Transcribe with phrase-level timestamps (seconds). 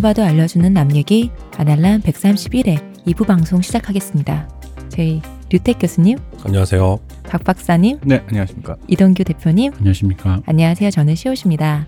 [0.00, 4.48] 안 물어봐도 알려주는 남 얘기 아날람 131회 2부 방송 시작하겠습니다.
[4.88, 6.98] 저희 류택 교수님, 안녕하세요.
[7.24, 8.76] 박 박사님, 네, 안녕하십니까.
[8.88, 10.40] 이동규 대표님, 안녕하십니까.
[10.46, 10.90] 안녕하세요.
[10.90, 11.86] 저는 시옷입니다.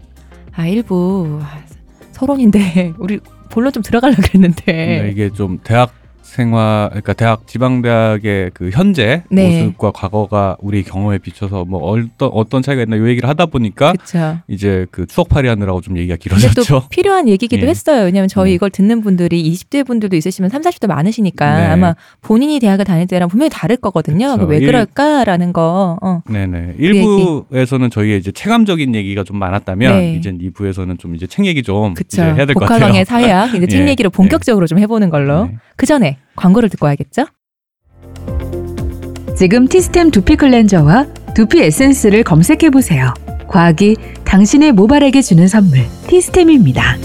[0.52, 1.40] 아, 1부
[2.12, 3.18] 서론인데 우리
[3.50, 9.22] 본론 좀 들어가려고 그랬는데 네, 이게 좀 대학 생활, 그러니까 대학 지방 대학의 그 현재
[9.30, 9.62] 네.
[9.64, 14.38] 모습과 과거가 우리 경험에 비춰서 뭐 어떤 어떤 차이가 있나 요 얘기를 하다 보니까 그렇죠.
[14.48, 16.88] 이제 그 추억팔이 하느라고 좀 얘기가 근데 또 길어졌죠.
[16.91, 17.70] 필요한 얘기기도 예.
[17.70, 18.05] 했어요.
[18.05, 18.55] 왜냐하면 저희 네.
[18.55, 21.66] 이걸 듣는 분들이 20대 분들도 있으시면 3, 40대 많으시니까 네.
[21.66, 24.36] 아마 본인이 대학을 다닐 때랑 분명히 다를 거거든요.
[24.38, 24.52] 그쵸.
[24.52, 25.98] 일- 그럴까라는 거.
[26.00, 26.22] 어.
[26.30, 26.77] 네네.
[26.78, 30.14] 1부에서는 저희의 이제 체감적인 얘기가 좀 많았다면 네.
[30.14, 32.22] 이제 2부에서는 좀 이제 책 얘기 좀 이제 그쵸.
[32.22, 32.78] 해야 될 것 같아요.
[32.78, 33.88] 복화강의 사회학 이제 책 예.
[33.88, 35.47] 얘기를 본격적으로 좀 해보는 걸로.
[35.47, 35.56] 네.
[35.77, 37.27] 그 전에 광고를 듣고 와야겠죠?
[39.36, 43.12] 지금 티스템 두피 클렌저와 두피 에센스를 검색해 보세요.
[43.48, 46.96] 과학이 당신의 모발에게 주는 선물 티스템입니다.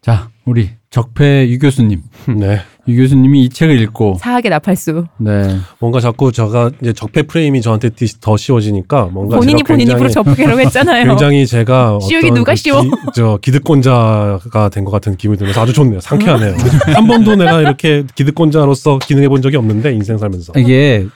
[0.00, 2.02] 자, 우리 적폐 유 교수님.
[2.36, 2.60] 네.
[2.86, 5.06] 유 교수님이 이 책을 읽고 사학의 나팔수.
[5.18, 5.56] 네.
[5.80, 10.12] 뭔가 자꾸 제가 이제 적폐 프레임이 저한테 디- 더 씌워지니까 뭔가 본인이 본인 입으로 굉장히,
[10.36, 11.06] 접근을 했잖아요.
[11.06, 12.82] 굉장히 제가 씌우기 누가 그 씌워?
[12.82, 16.00] 기, 저 기득권자가 된 것 같은 기분이 들면서 아주 좋네요.
[16.00, 16.54] 상쾌하네요.
[16.94, 20.52] 한 번도 내가 이렇게 기득권자로서 기능해 본 적이 없는데 인생 살면서.
[20.58, 21.06] 이게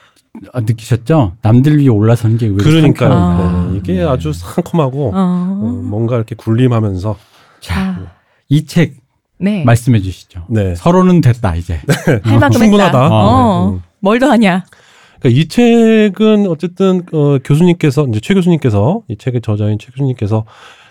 [0.53, 1.33] 아, 느끼셨죠?
[1.43, 3.69] 남들 위에 올라서는 게 그러니까요.
[3.73, 4.03] 네, 이게 네.
[4.03, 5.81] 아주 상콤하고 어, 어.
[5.83, 7.15] 뭔가 이렇게 굴림하면서
[7.59, 7.99] 자,
[8.49, 8.93] 이 책
[9.39, 9.63] 네.
[9.63, 10.45] 말씀해 주시죠.
[10.49, 10.75] 네.
[10.75, 11.79] 서로는 됐다 이제.
[12.23, 13.03] 할 만큼 충분하다.
[13.03, 13.09] 했다.
[13.13, 13.69] 어.
[13.71, 13.81] 음.
[13.99, 14.65] 뭘더 하냐?
[15.19, 20.45] 그러니까 이 책은 어쨌든 어, 교수님께서 이제 최 교수님께서 이 책의 저자인 최 교수님께서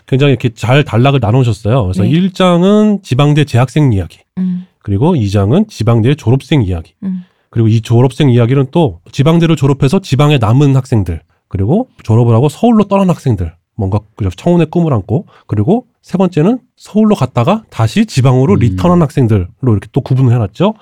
[0.06, 1.83] 굉장히 이렇게 잘 단락을 나누셨어요.
[1.83, 2.11] 그래서 네.
[2.11, 7.25] 일 1장은 지방대 재학생 이야기, 음, 그리고 2장은 지방대 졸업생 이야기, 음.
[7.51, 13.11] 그리고 이 졸업생 이야기는 또 지방대를 졸업해서 지방에 남은 학생들, 그리고 졸업을 하고 서울로 떠난
[13.11, 18.59] 학생들, 뭔가 그 청운의 꿈을 안고, 그리고 세 번째는 서울로 갔다가 다시 지방으로 음.
[18.59, 20.75] 리턴한 학생들로 이렇게 또 구분을 해놨죠.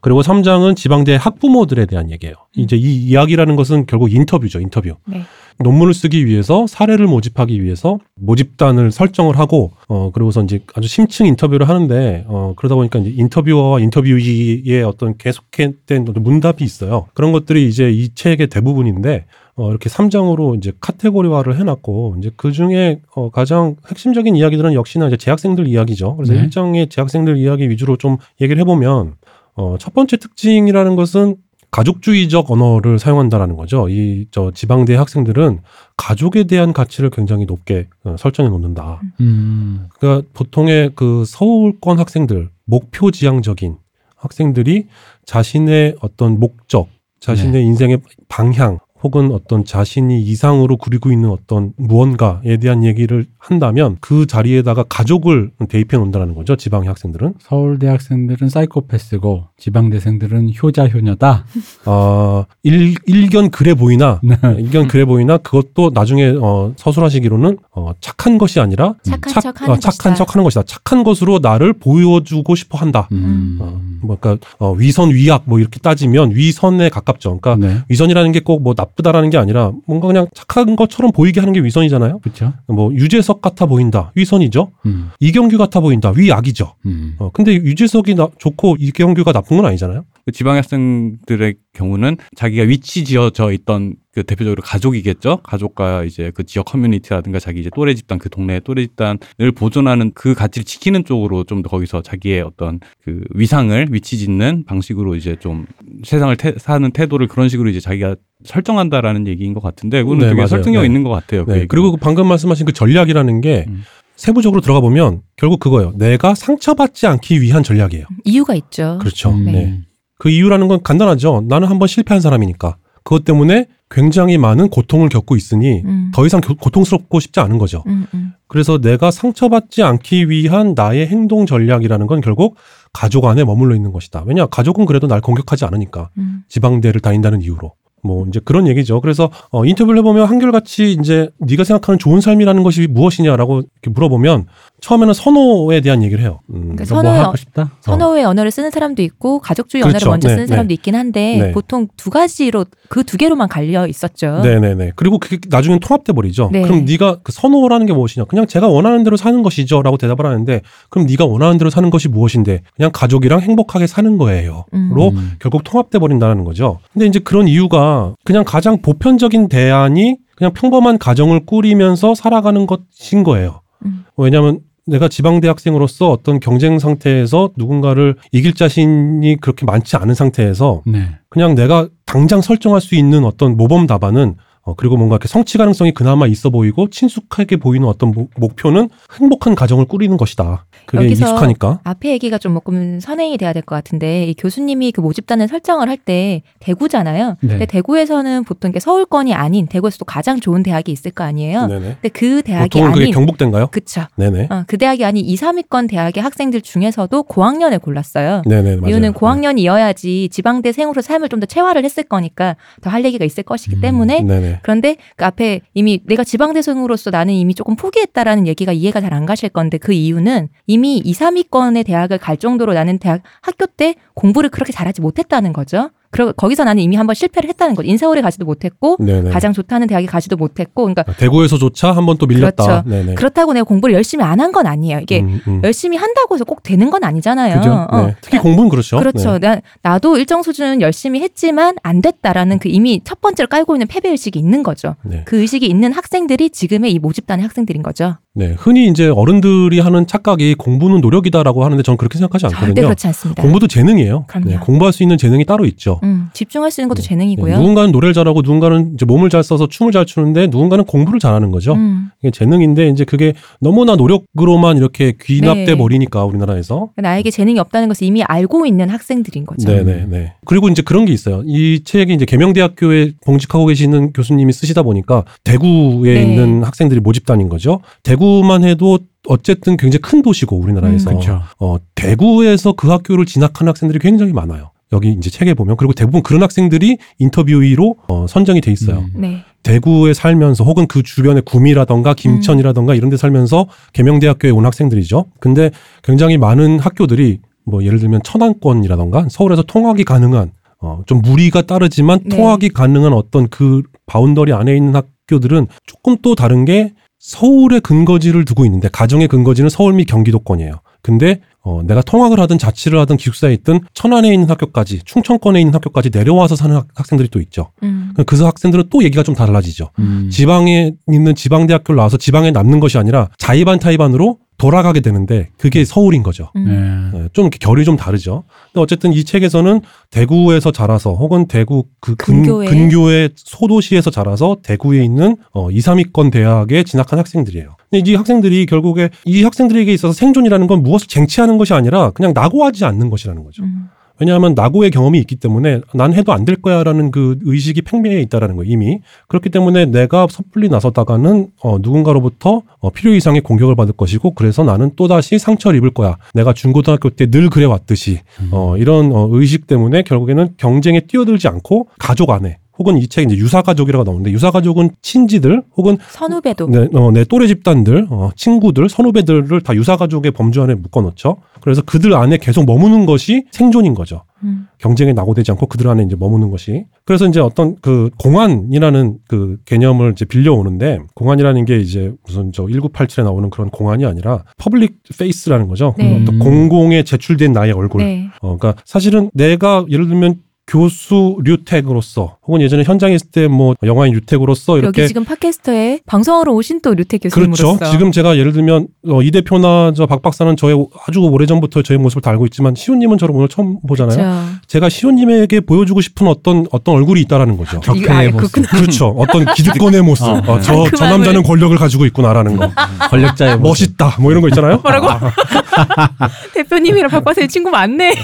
[0.00, 2.34] 그리고 3장은 지방대 학부모들에 대한 얘기예요.
[2.56, 4.94] 이제 이 이야기라는 것은 결국 인터뷰죠, 인터뷰.
[5.06, 5.22] 네.
[5.60, 11.68] 논문을 쓰기 위해서 사례를 모집하기 위해서 모집단을 설정을 하고 어 그리고서 이제 아주 심층 인터뷰를
[11.68, 17.06] 하는데 어 그러다 보니까 이제 인터뷰어와 인터뷰이의 어떤 계속된 어떤 문답이 있어요.
[17.14, 19.26] 그런 것들이 이제 이 책의 대부분인데
[19.56, 25.08] 어 이렇게 3장으로 이제 카테고리화를 해 놨고 이제 그 중에 어 가장 핵심적인 이야기들은 역시나
[25.08, 26.14] 이제 재학생들 이야기죠.
[26.14, 26.46] 그래서 네.
[26.46, 29.14] 1장의 재학생들 이야기 위주로 좀 얘기를 해 보면
[29.58, 31.36] 어 첫 번째 특징이라는 것은
[31.70, 33.88] 가족주의적 언어를 사용한다라는 거죠.
[33.90, 35.60] 이 저 지방대 학생들은
[35.96, 39.00] 가족에 대한 가치를 굉장히 높게 어, 설정해 놓는다.
[39.20, 39.88] 음.
[39.98, 43.76] 그러니까 보통의 그 서울권 학생들 목표 지향적인
[44.16, 44.86] 학생들이
[45.26, 46.88] 자신의 어떤 목적,
[47.20, 54.26] 자신의 인생의 방향 혹은 어떤 자신이 이상으로 그리고 있는 어떤 무언가에 대한 얘기를 한다면 그
[54.26, 56.56] 자리에다가 가족을 대입해 놓는다는 거죠.
[56.56, 57.34] 지방의 학생들은.
[57.40, 61.44] 서울대 학생들은 사이코패스고 지방대생들은 효자 효녀다.
[61.86, 64.36] 어, 일, 일견 그래 보이나, 네.
[64.58, 69.74] 일견 그래 보이나 그것도 나중에 어, 서술하시기로는 어, 착한 것이 아니라 착한 착, 척 하는
[69.74, 70.14] 어, 착한 것이다.
[70.14, 70.62] 척 하는 것이다.
[70.64, 73.08] 착한 것으로 나를 보여주고 싶어 한다.
[73.12, 73.58] 음.
[73.60, 77.38] 어, 뭐, 그러니까 어, 위선 위악 뭐 이렇게 따지면 위선에 가깝죠.
[77.38, 77.82] 그러니까 네.
[77.88, 81.60] 위선이라는 게 꼭 뭐 나 쁘다라는 게 아니라 뭔가 그냥 착한 것처럼 보이게 하는 게
[81.60, 82.18] 위선이잖아요.
[82.20, 82.52] 그렇죠.
[82.66, 84.12] 뭐 유재석 같아 보인다.
[84.14, 84.70] 위선이죠.
[84.86, 85.10] 음.
[85.20, 86.12] 이경규 같아 보인다.
[86.14, 86.74] 위악이죠.
[86.86, 87.14] 음.
[87.18, 90.04] 어, 근데 유재석이 나, 좋고 이경규가 나쁜 건 아니잖아요.
[90.24, 95.38] 그 지방 학생들의 경우는 자기가 위치 지어져 있던 그 대표적으로 가족이겠죠.
[95.42, 100.34] 가족과 이제 그 지역 커뮤니티라든가 자기 이제 또래 집단 그 동네 또래 집단을 보존하는 그
[100.34, 105.66] 가치를 지키는 쪽으로 좀 더 거기서 자기의 어떤 그 위상을 위치 짓는 방식으로 이제 좀
[106.04, 110.36] 세상을 태, 사는 태도를 그런 식으로 이제 자기가 설정한다라는 얘기인 것 같은데 그거는 네, 되게
[110.36, 110.46] 맞아요.
[110.48, 110.86] 설득력 네.
[110.86, 111.44] 있는 것 같아요.
[111.44, 111.56] 그 네.
[111.58, 111.70] 얘기가.
[111.72, 113.82] 그리고 그 방금 말씀하신 그 전략이라는 게 음.
[114.16, 115.92] 세부적으로 들어가 보면 결국 그거예요.
[115.96, 118.04] 내가 상처받지 않기 위한 전략이에요.
[118.24, 118.98] 이유가 있죠.
[119.00, 119.30] 그렇죠.
[119.30, 119.44] 음.
[119.46, 119.80] 네.
[120.18, 121.44] 그 이유라는 건 간단하죠.
[121.48, 122.76] 나는 한번 실패한 사람이니까.
[123.04, 126.10] 그것 때문에 굉장히 많은 고통을 겪고 있으니 음.
[126.14, 127.82] 더 이상 고- 고통스럽고 싶지 않은 거죠.
[127.86, 128.32] 음, 음.
[128.46, 132.56] 그래서 내가 상처받지 않기 위한 나의 행동 전략이라는 건 결국
[132.92, 134.24] 가족 안에 머물러 있는 것이다.
[134.26, 136.42] 왜냐 가족은 그래도 날 공격하지 않으니까 음.
[136.48, 137.72] 지방대를 다닌다는 이유로.
[138.02, 139.00] 뭐 이제 그런 얘기죠.
[139.00, 144.46] 그래서 어, 인터뷰를 해보면 한결같이 이제 네가 생각하는 좋은 삶이라는 것이 무엇이냐라고 이렇게 물어보면
[144.80, 146.38] 처음에는 선호에 대한 얘기를 해요.
[146.50, 147.72] 음, 그러니까 뭐 선호의 하고 싶다.
[147.80, 149.96] 선호의 언어를 쓰는 사람도 있고 가족주의 그렇죠.
[149.96, 150.48] 언어를 먼저 네, 쓰는 네.
[150.48, 151.52] 사람도 있긴 한데 네.
[151.52, 154.42] 보통 두 가지로 그 두 개로만 갈려 있었죠.
[154.42, 154.92] 네네네.
[154.94, 156.50] 그리고 그게 나중엔 통합돼 버리죠.
[156.52, 156.60] 네.
[156.60, 158.26] 그럼 네가 그 선호라는 게 무엇이냐?
[158.26, 160.60] 그냥 제가 원하는 대로 사는 것이죠라고 대답을 하는데
[160.90, 162.60] 그럼 네가 원하는 대로 사는 것이 무엇인데?
[162.76, 164.66] 그냥 가족이랑 행복하게 사는 거예요.
[164.74, 164.90] 음.
[164.92, 165.32] 로 음.
[165.38, 166.80] 결국 통합돼 버린다는 거죠.
[166.92, 167.87] 근데 이제 그런 이유가
[168.24, 173.62] 그냥 가장 보편적인 대안이 그냥 평범한 가정을 꾸리면서 살아가는 것인 거예요.
[173.84, 174.04] 음.
[174.16, 181.10] 왜냐하면 내가 지방대학생으로서 어떤 경쟁 상태에서 누군가를 이길 자신이 그렇게 많지 않은 상태에서 네.
[181.28, 184.36] 그냥 내가 당장 설정할 수 있는 어떤 모범 답안은
[184.68, 189.54] 어, 그리고 뭔가 이렇게 성취 가능성이 그나마 있어 보이고 친숙하게 보이는 어떤 목- 목표는 행복한
[189.54, 190.66] 가정을 꾸리는 것이다.
[190.84, 191.80] 그게 여기서 익숙하니까.
[191.84, 195.96] 앞에 얘기가 좀 조금 선행이 돼야 될 것 같은데 이 교수님이 그 모집단을 설정을 할
[195.98, 197.36] 때 대구잖아요.
[197.40, 197.48] 네.
[197.48, 201.66] 근데 대구에서는 보통 이게 서울권이 아닌 대구에서도 가장 좋은 대학이 있을 거 아니에요.
[201.66, 201.80] 네네.
[202.00, 203.66] 근데 그 대학이 보통은 그게 아닌 경북대인가요?
[203.68, 204.02] 그쵸.
[204.16, 204.48] 네네.
[204.50, 208.42] 어, 그 대학이 아닌 2, 3위권 대학의 학생들 중에서도 고학년을 골랐어요.
[208.46, 208.90] 네네 맞아요.
[208.90, 213.76] 이유는 고학년이어야지 지방대 생으로 삶을 좀 더 체화를 했을 거니까 더 할 얘기가 있을 것이기
[213.76, 214.57] 음, 때문에 네네.
[214.62, 219.48] 그런데 그 앞에 이미 내가 지방대생으로서 나는 이미 조금 포기했다라는 얘기가 이해가 잘 안 가실
[219.48, 224.70] 건데 그 이유는 이미 2, 3위권의 대학을 갈 정도로 나는 대학 학교 때 공부를 그렇게
[224.72, 225.90] 잘하지 못했다는 거죠.
[226.10, 227.88] 그러 거기서 나는 이미 한번 실패를 했다는 거죠.
[227.88, 229.30] 인서울에 가지도 못했고 네네.
[229.30, 232.82] 가장 좋다는 대학에 가지도 못했고 그러니까 대구에서조차 한 번 또 밀렸다.
[232.84, 233.14] 그렇죠.
[233.14, 235.00] 그렇다고 내가 공부를 열심히 안 한 건 아니에요.
[235.00, 235.60] 이게 음, 음.
[235.64, 237.56] 열심히 한다고 해서 꼭 되는 건 아니잖아요.
[237.58, 237.86] 그죠?
[237.90, 238.06] 어.
[238.06, 238.14] 네.
[238.22, 238.98] 특히 공부는 그렇죠.
[238.98, 239.38] 그렇죠.
[239.38, 239.48] 네.
[239.48, 244.08] 나, 나도 일정 수준 열심히 했지만 안 됐다라는 그 이미 첫 번째로 깔고 있는 패배
[244.08, 244.96] 의식이 있는 거죠.
[245.04, 245.22] 네.
[245.26, 248.16] 그 의식이 있는 학생들이 지금의 이 모집단의 학생들인 거죠.
[248.38, 248.54] 네.
[248.56, 252.66] 흔히 이제 어른들이 하는 착각이 공부는 노력이다라고 하는데 저는 그렇게 생각하지 않거든요.
[252.68, 253.42] 절대 그렇지 않습니다.
[253.42, 254.24] 공부도 재능이에요.
[254.28, 254.48] 그럼요.
[254.48, 255.98] 네, 공부할 수 있는 재능이 따로 있죠.
[256.04, 257.08] 음, 집중할 수 있는 것도 네.
[257.08, 257.52] 재능이고요.
[257.52, 261.50] 네, 누군가는 노래를 잘하고 누군가는 이제 몸을 잘 써서 춤을 잘 추는데 누군가는 공부를 잘하는
[261.50, 261.74] 거죠.
[261.74, 265.74] 음, 이게 재능인데 이제 그게 너무나 노력으로만 이렇게 귀납돼 네.
[265.76, 269.66] 버리니까 우리나라에서 나에게 재능이 없다는 것을 이미 알고 있는 학생들인 거죠.
[269.68, 270.32] 네 네 네.
[270.44, 271.42] 그리고 이제 그런 게 있어요.
[271.46, 276.22] 이 책이 이제 계명대학교에 봉직하고 계시는 교수님이 쓰시다 보니까 대구에 네.
[276.22, 277.80] 있는 학생들이 모집단인 거죠.
[278.02, 281.18] 대구 만 해도 어쨌든 굉장히 큰 도시고 우리나라에서 음.
[281.58, 284.70] 어, 대구에서 그 학교를 진학한 학생들이 굉장히 많아요.
[284.92, 289.00] 여기 이제 책에 보면 그리고 대부분 그런 학생들이 인터뷰이로 어, 선정이 돼 있어요.
[289.00, 289.20] 음.
[289.20, 289.44] 네.
[289.62, 295.26] 대구에 살면서 혹은 그 주변의 구미라던가 김천이라던가 이런 데 살면서 계명대학교에 온 학생들이죠.
[295.40, 295.70] 근데
[296.02, 302.36] 굉장히 많은 학교들이 뭐 예를 들면 천안권이라던가 서울에서 통학이 가능한 어, 좀 무리가 따르지만 네.
[302.36, 308.64] 통학이 가능한 어떤 그 boundary 안에 있는 학교들은 조금 또 다른 게 서울에 근거지를 두고
[308.64, 310.72] 있는데 가정의 근거지는 서울 및 경기도권이에요.
[311.02, 316.10] 근데 어, 내가 통학을 하든 자취를 하든 기숙사에 있든 천안에 있는 학교까지 충청권에 있는 학교까지
[316.12, 317.72] 내려와서 사는 학- 학생들이 또 있죠.
[317.82, 318.14] 음.
[318.26, 319.90] 그 학생들은 또 얘기가 좀 달라지죠.
[319.98, 320.28] 음.
[320.30, 326.22] 지방에 있는 지방 대학교를 나와서 지방에 남는 것이 아니라 자의반 타의반으로 돌아가게 되는데 그게 서울인
[326.22, 326.50] 거죠.
[326.56, 327.10] 음.
[327.12, 327.18] 네.
[327.18, 328.42] 네, 좀 이렇게 결이 좀 다르죠.
[328.72, 332.42] 근데 어쨌든 이 책에서는 대구에서 자라서 혹은 대구 그 근.
[332.42, 337.76] 근교의 소도시에서 자라서 대구에 있는 어, 2, 3위권 대학에 진학한 학생들이에요.
[337.88, 342.84] 근데 이 학생들이 결국에 이 학생들에게 있어서 생존이라는 건 무엇을 쟁취하는 것이 아니라 그냥 낙오하지
[342.84, 343.62] 않는 것이라는 거죠.
[343.62, 343.88] 음.
[344.20, 348.72] 왜냐하면 낙오의 경험이 있기 때문에 난 해도 안 될 거야라는 그 의식이 팽배해 있다라는 거예요
[348.72, 349.00] 이미.
[349.28, 354.92] 그렇기 때문에 내가 섣불리 나서다가는 어, 누군가로부터 어, 필요 이상의 공격을 받을 것이고 그래서 나는
[354.96, 356.16] 또 다시 상처를 입을 거야.
[356.34, 358.20] 내가 중고등학교 때 늘 그래 왔듯이.
[358.50, 363.36] 어, 이런 어, 의식 때문에 결국에는 경쟁에 뛰어들지 않고 가족 안에 혹은 이 책에 이제
[363.36, 369.74] 유사가족이라고 나오는데 유사가족은 친지들 혹은 선후배도 내, 어, 내 또래 집단들, 어, 친구들, 선후배들을 다
[369.74, 371.36] 유사가족의 범주 안에 묶어놓죠.
[371.60, 374.22] 그래서 그들 안에 계속 머무는 것이 생존인 거죠.
[374.44, 374.68] 음.
[374.78, 376.86] 경쟁에 낙오되지 않고 그들 안에 이제 머무는 것이.
[377.04, 383.24] 그래서 이제 어떤 그 공안이라는 그 개념을 이제 빌려오는데 공안이라는 게 이제 무슨 저 1987에
[383.24, 385.94] 나오는 그런 공안이 아니라 public face라는 거죠.
[385.98, 386.20] 네.
[386.22, 388.02] 어떤 공공에 제출된 나의 얼굴.
[388.02, 388.28] 네.
[388.40, 390.36] 어, 그러니까 사실은 내가 예를 들면
[390.68, 396.52] 교수 류택으로서 혹은 예전에 현장에 있을 때 뭐 영화인 류택으로서 이렇게 여기 지금 팟캐스트에 방송하러
[396.52, 397.90] 오신 또 류택 교수님으로서 그렇죠.
[397.92, 401.98] 지금 제가 예를 들면 어, 이 대표나 저 박 박사는 저의 아주 오래 전부터 저의
[401.98, 404.16] 모습을 다 알고 있지만 시온님은 저를 오늘 처음 보잖아요.
[404.16, 404.60] 그렇죠.
[404.66, 407.80] 제가 시온님에게 보여주고 싶은 어떤 어떤 얼굴이 있다라는 거죠.
[407.80, 408.52] 격해의 아예 모습.
[408.52, 408.80] 그렇구나.
[408.80, 409.06] 그렇죠.
[409.16, 410.24] 어떤 기득권의 모습.
[410.26, 412.70] 어, 어, 저, 그 저 남자는 권력을 가지고 있구나라는 거.
[413.10, 413.84] 권력자의 모습.
[413.84, 414.16] 멋있다.
[414.20, 414.78] 뭐 이런 거 있잖아요.
[414.82, 415.08] 뭐라고?
[416.54, 418.14] 대표님이랑 박 박사님 친구 많네.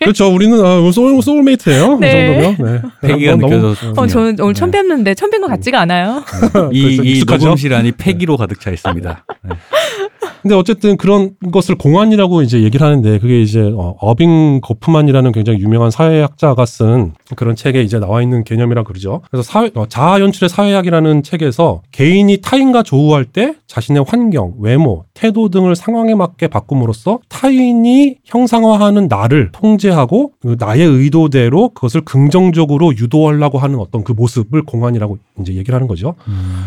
[0.00, 0.32] 그렇죠.
[0.32, 1.98] 우리는 어, soul, soulmate 예요.
[1.98, 2.38] 네.
[2.38, 2.82] 이 정도면.
[2.82, 2.88] 네.
[3.08, 4.58] 패기가 너무- 느껴져서 어, 저는 오늘 네.
[4.58, 6.22] 처음 뵙는데 처음 뵌것 같지가 않아요.
[6.72, 7.24] 이, 이?
[7.26, 9.24] 녹음실 안이 패기로 가득 차 있습니다.
[9.44, 9.50] 네.
[10.42, 15.90] 근데 어쨌든 그런 것을 공안이라고 이제 얘기를 하는데 그게 이제 어, 어빙 고프만이라는 굉장히 유명한
[15.90, 19.22] 사회학자가 쓴 그런 책에 이제 나와 있는 개념이라 그러죠.
[19.28, 25.48] 그래서 사회, 어, 자아 연출의 사회학이라는 책에서 개인이 타인과 조우할 때 자신의 환경, 외모, 태도
[25.48, 33.58] 등을 상황에 맞게 바꿈으로써 타인이 형상화하는 나를 통제하고 그 나의 의도대로 반대로 그것을 긍정적으로 유도하려고
[33.58, 36.14] 하는 어떤 그 모습을 공안이라고 이제 얘기를 하는 거죠.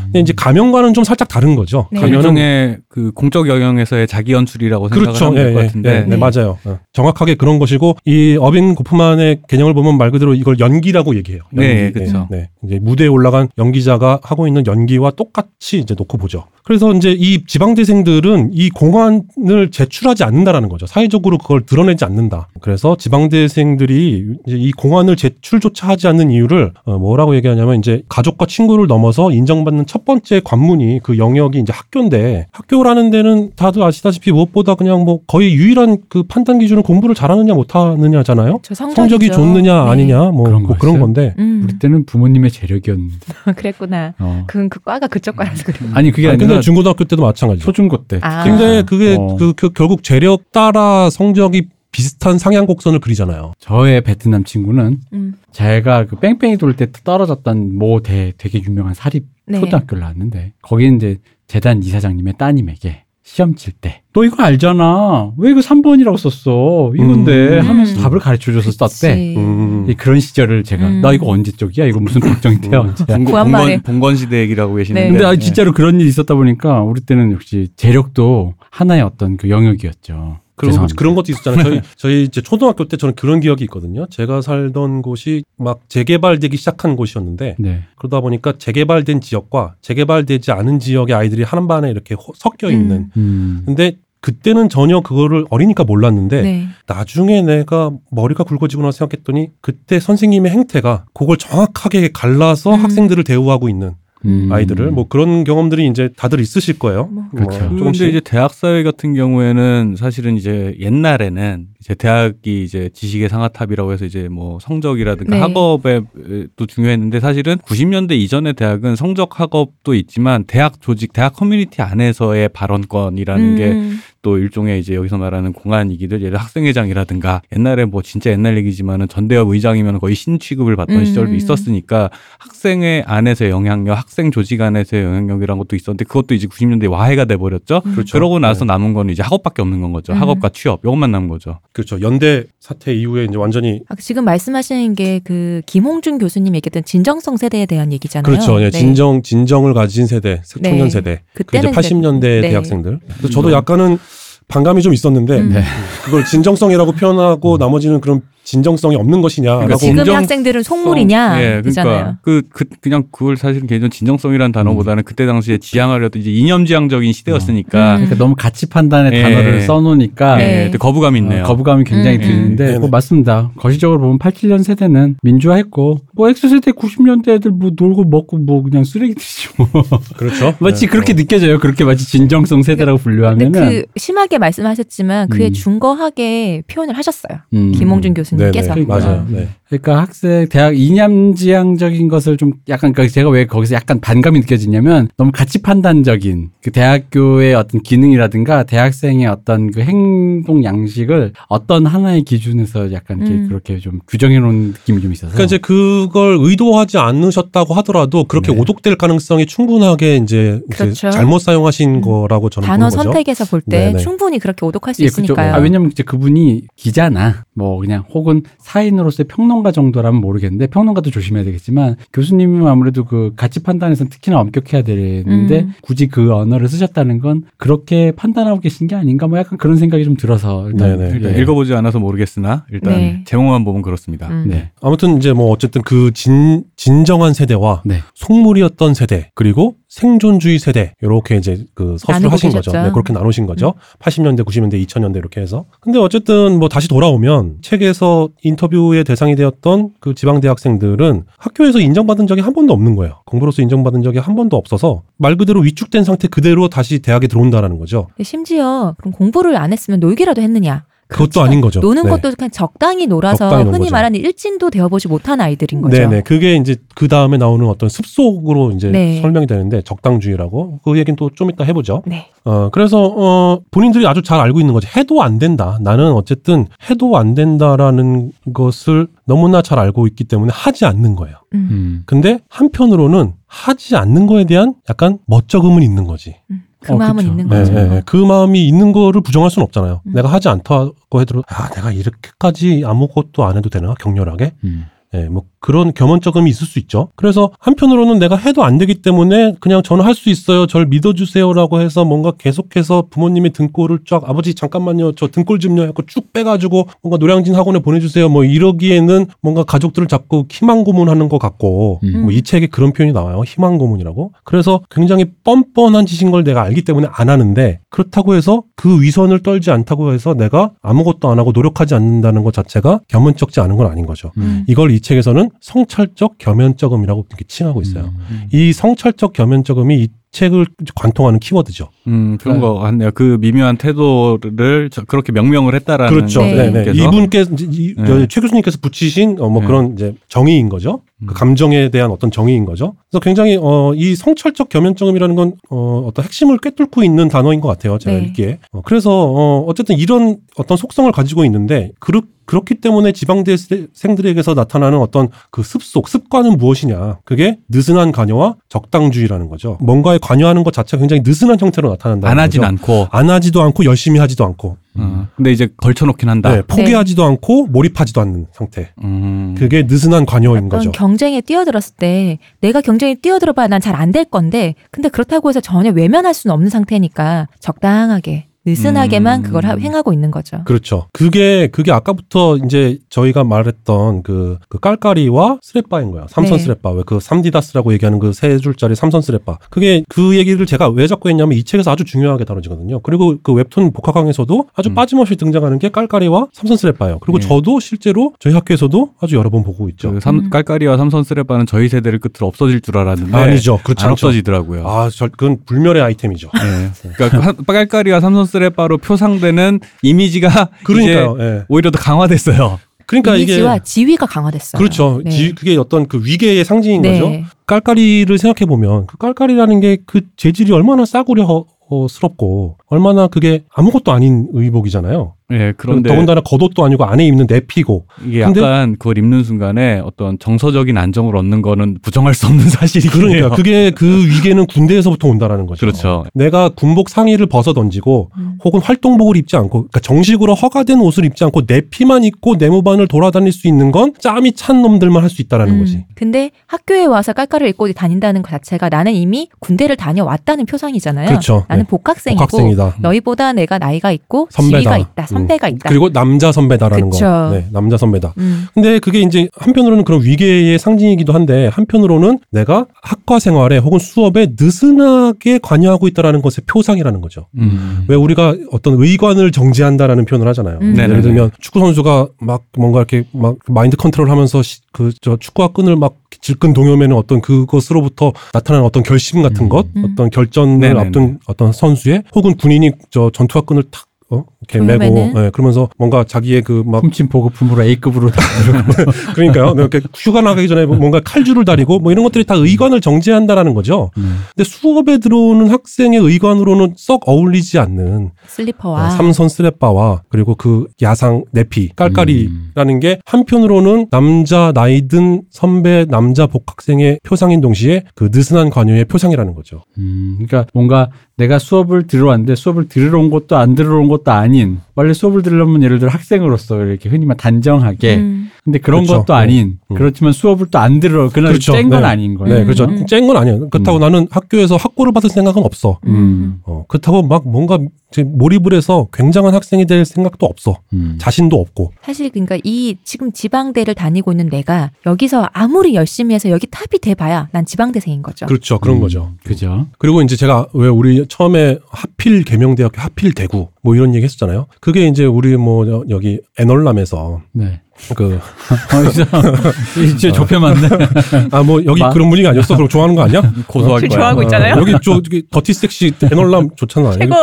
[0.06, 1.88] 근데 이제 가면과는 좀 살짝 다른 거죠.
[1.92, 2.00] 네.
[2.00, 5.26] 가면은 일종의 그 공적 영역에서의 자기 연출이라고 생각을 그렇죠.
[5.28, 6.18] 하면 예, 될것 예, 같은데 예, 네, 네.
[6.18, 6.58] 맞아요.
[6.66, 11.44] 어, 정확하게 그런 것이고 이 어빈 고프만의 개념을 보면 말 그대로 이걸 연기라고 얘기해요.
[11.52, 11.94] 네, 연기.
[11.94, 12.28] 그렇죠.
[12.32, 16.46] 네, 이제 무대에 올라간 연기자가 하고 있는 연기와 똑같이 이제 놓고 보죠.
[16.64, 20.86] 그래서 이제 이 지방대생들은 이 공안을 제출하지 않는다라는 거죠.
[20.86, 22.48] 사회적으로 그걸 드러내지 않는다.
[22.62, 28.88] 그래서 지방대생들이 이제 이 공안을 제출조차 하지 않는 이유를 어, 뭐라고 얘기하냐면 이제 가족과 친구를
[28.88, 35.04] 넘어서 인정받는 첫 번째 관문이 그 영역이 이제 학교인데 학교라는 데는 다들 아시다시피 무엇보다 그냥
[35.04, 38.62] 뭐 거의 유일한 그 판단 기준은 공부를 잘하느냐 못하느냐잖아요.
[38.64, 39.92] 성적이 좋느냐 네.
[39.92, 41.00] 아니냐 뭐 그런 뭐 그런?
[41.00, 43.18] 건데 음, 우리 때는 부모님의 재력이었는데.
[43.56, 44.14] 그랬구나.
[44.20, 44.44] 어.
[44.48, 45.78] 그, 그 과가 그쪽 과라서 그래.
[45.94, 47.66] 아니 그게 아니, 아니라 근데 중고등학교 때도 마찬가지죠.
[47.66, 48.20] 초중고 때.
[48.22, 48.44] 아.
[48.44, 49.36] 근데 그게 어.
[49.38, 53.54] 그, 그 결국 재력 따라 성적이 비슷한 상향 곡선을 그리잖아요.
[53.60, 59.26] 저의 베트남 친구는 음, 제가 그 뺑뺑이 돌 때 떨어졌던 모 대, 되게 유명한 사립
[59.48, 59.60] 네.
[59.60, 61.18] 초등학교를 나왔는데 거기는 이제
[61.48, 67.68] 재단 이사장님의 따님에게 시험 칠 때 너 이거 알잖아 왜 이거 3번이라고 썼어 이건데 음.
[67.68, 68.02] 하면서 음.
[68.02, 69.36] 답을 가르쳐줘서 썼대.
[69.38, 69.86] 음.
[69.90, 71.02] 이 그런 시절을 제가 음.
[71.02, 72.96] 나 이거 언제 쪽이야 이거 무슨 걱정이 돼요 음.
[72.96, 73.18] 진짜.
[73.18, 73.82] 봉건.
[73.84, 75.12] 봉건, 시대 얘기라고 계시는데 네.
[75.12, 75.38] 근데 아 예.
[75.40, 80.98] 진짜로 그런 일이 있었다 보니까 우리 때는 역시 재력도 하나의 어떤 그 영역이었죠 그런, 죄송합니다.
[81.00, 81.64] 그런 것도 있었잖아요.
[81.64, 84.06] 저희, 저희 이제 초등학교 때 저는 그런 기억이 있거든요.
[84.10, 87.84] 제가 살던 곳이 막 재개발되기 시작한 곳이었는데 네.
[87.96, 93.10] 그러다 보니까 재개발된 지역과 재개발되지 않은 지역의 아이들이 한 반에 이렇게 호- 섞여 있는.
[93.16, 93.64] 음.
[93.66, 96.68] 근데 그때는 전혀 그거를 어리니까 몰랐는데 네.
[96.88, 102.84] 나중에 내가 머리가 굵어지고 나서 생각했더니 그때 선생님의 행태가 그걸 정확하게 갈라서 음.
[102.84, 103.94] 학생들을 대우하고 있는
[104.26, 104.52] 음.
[104.52, 107.06] 아이들을 뭐 그런 경험들이 이제 다들 있으실 거예요.
[107.06, 107.26] 뭐.
[107.34, 107.60] 그렇죠.
[107.60, 107.80] 조금씩.
[107.80, 114.04] 그런데 이제 대학 사회 같은 경우에는 사실은 이제 옛날에는 이제 대학이 이제 지식의 상아탑이라고 해서
[114.04, 115.42] 이제 뭐 성적이라든가 네.
[115.42, 123.56] 학업에도 중요했는데 사실은 90년대 이전의 대학은 성적 학업도 있지만 대학 조직, 대학 커뮤니티 안에서의 발언권이라는
[123.56, 128.58] 게 음, 또 일종의 이제 여기서 말하는 공안이기들 예를 들어 학생회장이라든가 옛날에 뭐 진짜 옛날
[128.58, 131.06] 얘기지만은 전대협 의장이면 거의 신 취급을 받던 음.
[131.06, 132.10] 시절도 있었으니까
[132.40, 137.82] 학생회 안에서의 영향력, 학생 조직 안에서의 영향력이란 것도 있었는데 그것도 이제 90년대 와해가 돼 버렸죠.
[137.82, 138.12] 그렇죠.
[138.12, 138.74] 그러고 나서 네.
[138.74, 140.12] 남은 거는 이제 학업밖에 없는 건 거죠.
[140.12, 140.18] 음.
[140.20, 141.60] 학업과 취업 이것만 남은 거죠.
[141.72, 142.02] 그렇죠.
[142.02, 147.66] 연대 사태 이후에 이제 완전히 아, 지금 말씀하시는 게 그 김홍준 교수님 얘기했던 진정성 세대에
[147.66, 148.24] 대한 얘기잖아요.
[148.24, 148.60] 그렇죠.
[148.62, 148.72] 예, 네.
[148.72, 150.90] 진정 진정을 가진 세대, 청년 네.
[150.90, 151.22] 세대.
[151.34, 152.50] 그 그때는 80년대 네.
[152.50, 153.00] 대학생들.
[153.18, 154.00] 그래서 저도 약간은
[154.48, 155.50] 반감이 좀 있었는데 음.
[155.50, 155.64] 네.
[156.04, 158.22] 그걸 진정성이라고 표현하고 나머지는 그런
[158.54, 161.94] 진정성이 없는 것이냐라고 그러니까 지금의 진정- 학생들은 속물이냐 예, 이잖아요.
[161.94, 167.14] 그러니까 그, 그 그냥 그걸 사실은 개인적으로 진정성이라는 단어보다는 그때 당시에 지향을 했던 이제 이념지향적인
[167.14, 167.96] 시대였으니까 음.
[167.98, 169.22] 그러니까 너무 가치 판단의 예.
[169.22, 170.44] 단어를 써놓으니까 네.
[170.60, 171.44] 예, 근데 거부감이 있네요.
[171.44, 172.28] 어, 거부감이 굉장히 음, 음.
[172.28, 172.80] 드는데 네네.
[172.80, 173.52] 뭐 맞습니다.
[173.58, 179.50] 거시적으로 보면 87년 세대는 민주화했고 뭐 X세대 90년대 애들 뭐 놀고 먹고 뭐 그냥 쓰레기들이지
[179.58, 179.68] 뭐
[180.18, 180.56] 그렇죠.
[180.60, 180.92] 마치 네.
[180.92, 181.60] 그렇게 느껴져요.
[181.60, 185.54] 그렇게 마치 진정성 세대라고 분류하면은 그 심하게 말씀하셨지만 그에 음.
[185.54, 187.40] 중거하게 표현을 하셨어요.
[187.54, 187.72] 음.
[187.74, 188.74] 김홍준 교수님 께서.
[188.74, 189.26] 네네, 맞아요.
[189.30, 189.50] 네.
[189.70, 195.32] 그러니까 학생 대학 이념지향적인 것을 좀 약간 그러니까 제가 왜 거기서 약간 반감이 느껴지냐면 너무
[195.32, 203.20] 가치 판단적인 그 대학교의 어떤 기능이라든가 대학생의 어떤 그 행동 양식을 어떤 하나의 기준에서 약간
[203.20, 203.48] 이렇게 음.
[203.48, 208.60] 그렇게 좀 규정해 놓은 느낌이 좀 있어서 그러니까 이제 그걸 의도하지 않으셨다고 하더라도 그렇게 네.
[208.60, 211.12] 오독될 가능성이 충분하게 이제, 이제 그렇죠.
[211.12, 212.02] 잘못 사용하신 음.
[212.02, 213.04] 거라고 저는 단어 보는 거죠.
[213.04, 214.00] 선택에서 볼때 네네.
[214.00, 215.06] 충분히 그렇게 오독할 수 예.
[215.06, 215.54] 있으니까요.
[215.54, 221.98] 아, 왜냐면 이제 그분이 기자나 뭐 그냥 혹은 사인으로서의 평론가 정도라면 모르겠는데 평론가도 조심해야 되겠지만
[222.14, 225.74] 교수님은 아무래도 그 가치 판단에서는 특히나 엄격해야 되는데 음.
[225.82, 230.16] 굳이 그 언어를 쓰셨다는 건 그렇게 판단하고 계신 게 아닌가 뭐 약간 그런 생각이 좀
[230.16, 231.16] 들어서 일단 네네.
[231.16, 231.42] 일단 예.
[231.42, 233.24] 읽어보지 않아서 모르겠으나 일단 네.
[233.26, 234.30] 제목만 보면 그렇습니다.
[234.30, 234.46] 음.
[234.48, 234.72] 네.
[234.82, 238.00] 아무튼 이제 뭐 어쨌든 그 진, 진정한 세대와 네.
[238.16, 242.72] 속물이었던 세대 그리고 생존주의 세대 이렇게 이제 그 서술을 하신 거죠.
[242.72, 242.88] 계셨죠.
[242.88, 243.74] 네, 그렇게 나누신 거죠.
[244.00, 245.66] 80년대, 90년대, 2000년대 이렇게 해서.
[245.82, 252.42] 근데 어쨌든 뭐 다시 돌아오면 책에서 인터뷰의 대상이 되었던 그 지방 대학생들은 학교에서 인정받은 적이
[252.42, 253.22] 한 번도 없는 거예요.
[253.26, 258.08] 공부로서 인정받은 적이 한 번도 없어서 말 그대로 위축된 상태 그대로 다시 대학에 들어온다라는 거죠.
[258.22, 260.86] 심지어 그럼 공부를 안 했으면 놀기라도 했느냐?
[261.10, 261.80] 그것도 아닌 거죠.
[261.80, 262.10] 노는 네.
[262.12, 263.92] 것도 그냥 적당히 놀아서 적당히 논 흔히 거죠.
[263.94, 265.98] 말하는 일진도 되어보지 못한 아이들인 거죠.
[265.98, 266.22] 네네.
[266.22, 269.20] 그게 이제 그 다음에 나오는 어떤 습속으로 이제 네.
[269.20, 272.04] 설명이 되는데 적당주의라고 그 얘기는 또 좀 이따 해보죠.
[272.06, 272.28] 네.
[272.44, 274.88] 어 그래서 어 본인들이 아주 잘 알고 있는 거지.
[274.96, 275.78] 해도 안 된다.
[275.82, 281.36] 나는 어쨌든 해도 안 된다라는 것을 너무나 잘 알고 있기 때문에 하지 않는 거예요.
[281.56, 281.68] 음.
[281.72, 282.04] 음.
[282.06, 286.36] 근데 한편으로는 하지 않는 거에 대한 약간 멋쩍음은 있는 거지.
[286.52, 286.64] 음.
[286.82, 287.30] 그 어, 마음은 그쵸.
[287.30, 287.74] 있는 네, 거죠.
[287.74, 288.02] 네, 네.
[288.06, 290.02] 그 마음이 있는 거를 부정할 수는 없잖아요.
[290.06, 290.14] 음.
[290.14, 294.86] 내가 하지 않다고 해도 아 내가 이렇게까지 아무것도 안 해도 되나 격렬하게 음.
[295.16, 297.10] 예, 뭐 그런 겸언적음이 있을 수 있죠.
[297.16, 300.68] 그래서 한편으로는 내가 해도 안 되기 때문에 그냥 저는 할 수 있어요.
[300.68, 305.14] 절 믿어주세요라고 해서 뭔가 계속해서 부모님의 등골을 쫙 아버지 잠깐만요.
[305.14, 305.84] 저 등골 좀요.
[305.84, 308.28] 하고 쭉 빼가지고 뭔가 노량진 학원에 보내주세요.
[308.28, 312.24] 뭐 이러기에는 뭔가 가족들을 자꾸 희망 고문하는 것 같고 음.
[312.24, 313.42] 뭐이 책에 그런 표현이 나와요.
[313.46, 314.34] 희망 고문이라고.
[314.44, 319.72] 그래서 굉장히 뻔뻔한 짓인 걸 내가 알기 때문에 안 하는데 그렇다고 해서 그 위선을 떨지
[319.72, 324.32] 않다고 해서 내가 아무것도 안 하고 노력하지 않는다는 것 자체가 겸언쩍지 않은 건 아닌 거죠.
[324.38, 324.66] 음.
[324.68, 328.14] 이걸 이 책에서는 성찰적 겸연적음이라고 이렇게 칭하고 있어요.
[328.30, 328.44] 음.
[328.52, 331.90] 이 성찰적 겸연적음이 이 책을 관통하는 키워드죠.
[332.08, 333.12] 음, 그런 거 같네요.
[333.12, 336.14] 그 미묘한 태도를 저- 그렇게 명명을 했다라는.
[336.14, 336.42] 그렇죠.
[336.42, 336.54] 네.
[336.54, 336.72] 네.
[336.72, 336.84] 네.
[336.84, 337.08] 분께서.
[337.08, 338.28] 이분께서 이제 이- 네.
[338.28, 339.68] 최 교수님께서 붙이신 어, 뭐 네.
[339.68, 341.02] 그런 이제 정의인 거죠.
[341.26, 341.34] 그 음.
[341.34, 342.96] 감정에 대한 어떤 정의인 거죠.
[343.10, 347.98] 그래서 굉장히 어, 이 성찰적 겸연적음이라는 건 어, 어떤 핵심을 꿰뚫고 있는 단어인 것 같아요.
[347.98, 348.26] 제가 네.
[348.26, 348.60] 읽기에.
[348.72, 355.30] 어, 그래서 어, 어쨌든 이런 어떤 속성을 가지고 있는데 그렇 그렇기 때문에 지방대생들에게서 나타나는 어떤
[355.52, 357.20] 그 습속, 습관은 무엇이냐.
[357.24, 359.78] 그게 느슨한 관여와 적당주의라는 거죠.
[359.82, 362.28] 뭔가에 관여하는 것 자체가 굉장히 느슨한 형태로 나타난다.
[362.28, 363.10] 안 하진 않고.
[363.12, 364.78] 안 하지도 않고 열심히 하지도 않고.
[365.02, 366.54] 어, 근데 이제 걸쳐놓긴 한다.
[366.54, 368.92] 네, 포기하지도 않고 몰입하지도 않는 상태.
[369.04, 369.56] 음.
[369.58, 370.92] 그게 느슨한 관여인 어떤 거죠.
[370.92, 375.92] 경쟁에 뛰어들었을 때 내가 경쟁에 뛰어들어봐야 난 잘 안 될 건데 근데 그렇다고 해서 전혀
[375.92, 379.44] 외면할 수는 없는 상태니까 적당하게 느슨하게만 음.
[379.44, 380.62] 그걸 하- 행하고 있는 거죠.
[380.66, 381.08] 그렇죠.
[381.14, 386.26] 그게 그게 아까부터 이제 저희가 말했던 그, 그 깔깔이와 스레빠인 거야.
[386.30, 386.64] 삼선 네.
[386.64, 386.92] 스레빠.
[386.92, 389.58] 왜그 삼디다스라고 얘기하는 그 세 줄짜리 삼선 스레빠.
[389.70, 393.00] 그게 그 얘기를 제가 왜 자꾸 했냐면 이 책에서 아주 중요하게 다뤄지거든요.
[393.02, 394.96] 그리고 그 웹툰 복학왕에서도 아주 음.
[394.96, 397.20] 빠짐없이 등장하는 게 깔깔이와 삼선 스레빠예요.
[397.20, 397.48] 그리고 예.
[397.48, 400.14] 저도 실제로 저희 학교에서도 아주 여러 번 보고 있죠.
[400.14, 400.50] 그 삼, 음.
[400.50, 403.80] 깔깔이와 삼선 쓰레빠는 저희 세대를 끝으로 없어질 줄 알았는데 아니죠.
[403.84, 404.12] 그렇지 안.
[404.12, 404.88] 없어지더라고요.
[404.88, 406.50] 아, 저, 그건 불멸의 아이템이죠.
[406.54, 407.12] 네.
[407.16, 411.36] 그러니까 그 한- 깔깔이와 삼선 쓰레빠로 표상되는 이미지가 그러니까요.
[411.38, 411.64] 이제 예.
[411.70, 412.80] 오히려 더 강화됐어요.
[413.06, 414.78] 그러니까 이게 이미지와 지위가 강화됐어요.
[414.78, 415.22] 그렇죠.
[415.24, 415.32] 네.
[415.32, 417.20] 지- 그게 어떤 그 위계의 상징인 네.
[417.20, 417.34] 거죠.
[417.66, 424.12] 깔깔이를 생각해 보면 그 깔깔이라는 게 그 재질이 얼마나 싸구려 어, 스럽고 얼마나 그게 아무것도
[424.12, 425.34] 아닌 의복이잖아요.
[425.52, 430.38] 예, 그런데 더군다나 겉옷도 아니고 안에 입는 내피고 이게 근데- 약간 그걸 입는 순간에 어떤
[430.38, 433.54] 정서적인 안정을 얻는 거는 부정할 수 없는 사실이긴 그러니까 해요.
[433.56, 435.80] 그게 그 위계는 군대에서부터 온다라는 거죠.
[435.80, 436.26] 그렇죠.
[436.34, 438.58] 내가 군복 상의를 벗어 던지고 음.
[438.64, 443.68] 혹은 활동복을 입지 않고 그러니까 정식으로 허가된 옷을 입지 않고 내피만 입고 내무반을 돌아다닐 수
[443.68, 445.80] 있는 건 짬이 찬 놈들만 할 수 있다라는 음.
[445.80, 446.06] 거지.
[446.16, 451.28] 근데 학교에 와서 깔깔을 입고 다닌다는 것 자체가 나는 이미 군대를 다녀왔다는 표상이잖아요.
[451.28, 451.66] 그렇죠.
[451.70, 451.88] 나는 네.
[451.90, 452.96] 복학생이고 복학생이다.
[453.00, 454.78] 너희보다 내가 나이가 있고 선배다.
[454.80, 455.76] 지위가 있다, 선배가 음.
[455.76, 455.90] 있다.
[455.90, 457.26] 그리고 남자 선배다라는 그쵸.
[457.26, 457.50] 거.
[457.52, 458.34] 네, 남자 선배다.
[458.38, 458.66] 음.
[458.74, 465.60] 근데 그게 이제 한편으로는 그런 위계의 상징이기도 한데 한편으로는 내가 학과 생활에 혹은 수업에 느슨하게
[465.62, 467.48] 관여하고 있다라는 것의 표상이라는 거죠.
[467.58, 468.06] 음.
[468.08, 470.80] 왜 우리가 어떤 의관을 정지한다라는 표현을 하잖아요.
[470.82, 470.96] 음.
[470.98, 471.22] 예를.
[471.22, 476.74] 들면 축구 선수가 막 뭔가 이렇게 막 마인드 컨트롤하면서 그 저 축구화 끈을 막 질끈
[476.74, 479.70] 동요매는 어떤 그것으로부터 나타나는 어떤 결심 같은 음.
[479.70, 480.10] 것, 음.
[480.12, 481.00] 어떤 결전을 네네네.
[481.00, 484.44] 앞둔 어떤 선수의 혹은 군인이 저 전투화 끈을 탁 어?
[484.62, 485.46] 이렇게 메고 동요매는?
[485.46, 488.42] 예, 그러면서 뭔가 자기의 그 막 훔친 보급품으로 A급으로 다
[489.36, 489.74] 그러니까요.
[489.78, 494.12] 이렇게 휴가 나가기 전에 뭔가 칼줄을 다리고 뭐 이런 것들이 다 의관을 정지한다라는 거죠.
[494.18, 494.40] 음.
[494.56, 501.90] 근데 수업에 들어오는 학생의 의관으로는 썩 어울리지 않는 슬리퍼와 삼선 스레빠와 그리고 그 야상 내피
[501.96, 509.84] 깔깔이라는 게 한편으로는 남자 나이든 선배 남자 복학생의 표상인 동시에 그 느슨한 관여의 표상이라는 거죠.
[509.98, 514.19] 음, 그러니까 뭔가 내가 수업을 들으러 왔는데 수업을 들으러 온 것도 안 들으러 온 것도
[514.28, 518.52] 아닌 원래 수업을 들으려면 예를 들어 학생으로서 이렇게 흔히 말 단정하게 음.
[518.64, 519.20] 근데 그런 그렇죠.
[519.20, 519.96] 것도 아닌 음.
[519.96, 521.74] 그렇지만 수업을 또 안 들어 그날 그렇죠.
[521.74, 522.08] 쨍건 네.
[522.08, 522.60] 아닌 거예요.
[522.60, 522.86] 네, 그렇죠.
[522.86, 523.06] 음.
[523.06, 523.70] 쨍건 아니에요.
[523.70, 524.02] 그렇다고 음.
[524.02, 526.00] 나는 학교에서 학고를 받을 생각은 없어.
[526.08, 526.60] 음.
[526.64, 527.78] 어, 그렇다고 막 뭔가
[528.12, 530.80] 이제 몰입을 해서 굉장한 학생이 될 생각도 없어.
[530.94, 531.18] 음.
[531.20, 531.94] 자신도 없고.
[532.02, 537.50] 사실 그러니까 이 지금 지방대를 다니고 있는 내가 여기서 아무리 열심히 해서 여기 탑이 돼봐야
[537.52, 538.48] 난 지방대생인 거죠.
[538.48, 538.80] 그렇죠.
[538.80, 539.34] 그런 음, 거죠.
[539.44, 539.86] 그죠.
[540.00, 544.66] 그리고 이제 제가 왜 우리 처음에 하필 계명대학교 하필 대구 뭐 이런 얘기 했었잖아요.
[544.82, 547.82] 그게 이제 우리 뭐 여- 여기 애널람에서 네.
[548.16, 550.88] 그 어, 이제 좁혀맞네.
[551.52, 552.76] 아 뭐 여기 마- 그런 분위기 아니었어?
[552.76, 553.42] 그럼 좋아하는 거 아니야?
[553.68, 554.10] 고소할 거야.
[554.10, 554.76] 좋아하고 있잖아요.
[554.76, 557.12] 어, 여기 저 저기 dirty sexy 애널람 좋잖아.
[557.12, 557.36] 최고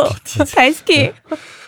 [0.57, 1.13] 大好き.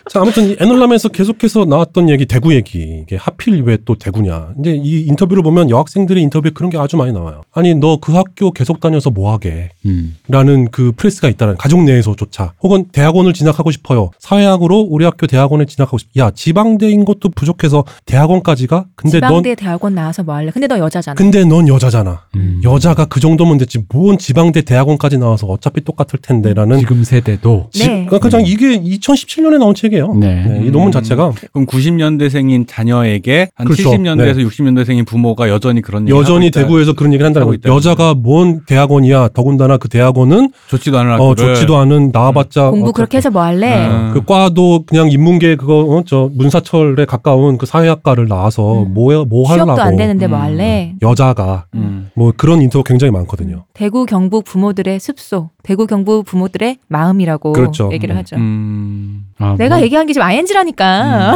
[0.09, 3.01] 자, 아무튼 이 애널람에서 계속해서 나왔던 얘기, 대구 얘기.
[3.03, 4.53] 이게 하필 왜 또 대구냐.
[4.59, 7.41] 이제 이 인터뷰를 보면 여학생들의 인터뷰에 그런 게 아주 많이 나와요.
[7.53, 9.69] 아니, 너 그 학교 계속 다녀서 뭐 하게?
[9.85, 10.15] 음.
[10.27, 14.09] 라는 그 pressure가 있다는 가족 내에서조차 혹은 대학원을 진학하고 싶어요.
[14.19, 16.09] 사회학으로 우리 학교 대학원에 진학하고 싶.
[16.17, 18.85] 야 지방대인 것도 부족해서 대학원까지 가?
[18.95, 20.49] 근데 넌 지방대 대학원 나와서 뭐 할래?
[20.51, 21.15] 근데 너 여자잖아.
[21.15, 22.23] 근데 넌 여자잖아.
[22.35, 22.61] 음.
[22.63, 23.79] 여자가 그 정도면 됐지.
[23.89, 26.79] 뭔 지방대 대학원까지 나와서 어차피 똑같을 텐데라는.
[26.79, 28.05] 지금 세대도 지- 네.
[28.05, 29.98] 그러니까 그냥 이게 2017년에 나온 책이에요.
[30.07, 30.45] 네.
[30.47, 33.91] 네, 이 논문 자체가 그럼 90년대생인 자녀에게 한 그렇죠.
[33.91, 36.51] 70년대에서 60년대생인 부모가 여전히 그런 얘기 여전히.
[36.51, 37.75] 대구에서 그런 얘기를 한다는 거예요.
[37.75, 39.29] 여자가 뭔 대학원이야.
[39.33, 43.41] 더군다나 그 대학원은 좋지도 않은 어, 학교를 좋지도 않은 나와봤자 공부 어, 그렇게 해서 뭐
[43.43, 43.87] 할래?
[43.87, 44.11] 음.
[44.13, 48.93] 그 과도 그냥 인문계 그거 어, 저 문사철에 가까운 그 사회학과를 나와서 음.
[48.93, 50.43] 뭐, 뭐 하려고 취업도 안 되는데 뭐 음.
[50.43, 50.93] 할래?
[51.01, 52.09] 여자가 음.
[52.15, 53.65] 뭐 그런 인터뷰 굉장히 많거든요.
[53.73, 57.89] 대구 경북 부모들의 습소, 대구 경북 부모들의 마음이라고 그렇죠.
[57.91, 58.17] 얘기를 음.
[58.19, 58.35] 하죠.
[58.37, 59.25] 음.
[59.37, 61.35] 아, 내가 문- 얘기한 게 지금 ING라니까.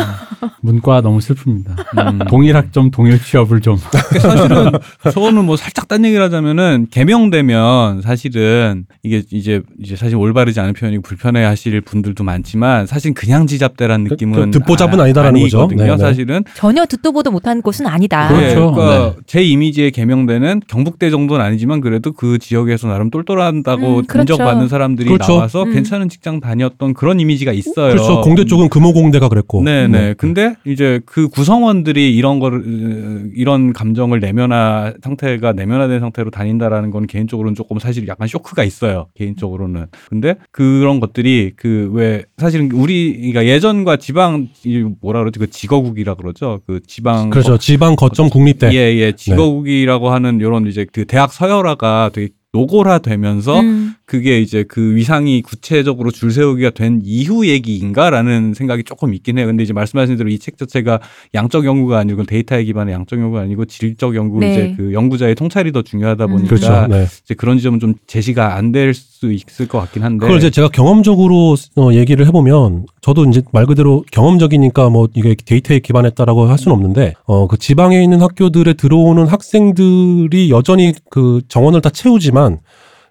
[0.62, 1.68] 문과 너무 슬픕니다.
[2.14, 2.20] 음.
[2.30, 3.78] 동일 학점 동일 취업을 좀
[4.22, 4.72] 사실은
[5.12, 11.02] 저거는 뭐 살짝 딴 얘기를 하자면은 개명되면 사실은 이게 이제 이제 사실 올바르지 않은 표현이고
[11.04, 15.60] 불편해 하실 분들도 많지만 사실 그냥 지잡대라는 그- 느낌은 그 듣보 잡은 아 니다라는 거죠.
[15.62, 15.84] 아니거든요.
[15.84, 15.98] 네, 네.
[15.98, 18.30] 사실은 전혀 듣도 보도 못한 곳은 아니다.
[18.30, 18.72] 그렇죠.
[18.72, 24.23] 네, 그러니까 제 이미지에 개명되는 경북대 정도는 아니지만 그래도 그 지역에서 나름 똘똘한다고 음, 그렇죠.
[24.24, 25.34] 인정받는 사람들이 그렇죠.
[25.38, 25.74] 나와서 음.
[25.74, 27.94] 괜찮은 직장 다녔던 그런 이미지가 있어요.
[27.94, 28.22] 그렇죠.
[28.22, 29.64] 공대 쪽은 금호공대가 그랬고.
[29.64, 29.88] 네네.
[29.88, 30.14] 네.
[30.18, 37.08] 근데 이제 그 구성원들이 이런 거를 으, 이런 감정을 내면화 상태가 내면화된 상태로 다닌다라는 건
[37.08, 39.08] 개인적으로는 조금 사실 약간 쇼크가 있어요.
[39.16, 39.86] 개인적으로는.
[40.10, 46.62] 근데 그런 것들이 그 왜 사실은 우리가 예전과 지방 이 뭐라 그러지 그 지거국이라 그러죠.
[46.66, 47.58] 그 지방 그렇죠.
[47.58, 48.72] 지방 거점 국립대.
[48.74, 49.12] 예, 예.
[49.12, 56.12] 지거국이라고 하는 요런 이제 그 대학 서열화가 되게 노골화되면서 음, 그게 이제 그 위상이 구체적으로
[56.12, 59.48] 줄 세우기가 된 이후 얘기인가라는 생각이 조금 있긴 해요.
[59.48, 61.00] 근데 이제 말씀하신 대로 이 책 자체가
[61.34, 64.52] 양적 연구가 아니고 데이터에 기반의 양적 연구가 아니고 질적 연구 네.
[64.52, 66.30] 이제 그 연구자의 통찰이 더 중요하다 음.
[66.30, 66.88] 보니까 그렇죠.
[66.88, 67.08] 네.
[67.24, 70.26] 이제 그런 지점은 좀 제시가 안 될 수 있을 것 같긴 한데.
[70.26, 75.80] 그걸 이제 제가 경험적으로 어, 얘기를 해보면 저도 이제 말 그대로 경험적이니까 뭐 이게 데이터에
[75.80, 81.90] 기반했다라고 할 수는 없는데 어 그 지방에 있는 학교들에 들어오는 학생들이 여전히 그 정원을 다
[81.90, 82.60] 채우지만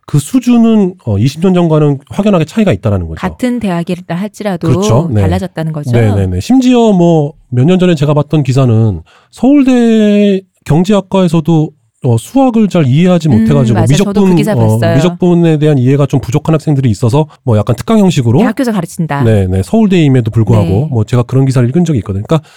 [0.07, 3.21] 그 수준은 어 20년 전과는 확연하게 차이가 있다라는 거죠.
[3.21, 5.09] 같은 대학이라 할지라도 그렇죠.
[5.13, 5.21] 네.
[5.23, 5.91] 달라졌다는 거죠.
[5.93, 6.41] 네네네.
[6.41, 11.71] 심지어 뭐 몇 년 전에 제가 봤던 기사는 서울대 경제학과에서도
[12.05, 13.87] 어, 수학을 잘 이해하지 음, 못해가지고 맞아요.
[13.87, 14.95] 저도 미적분 그 어.
[14.97, 19.23] 미적분에 대한 이해가 좀 부족한 학생들이 있어서 뭐 약간 특강 형식으로 대학교에서 가르친다.
[19.23, 20.89] 네네 서울대임에도 불구하고 네.
[20.91, 22.25] 뭐 제가 그런 기사를 읽은 적이 있거든요.
[22.27, 22.49] 그러니까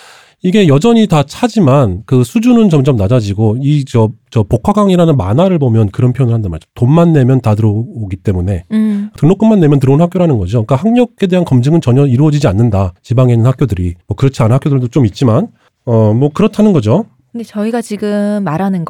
[0.45, 6.11] 이게 여전히 다 차지만 그 수준은 점점 낮아지고 이 저 저 복화강이라는 만화를 보면 그런
[6.11, 6.67] 표현을 한단 말이죠.
[6.75, 10.65] 돈만 내면 다 들어오기 때문에 음, 등록금만 내면 들어오는 학교라는 거죠.
[10.65, 12.93] 그러니까 학력에 대한 검증은 전혀 이루어지지 않는다.
[13.01, 15.47] 지방에 있는 학교들이 뭐 그렇지 않은 학교들도 좀 있지만
[15.85, 17.05] 어 뭐 그렇다는 거죠.
[17.31, 18.83] 근데 저희가 지금 말하는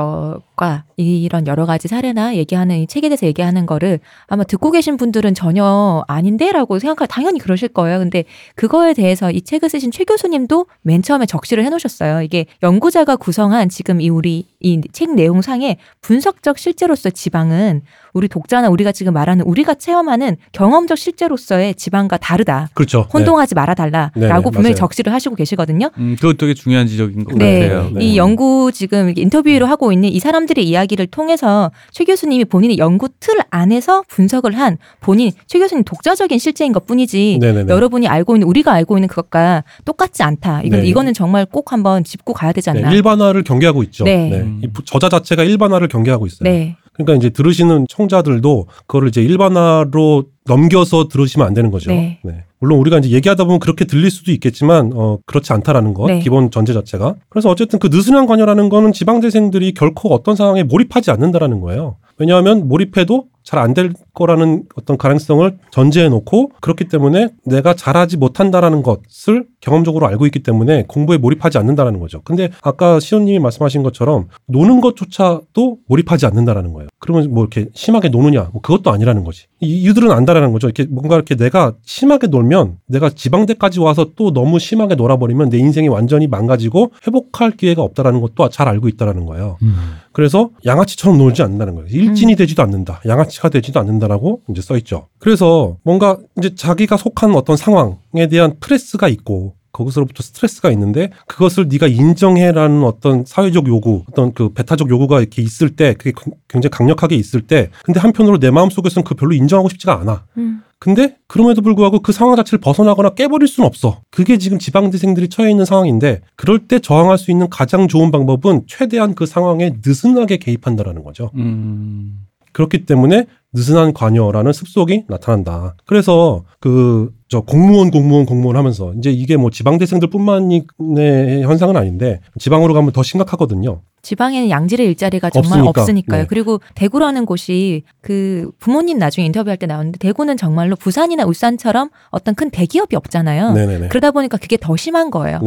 [0.56, 5.34] 것과 이런 여러 가지 사례나 얘기하는 이 책에 대해서 얘기하는 거를 아마 듣고 계신 분들은
[5.34, 8.00] 전혀 아닌데라고 생각할 당연히 그러실 거예요.
[8.00, 8.24] 근데
[8.56, 12.22] 그거에 대해서 이 책을 쓰신 최 교수님도 맨 처음에 적시를 해놓으셨어요.
[12.22, 17.82] 이게 연구자가 구성한 지금 이 우리 이 책 내용상의 분석적 실제로서 지방은
[18.13, 22.70] 우리 독자나 우리가 지금 말하는 우리가 체험하는 경험적 실제로서의 지방과 다르다.
[22.74, 23.08] 그렇죠.
[23.13, 24.76] 혼동하지 말아달라라고 네, 네, 분명히 맞아요.
[24.76, 25.89] 적시를 하시고 계시거든요.
[25.98, 27.89] 음, 그거 되게 중요한 지적인 것 네, 같아요.
[27.94, 28.06] 네.
[28.06, 33.10] 이 연구 지금 인터뷰를 하고 있는 이 사람 들의 이야기를 통해서 최 교수님이 본인의 연구
[33.19, 37.65] 틀 안에서 분석을 한 본인 최 교수님 독자적인 실제인 것 뿐이지 네.
[37.67, 40.62] 여러분이 알고 있는 우리가 알고 있는 그것과 똑같지 않다.
[40.63, 40.88] 이건 네.
[40.88, 42.89] 이거는 정말 꼭 한번 짚고 가야 되지 않나.
[42.89, 44.03] 네, 일반화를 경계하고 있죠.
[44.03, 44.31] 네.
[44.41, 44.60] 음.
[44.63, 46.49] 이 부- 저자 자체가 일반화를 경계하고 있어요.
[46.49, 46.75] 네.
[46.95, 51.91] 그러니까 이제 들으시는 청자들도 그거를 이제 일반화로 넘겨서 들으시면 안 되는 거죠.
[51.91, 52.19] 네.
[52.60, 56.19] 물론 우리가 이제 얘기하다 보면 그렇게 들릴 수도 있겠지만 어 그렇지 않다라는 것 네.
[56.19, 61.62] 기본 전제 자체가 그래서 어쨌든 그 느슨한 관여라는 거는 지방대생들이 결코 어떤 상황에 몰입하지 않는다라는
[61.62, 61.97] 거예요.
[62.17, 68.81] 왜냐하면 몰입해도 잘 안 될 거라는 어떤 가능성을 전제해 놓고 그렇기 때문에 내가 잘하지 못한다라는
[68.84, 72.21] 것을 경험적으로 알고 있기 때문에 공부에 몰입하지 않는다라는 거죠.
[72.23, 76.89] 근데 아까 시호님이 말씀하신 것처럼 노는 것조차도 몰입하지 않는다라는 거예요.
[76.99, 79.43] 그러면 뭐 이렇게 심하게 노느냐 뭐 그것도 아니라는 거지.
[79.62, 80.67] 이- 이들은 안다라는 거죠.
[80.67, 85.88] 이렇게 뭔가 이렇게 내가 심하게 놀면 내가 지방대까지 와서 또 너무 심하게 놀아버리면 내 인생이
[85.88, 89.58] 완전히 망가지고 회복할 기회가 없다라는 것도 잘 알고 있다라는 거예요.
[89.62, 89.75] 음.
[90.12, 91.88] 그래서 양아치처럼 놀지 않는다는 거예요.
[91.89, 93.01] 일진이 되지도 않는다.
[93.08, 95.08] 양아치 가 되지도 않는다라고 이제 써 있죠.
[95.19, 101.88] 그래서 뭔가 이제 자기가 속한 어떤 상황에 대한 프레스가 있고 거기서부터 스트레스가 있는데 그것을 네가
[101.88, 106.13] 인정해라는 어떤 사회적 요구, 어떤 그 배타적 요구가 이렇게 있을 때 그게
[106.48, 110.26] 굉장히 강력하게 있을 때 근데 한편으로 내 마음 속에서는 그 별로 인정하고 싶지가 않아.
[110.38, 110.62] 음.
[110.80, 114.02] 근데 그럼에도 불구하고 그 상황 자체를 벗어나거나 깨버릴 수는 없어.
[114.12, 119.15] 그게 지금 지방대생들이 처해 있는 상황인데 그럴 때 저항할 수 있는 가장 좋은 방법은 최대한
[119.15, 121.32] 그 상황에 느슨하게 개입한다라는 거죠.
[121.36, 122.26] 음.
[122.56, 125.76] 그렇기 때문에 느슨한 관여라는 습속이 나타난다.
[125.86, 132.74] 그래서 그 저 공무원 공무원 공무원 하면서 이제 이게 뭐 지방 대생들뿐만의 현상은 아닌데 지방으로
[132.74, 133.82] 가면 더 심각하거든요.
[134.06, 135.82] 지방에는 양질의 일자리가 정말 없으니까.
[135.82, 136.21] 없으니까요.
[136.21, 136.28] 네.
[136.30, 142.52] 그리고 대구라는 곳이 그 부모님 나중에 인터뷰할 때 나왔는데 대구는 정말로 부산이나 울산처럼 어떤 큰
[142.52, 143.54] 대기업이 없잖아요.
[143.54, 143.88] 네네네.
[143.88, 145.41] 그러다 보니까 그게 더 심한 거예요.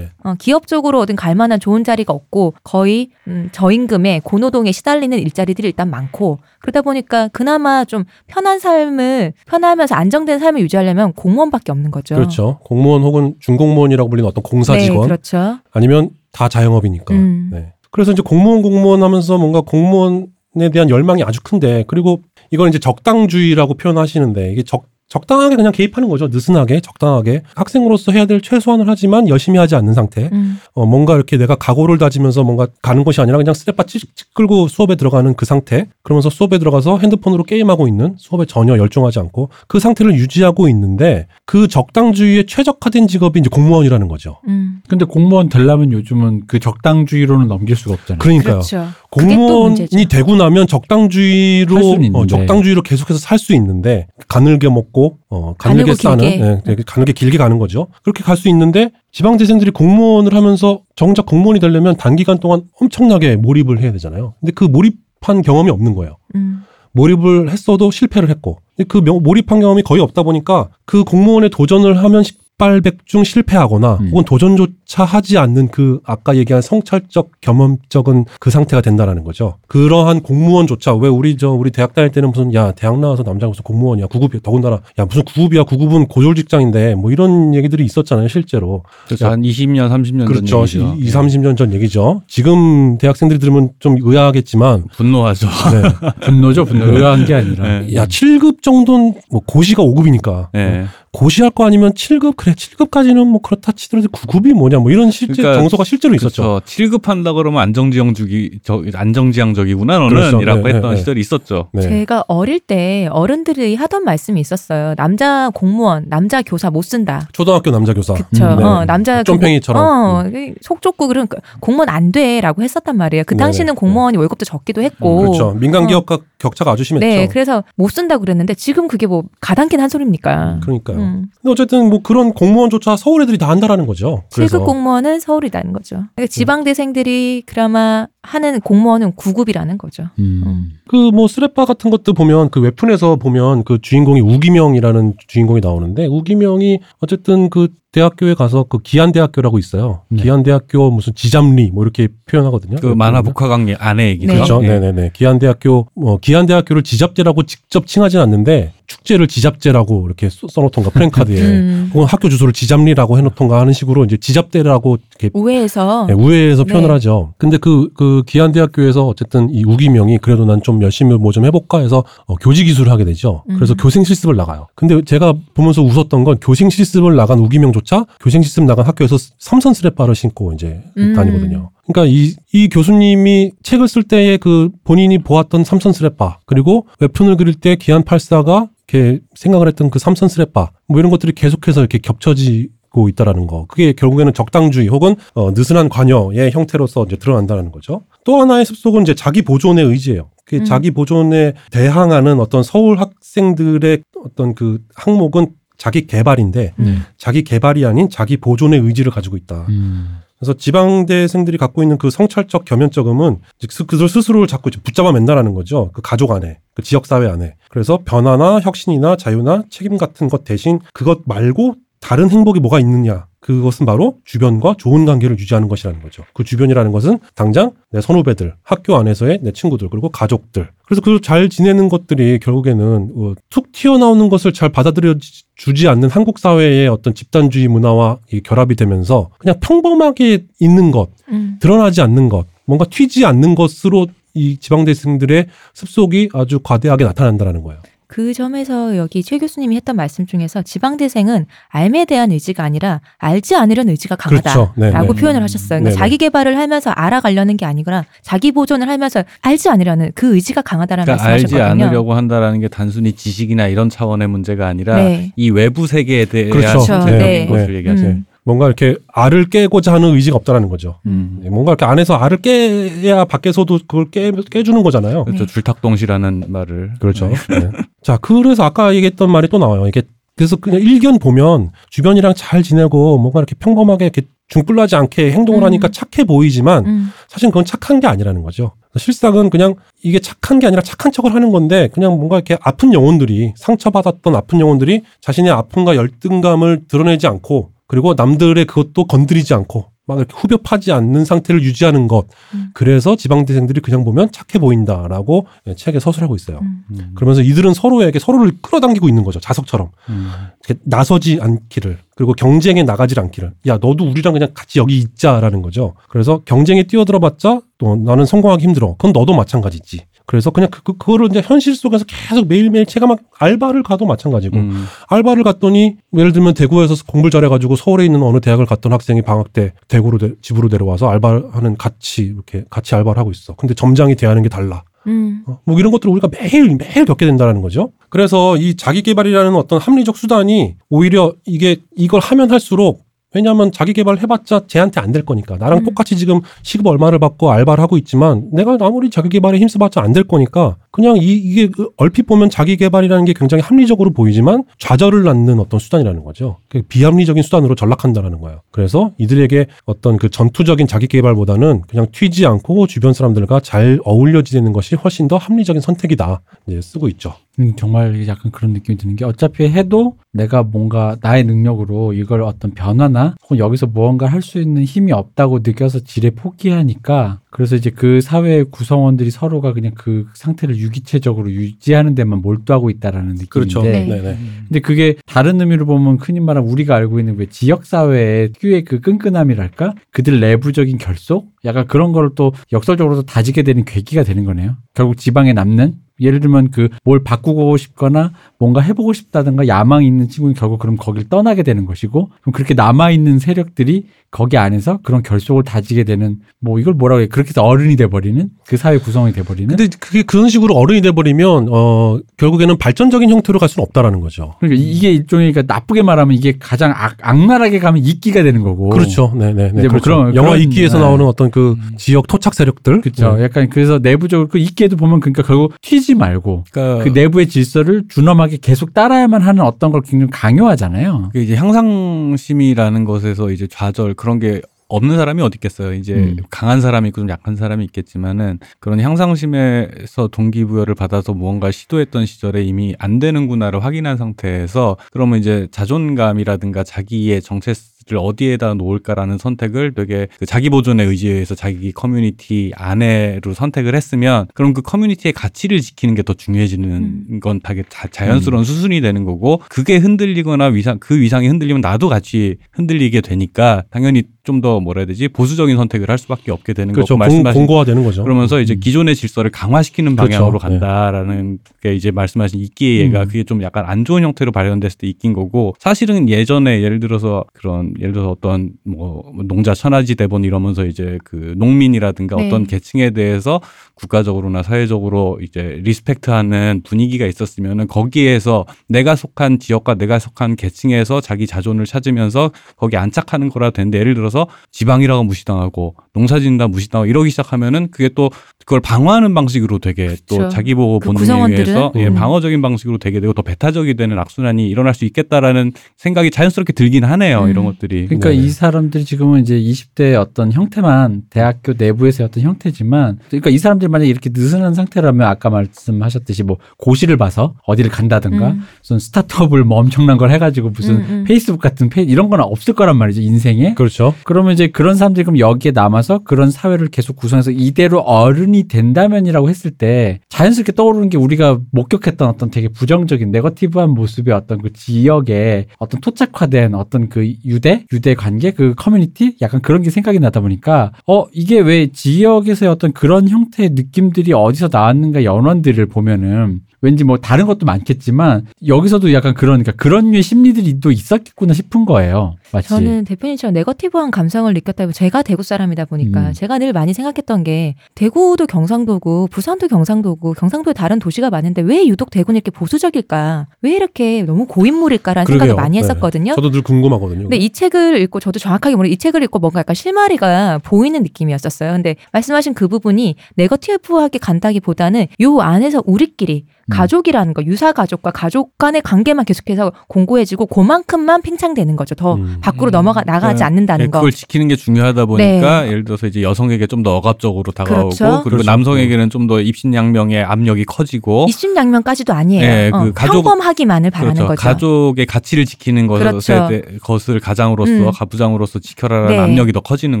[0.22, 5.68] 어, 기업 쪽으로 어딘 갈 만한 좋은 자리가 없고 거의 음, 저임금에 고노동에 시달리는 일자리들이
[5.68, 11.90] 일단 많고 그러다 보니까 그나마 좀 편한 삶을 편하면서 안정된 삶을 유지하려면 공무원 밖에 없는
[11.90, 12.14] 거죠.
[12.14, 12.58] 그렇죠.
[12.64, 15.58] 공무원 혹은 중공무원이라고 불리는 어떤 공사 네, 직원 그렇죠.
[15.72, 17.14] 아니면 다 자영업이니까.
[17.14, 17.50] 음.
[17.52, 17.72] 네.
[17.90, 23.74] 그래서 이제 공무원 공무원 하면서 뭔가 공무원에 대한 열망이 아주 큰데 그리고 이걸 이제 적당주의라고
[23.74, 26.26] 표현하시는데 이게 적 적당하게 그냥 개입하는 거죠.
[26.26, 27.42] 느슨하게, 적당하게.
[27.54, 30.28] 학생으로서 해야 될 최소한을 하지만 열심히 하지 않는 상태.
[30.32, 30.58] 음.
[30.74, 34.66] 어, 뭔가 이렇게 내가 각오를 다지면서 뭔가 가는 것이 아니라 그냥 스텝바 찍, 찍 끌고
[34.66, 35.86] 수업에 들어가는 그 상태.
[36.02, 41.68] 그러면서 수업에 들어가서 핸드폰으로 게임하고 있는 수업에 전혀 열중하지 않고 그 상태를 유지하고 있는데 그
[41.68, 44.40] 적당주의에 최적화된 직업이 이제 공무원이라는 거죠.
[44.48, 44.80] 음.
[44.88, 48.18] 근데 공무원 되려면 요즘은 그 적당주의로는 넘길 수가 없잖아요.
[48.18, 48.54] 그러니까요.
[48.56, 48.88] 그렇죠.
[49.10, 49.86] 공무원이.
[50.10, 51.76] 되고 나면 적당주의로.
[52.14, 54.95] 어, 적당주의로 계속해서 살 수 있는데 가늘게 먹고
[55.30, 56.40] 어, 가늘게 싸는 길게.
[56.44, 57.88] 예, 되게 가늘게 길게 가는 거죠.
[58.02, 63.92] 그렇게 갈 수 있는데 지방재생들이 공무원을 하면서 정작 공무원이 되려면 단기간 동안 엄청나게 몰입을 해야
[63.92, 64.34] 되잖아요.
[64.40, 66.16] 근데 그 몰입한 경험이 없는 거예요.
[66.34, 66.62] 음.
[66.92, 72.02] 몰입을 했어도 실패를 했고 근데 그 명- 몰입한 경험이 거의 없다 보니까 그 공무원에 도전을
[72.02, 72.22] 하면
[72.56, 74.08] 식발백중 실패하거나 음.
[74.10, 79.56] 혹은 도전조차 하지 않는 그 아까 얘기한 성찰적 겸험적은 그 상태가 된다라는 거죠.
[79.68, 83.62] 그러한 공무원조차 왜 우리 저 우리 대학 다닐 때는 무슨 야 대학 나와서 남자가 무슨
[83.62, 88.82] 공무원이야 구급이야 더군다나 야 무슨 구급이야 구급은 고졸 직장인데 뭐 이런 얘기들이 있었잖아요 실제로.
[89.06, 89.26] 그렇죠.
[89.26, 90.66] 한 20년, 30년 그렇죠.
[90.66, 90.96] 전 얘기죠.
[90.98, 92.22] 2, 30년 전 얘기죠.
[92.26, 95.46] 지금 대학생들이 들으면 좀 의아하겠지만 분노하죠.
[95.72, 96.10] 네.
[96.22, 96.86] 분노죠, 분노.
[96.86, 97.80] 의아한 게 아니라.
[97.80, 97.94] 네.
[97.94, 100.86] 야 7급 정도는 뭐 고시가 5급이니까 네.
[101.16, 105.60] 고시할 거 아니면 7급 그래 7급까지는 뭐 그렇다 치더라도 9급이 뭐냐 뭐 이런 실제 그러니까
[105.62, 106.42] 정서가 실제로 있었죠.
[106.42, 106.66] 그렇죠.
[106.66, 110.42] 7급 한다 그러면 안정지향적이 저 안정지향적이구나 너는 그렇죠.
[110.42, 111.70] 이라고 네, 했던 네, 시절이 있었죠.
[111.72, 111.80] 네.
[111.80, 114.94] 제가 어릴 때 어른들이 하던 말씀이 있었어요.
[114.96, 117.26] 남자 공무원, 남자 교사 못 쓴다.
[117.32, 118.12] 초등학교 남자 교사.
[118.12, 118.44] 그쵸.
[118.44, 118.64] 음, 네.
[118.64, 119.82] 어, 남자 쫌팽이처럼.
[119.82, 120.24] 어,
[120.60, 121.28] 속 좁고 그런
[121.60, 123.24] 공무원 안 돼라고 했었단 말이에요.
[123.26, 123.78] 그 네, 당시는 네.
[123.78, 125.16] 공무원이 월급도 적기도 했고.
[125.20, 125.56] 그렇죠.
[125.58, 127.06] 민간 기업과 격차가 아주 심했죠.
[127.06, 130.60] 네, 그래서 못 쓴다고 그랬는데 지금 그게 뭐 가당키는 한 소리입니까?
[130.62, 130.98] 그러니까요.
[130.98, 131.26] 음.
[131.40, 134.22] 근데 어쨌든 뭐 그런 공무원조차 서울 애들이 다 한다라는 거죠.
[134.30, 136.04] 7급 공무원은 서울이라는 거죠.
[136.14, 140.08] 그러니까 지방대생들이 그나마 하는 공무원은 9급이라는 거죠.
[140.18, 140.70] 음.
[140.88, 147.50] 그뭐 스레빠 같은 것도 보면 그 웹툰에서 보면 그 주인공이 우기명이라는 주인공이 나오는데 우기명이 어쨌든
[147.50, 147.68] 그
[148.00, 150.02] 대학교에 가서 그 기안대학교라고 있어요.
[150.10, 150.22] 네.
[150.22, 152.76] 기안대학교 무슨 지잡리 뭐 이렇게 표현하거든요.
[152.78, 154.26] 그 만화 복화강 안에 얘기죠.
[154.32, 154.34] 네.
[154.34, 154.60] 그렇죠.
[154.64, 154.68] 예.
[154.68, 155.10] 네네네.
[155.14, 161.40] 기안대학교, 뭐, 기안대학교를 지잡제라고 직접 칭하진 않는데, 축제를 지잡제라고 이렇게 써- 써놓던가, 프랭카드에.
[161.40, 161.90] 음.
[161.94, 166.92] 혹은 학교 주소를 지잡리라고 해놓던가 하는 식으로 이제 지잡대라고 이렇게 우회해서 네, 우회해서 표현을 네.
[166.92, 167.32] 하죠.
[167.38, 172.02] 근데 그, 그 기안대학교에서 어쨌든 이 우기명이 그래도 난 좀 열심히 뭐 좀 해볼까 해서
[172.26, 173.42] 어, 교직 기술을 하게 되죠.
[173.56, 173.76] 그래서 음.
[173.78, 174.66] 교생 실습을 나가요.
[174.74, 177.85] 근데 제가 보면서 웃었던 건 교생 실습을 나간 우기명조차
[178.20, 181.14] 교생 실습 나간 학교에서 삼선 스레빠를 신고 이제 음.
[181.14, 181.70] 다니거든요.
[181.86, 187.54] 그러니까 이, 이 교수님이 책을 쓸 때에 그 본인이 보았던 삼선 스레빠 그리고 웹툰을 그릴
[187.54, 192.68] 때 기안 팔사가 이렇게 생각을 했던 그 삼선 스레빠 뭐 이런 것들이 계속해서 이렇게 겹쳐지
[192.96, 193.66] 고 있다라는 거.
[193.66, 198.04] 그게 결국에는 적당주의 혹은 어, 느슨한 관여의 형태로서 이제 드러난다는 거죠.
[198.24, 200.30] 또 하나의 습속은 이제 자기 보존의 의지예요.
[200.46, 200.64] 그 음.
[200.64, 206.96] 자기 보존에 대항하는 어떤 서울 학생들의 어떤 그 항목은 자기 개발인데 네.
[207.16, 209.66] 자기 개발이 아닌 자기 보존의 의지를 가지고 있다.
[209.68, 210.18] 음.
[210.38, 215.90] 그래서 지방대생들이 갖고 있는 그 성찰적 겸연적음은 즉 스- 그들 스스로를 자꾸 붙잡아 맨다라는 거죠.
[215.94, 217.54] 그 가족 안에, 그 지역 사회 안에.
[217.70, 223.26] 그래서 변화나 혁신이나 자유나 책임 같은 것 대신 그것 말고 다른 행복이 뭐가 있느냐.
[223.40, 226.22] 그것은 바로 주변과 좋은 관계를 유지하는 것이라는 거죠.
[226.34, 230.68] 그 주변이라는 것은 당장 내 선후배들, 학교 안에서의 내 친구들, 그리고 가족들.
[230.84, 235.16] 그래서 그 잘 지내는 것들이 결국에는 어, 툭 튀어나오는 것을 잘 받아들여
[235.56, 241.56] 주지 않는 한국 사회의 어떤 집단주의 문화와 이 결합이 되면서 그냥 평범하게 있는 것, 음.
[241.60, 247.80] 드러나지 않는 것, 뭔가 튀지 않는 것으로 이 지방대생들의 습속이 아주 과대하게 나타난다는 거예요.
[248.08, 253.90] 그 점에서 여기 최 교수님이 했던 말씀 중에서 지방대생은 삶에 대한 의지가 아니라 알지 않으려는
[253.90, 254.80] 의지가 강하다라고 그렇죠.
[254.80, 255.20] 네, 네.
[255.20, 255.80] 표현을 하셨어요.
[255.80, 255.98] 그러니까 네, 네.
[255.98, 258.04] 자기 개발을 하면서 알아가려는 게 아니구나.
[258.22, 261.84] 자기 보존을 하면서 알지 않으려는 그 의지가 강하다라는 그러니까 알지 말씀하셨거든요.
[261.84, 265.32] 않으려고 한다라는 게 단순히 지식이나 이런 차원의 문제가 아니라 네.
[265.36, 266.80] 이 외부 세계에 대한 그렇죠.
[266.80, 267.46] 선택인 네.
[267.46, 267.74] 것을 네.
[267.78, 268.08] 얘기하세요.
[268.10, 268.24] 음.
[268.46, 271.00] 뭔가 이렇게 알을 깨고자 하는 의지가 없다라는 거죠.
[271.04, 271.40] 음.
[271.42, 275.24] 네, 뭔가 이렇게 안에서 알을 깨야 밖에서도 그걸 깨, 깨주는 거잖아요.
[275.24, 275.46] 그렇죠.
[275.46, 275.52] 네.
[275.52, 277.26] 줄탁동시라는 말을 그렇죠.
[277.26, 277.34] 네.
[277.58, 277.70] 네.
[278.04, 279.88] 자, 그래서 아까 얘기했던 말이 또 나와요.
[279.88, 280.02] 이게
[280.36, 285.64] 그래서 그냥 일견 보면 주변이랑 잘 지내고 뭔가 이렇게 평범하게 이렇게 중불나지 않게 행동을 음.
[285.64, 287.10] 하니까 착해 보이지만 음.
[287.26, 288.72] 사실 그건 착한 게 아니라는 거죠.
[288.96, 293.54] 실상은 그냥 이게 착한 게 아니라 착한 척을 하는 건데 그냥 뭔가 이렇게 아픈 영혼들이
[293.56, 300.34] 상처받았던 아픈 영혼들이 자신의 아픔과 열등감을 드러내지 않고 그리고 남들의 그것도 건드리지 않고 막 이렇게
[300.36, 302.26] 후벼 파지 않는 상태를 유지하는 것.
[302.54, 302.70] 음.
[302.74, 305.46] 그래서 지방대생들이 그냥 보면 착해 보인다라고
[305.76, 306.60] 책에 서술하고 있어요.
[306.62, 306.84] 음.
[306.92, 307.12] 음.
[307.16, 309.40] 그러면서 이들은 서로에게 서로를 끌어당기고 있는 거죠.
[309.40, 309.90] 자석처럼.
[310.08, 310.30] 음.
[310.64, 311.98] 이렇게 나서지 않기를.
[312.14, 313.52] 그리고 경쟁에 나가지 않기를.
[313.66, 315.94] 야, 너도 우리랑 그냥 같이 여기 있자라는 거죠.
[316.08, 318.92] 그래서 경쟁에 뛰어들어봤자 또 나는 성공하기 힘들어.
[318.92, 320.06] 그건 너도 마찬가지지.
[320.26, 324.56] 그래서 그냥 그, 그, 그거를 이제 현실 속에서 계속 매일매일 제가 막 알바를 가도 마찬가지고
[324.56, 324.84] 음.
[325.08, 329.72] 알바를 갔더니 예를 들면 대구에서 공부를 잘해가지고 서울에 있는 어느 대학을 갔던 학생이 방학 때
[329.88, 333.54] 대구로 데- 집으로 데려와서 알바하는 같이 이렇게 같이 알바를 하고 있어.
[333.54, 334.82] 근데 점장이 대하는 게 달라.
[335.06, 335.44] 음.
[335.46, 337.92] 어, 뭐 이런 것들을 우리가 매일 매일 겪게 된다는 거죠.
[338.08, 344.18] 그래서 이 자기 개발이라는 어떤 합리적 수단이 오히려 이게 이걸 하면 할수록 왜냐하면 자기 개발
[344.18, 345.84] 해봤자 쟤한테 안 될 거니까 나랑 음.
[345.84, 350.24] 똑같이 지금 시급 얼마를 받고 알바를 하고 있지만 내가 아무리 자기 개발에 힘써봤자 안 될
[350.24, 355.60] 거니까 그냥 이, 이게 그 얼핏 보면 자기 개발이라는 게 굉장히 합리적으로 보이지만 좌절을 낳는
[355.60, 356.56] 어떤 수단이라는 거죠.
[356.68, 358.62] 그 비합리적인 수단으로 전락한다라는 거예요.
[358.70, 364.72] 그래서 이들에게 어떤 그 전투적인 자기 개발보다는 그냥 튀지 않고 주변 사람들과 잘 어울려 지내는
[364.72, 366.40] 것이 훨씬 더 합리적인 선택이다.
[366.66, 367.34] 이제 쓰고 있죠.
[367.58, 372.72] 음, 정말 약간 그런 느낌이 드는 게 어차피 해도 내가 뭔가 나의 능력으로 이걸 어떤
[372.72, 378.20] 변화나 혹은 여기서 무언가 할 수 있는 힘이 없다고 느껴서 지레 포기하니까 그래서 이제 그
[378.20, 383.82] 사회의 구성원들이 서로가 그냥 그 상태를 유기체적으로 유지하는 데만 몰두하고 있다라는 느낌인데 그렇죠.
[383.82, 384.06] 네.
[384.06, 384.38] 네네.
[384.68, 389.00] 근데 그게 다른 의미로 보면 흔히 말하는 우리가 알고 있는 왜 지역 사회의 특유의 그
[389.00, 394.76] 끈끈함이랄까 그들 내부적인 결속 약간 그런 걸또 역설적으로도 다지게 되는 계기가 되는 거네요.
[394.94, 400.54] 결국 지방에 남는 예를 들면 그 뭘 바꾸고 싶거나 뭔가 해보고 싶다든가 야망이 있는 친구는
[400.54, 405.62] 결국 그럼 거길 떠나게 되는 것이고 그럼 그렇게 남아 있는 세력들이 거기 안에서 그런 결속을
[405.62, 409.88] 다지게 되는 뭐 이걸 뭐라고 해 그렇게 해서 어른이 돼버리는 그 사회 구성이 돼버리는 근데
[410.00, 414.54] 그게 그런 식으로 어른이 돼버리면 어 결국에는 발전적인 형태로 갈 수는 없다라는 거죠.
[414.60, 419.32] 그러니까 이게 일종의 그러니까 나쁘게 말하면 이게 가장 악, 악랄하게 가면 이끼가 되는 거고 그렇죠.
[419.38, 419.72] 네네.
[419.78, 420.00] 이제 뭐 그렇죠.
[420.02, 421.04] 그런- 영화 그런- 이끼에서 네.
[421.04, 423.00] 나오는 어떤 그 지역 토착 세력들.
[423.02, 423.36] 그렇죠.
[423.36, 423.44] 네.
[423.44, 428.58] 약간 그래서 내부적으로 그 이끼에도 보면 그러니까 결국 튀지 말고 그러니까 그 내부의 질서를 준엄하게
[428.62, 431.30] 계속 따라야만 하는 어떤 걸 굉장히 강요하잖아요.
[431.32, 435.94] 그 이제 향상심이라는 것에서 이제 좌절 그런 게 없는 사람이 어디 있겠어요.
[435.94, 436.36] 이제 음.
[436.50, 442.94] 강한 사람이 있고 좀 약한 사람이 있겠지만은 그런 향상심에서 동기부여를 받아서 무언가 시도했던 시절에 이미
[442.98, 447.74] 안 되는구나를 확인한 상태에서 그러면 이제 자존감이라든가 자기의 정체
[448.08, 454.74] 를 어디에다 놓을까라는 선택을 되게 그 자기 보존에 의지해서 자기 커뮤니티 안에로 선택을 했으면 그럼
[454.74, 459.96] 그 커뮤니티의 가치를 지키는 게 더 중요해지는 건 되게 자, 자연스러운 수순이 되는 거고 그게
[459.96, 465.28] 흔들리거나 위상 그 위상이 흔들리면 나도 같이 흔들리게 되니까 당연히 좀 더 뭐라 해야 되지
[465.28, 467.18] 보수적인 선택을 할 수밖에 없게 되는 그렇죠.
[467.18, 468.22] 거고 공, 말씀하신 공고화되는 거죠.
[468.22, 468.80] 그러면서 이제 음.
[468.80, 470.30] 기존의 질서를 강화시키는 그렇죠.
[470.30, 470.62] 방향으로 네.
[470.68, 473.26] 간다라는 게 이제 말씀하신 이끼의 예가 음.
[473.26, 477.92] 그게 좀 약간 안 좋은 형태로 발현됐을 때 이낀 거고 사실은 예전에 예를 들어서 그런
[477.98, 482.46] 예를 들어서 어떤 뭐 농자 천하지 대본 이러면서 이제 그 농민이라든가 네.
[482.46, 483.60] 어떤 계층에 대해서
[483.94, 491.86] 국가적으로나 사회적으로 이제 리스펙트하는 분위기가 있었으면은 거기에서 내가 속한 지역과 내가 속한 계층에서 자기 자존을
[491.86, 498.30] 찾으면서 거기 안착하는 거라 되는데 예를 들어서 지방이라고 무시당하고 농사짓는다 무시당하고 이러기 시작하면은 그게 또
[498.60, 500.48] 그걸 방어하는 방식으로 되게 또 그쵸.
[500.48, 501.46] 자기 보호 그 본능에?
[501.52, 502.14] 의해서 예, 음.
[502.14, 507.44] 방어적인 방식으로 되게 되고 더 배타적이 되는 악순환이 일어날 수 있겠다라는 생각이 자연스럽게 들긴 하네요
[507.44, 507.50] 음.
[507.50, 508.36] 이런 것들 이 그러니까 네.
[508.36, 514.10] 이 사람들이 지금은 이제 20대의 어떤 형태만 대학교 내부에서의 어떤 형태지만 그러니까 이 사람들이 만약에
[514.10, 518.62] 이렇게 느슨한 상태라면 아까 말씀하셨듯이 뭐 고시를 봐서 어디를 간다든가 음.
[518.80, 521.24] 무슨 스타트업을 뭐 엄청난 걸 해가지고 무슨 음, 음.
[521.24, 524.14] 페이스북 같은 페이 이런 건 없을 거란 말이죠 인생에 그렇죠.
[524.24, 529.70] 그러면 이제 그런 사람들이 그럼 여기에 남아서 그런 사회를 계속 구성해서 이대로 어른이 된다면이라고 했을
[529.70, 536.00] 때 자연스럽게 떠오르는 게 우리가 목격했던 어떤 되게 부정적인 네거티브한 모습의 어떤 그 지역의 어떤
[536.00, 540.92] 토착화된 어떤 그 유대 관계, 유대 관계, 그 커뮤니티 약간 그런 게 생각이 나다 보니까
[541.06, 547.46] 어 이게 왜 지역에서의 어떤 그런 형태의 느낌들이 어디서 나왔는가 연원들을 보면은 왠지 뭐 다른
[547.46, 552.36] 것도 많겠지만 여기서도 약간 그런 그러니까 그런 류의 심리들이 또 있었겠구나 싶은 거예요.
[552.52, 556.32] 마치 저는 대표님처럼 네거티브한 감성을 느꼈다고 제가 대구 사람이다 보니까 음.
[556.32, 562.10] 제가 늘 많이 생각했던 게 대구도 경상도고 부산도 경상도고 경상도에 다른 도시가 많은데 왜 유독
[562.10, 563.48] 대구는 이렇게 보수적일까?
[563.62, 565.48] 왜 이렇게 너무 고인물일까라는 그러게요.
[565.48, 565.82] 생각을 많이 네.
[565.82, 566.34] 했었거든요.
[566.34, 567.22] 저도 늘 궁금하거든요.
[567.22, 571.72] 근데 이 책을 읽고 저도 정확하게 모르는 이 책을 읽고 뭔가 약간 실마리가 보이는 느낌이었었어요.
[571.72, 576.70] 근데 말씀하신 그 부분이 네거티브하게 간다기보다는 요 안에서 우리끼리 음.
[576.70, 581.94] 가족이라는 거 유사 가족과 가족 간의 관계만 계속해서 공고해지고 그만큼만 팽창되는 거죠.
[581.94, 582.38] 더 음.
[582.42, 583.44] 밖으로 넘어가 나가지 네.
[583.44, 583.98] 않는다는 네, 거.
[584.00, 588.04] 그걸 지키는 게 중요하다 보니까 예를 들어서 이제 여성에게 좀 더 억압적으로 다가오고 그렇죠.
[588.22, 588.50] 그리고 그렇죠.
[588.50, 592.40] 남성에게는 좀 더 입신양명의 압력이 커지고 입신양면까지도 아니에요.
[592.46, 594.28] 네, 어, 그 가족- 평범하기만을 바라는 그렇죠.
[594.28, 594.40] 거죠.
[594.42, 596.48] 가족의 가치를 지키는 것에 그렇죠.
[596.48, 597.90] 대- 것을 가 장으로서 음.
[597.92, 599.18] 가부장으로서 지켜라라는 네.
[599.18, 600.00] 압력이 더 커지는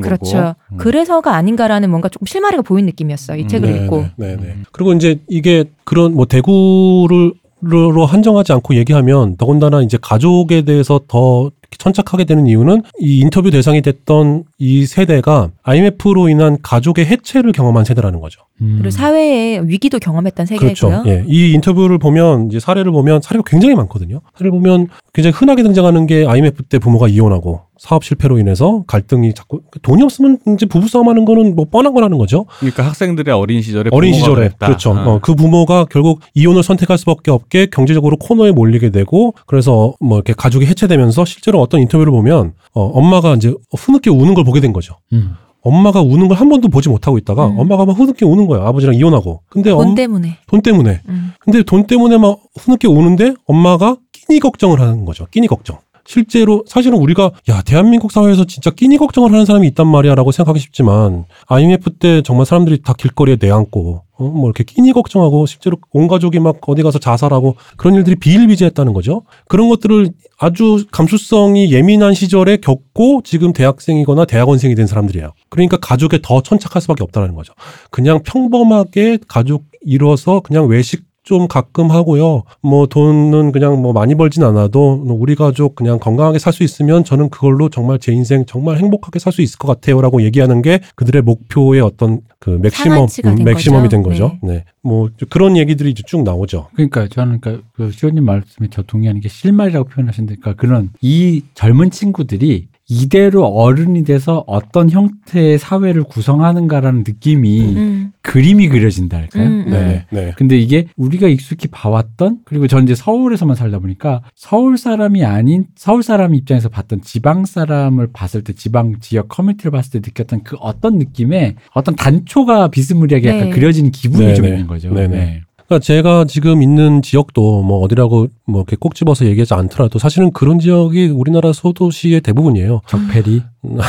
[0.00, 0.36] 그렇죠.
[0.36, 0.54] 거고.
[0.72, 0.76] 음.
[0.78, 3.38] 그래서가 아닌가라는 뭔가 조금 실마리가 보이는 느낌이었어요.
[3.38, 4.06] 이 책을 네, 읽고.
[4.16, 4.56] 네, 네, 네.
[4.72, 7.32] 그리고 이제 이게 그런 뭐 대구를
[7.62, 13.82] 로 한정하지 않고 얘기하면 더군다나 이제 가족에 대해서 더 천착하게 되는 이유는 이 인터뷰 대상이
[13.82, 18.40] 됐던 이 세대가 IMF로 인한 가족의 해체를 경험한 세대라는 거죠.
[18.60, 18.76] 음.
[18.78, 20.74] 그리고 사회의 위기도 경험했던 세계고요.
[20.74, 21.02] 그렇죠.
[21.06, 21.24] 예.
[21.26, 24.20] 이 인터뷰를 보면 이제 사례를 보면 사례가 굉장히 많거든요.
[24.34, 29.60] 사례를 보면 굉장히 흔하게 등장하는 게 IMF 때 부모가 이혼하고 사업 실패로 인해서 갈등이 자꾸
[29.82, 32.46] 돈이 없으면 이제 부부 싸움하는 거는 뭐 뻔한 거라는 거죠.
[32.58, 34.66] 그러니까 학생들의 어린 시절에 어린 부모가 시절에 그랬다.
[34.66, 34.90] 그렇죠.
[34.92, 35.14] 어.
[35.14, 40.32] 어, 그 부모가 결국 이혼을 선택할 수밖에 없게 경제적으로 코너에 몰리게 되고 그래서 뭐 이렇게
[40.32, 44.94] 가족이 해체되면서 실제로 어떤 인터뷰를 보면 어, 엄마가 이제 흐느끼 우는 걸 보게 된 거죠.
[45.12, 45.34] 음.
[45.62, 47.58] 엄마가 우는 걸 한 번도 보지 못하고 있다가 음.
[47.58, 48.66] 엄마가 막 흐느끼 우는 거야.
[48.68, 49.40] 아버지랑 이혼하고.
[49.48, 50.36] 근데 돈 엄- 때문에.
[50.46, 51.00] 돈 때문에.
[51.08, 51.32] 음.
[51.40, 55.26] 근데 돈 때문에 막 흐느끼 우는데 엄마가 끼니 걱정을 하는 거죠.
[55.30, 55.78] 끼니 걱정.
[56.06, 61.24] 실제로 사실은 우리가 야 대한민국 사회에서 진짜 끼니 걱정을 하는 사람이 있단 말이야라고 생각하기 쉽지만
[61.46, 66.38] IMF 때 정말 사람들이 다 길거리에 내앉고 어, 뭐 이렇게 끼니 걱정하고 실제로 온 가족이
[66.40, 69.22] 막 어디 가서 자살하고 그런 일들이 비일비재했다는 거죠.
[69.48, 75.32] 그런 것들을 아주 감수성이 예민한 시절에 겪고 지금 대학생이거나 대학원생이 된 사람들이에요.
[75.50, 77.52] 그러니까 가족에 더 천착할 수밖에 없다는 거죠.
[77.90, 82.44] 그냥 평범하게 가족 이뤄서 그냥 외식 좀 가끔 하고요.
[82.62, 87.28] 뭐 돈은 그냥 뭐 많이 벌진 않아도 우리 가족 그냥 건강하게 살 수 있으면 저는
[87.30, 91.80] 그걸로 정말 제 인생 정말 행복하게 살 수 있을 것 같아요라고 얘기하는 게 그들의 목표의
[91.80, 93.88] 어떤 그 맥시멈 된 맥시멈이 거죠.
[93.88, 94.38] 된 거죠.
[94.40, 94.64] 네.
[94.82, 96.68] 뭐 그런 얘기들이 이제 쭉 나오죠.
[96.74, 101.90] 그러니까 저는 그러니까 그 시호님 말씀에 저 동의하는 게 실말이라고 표현하셨는데 그러니까 그런 이 젊은
[101.90, 108.12] 친구들이 이대로 어른이 돼서 어떤 형태의 사회를 구성하는가라는 느낌이 음.
[108.22, 109.44] 그림이 그려진다 할까요?
[109.44, 109.70] 음, 음.
[109.70, 110.06] 네.
[110.10, 110.32] 네.
[110.36, 116.04] 근데 이게 우리가 익숙히 봐왔던 그리고 전 이제 서울에서만 살다 보니까 서울 사람이 아닌 서울
[116.04, 120.98] 사람 입장에서 봤던 지방 사람을 봤을 때 지방 지역 커뮤니티를 봤을 때 느꼈던 그 어떤
[120.98, 123.50] 느낌의 어떤 단초가 비스무리하게 약간 네.
[123.50, 124.52] 그려지는 기분이 네, 좀 네.
[124.52, 124.90] 있는 거죠.
[124.90, 125.16] 네, 네.
[125.16, 125.42] 네.
[125.66, 130.58] 그러니까 제가 지금 있는 지역도 뭐 어디라고 뭐 이렇게 꼭 집어서 얘기하지 않더라도 사실은 그런
[130.58, 132.82] 지역이 우리나라 소도시의 대부분이에요.
[132.86, 133.42] 적폐리.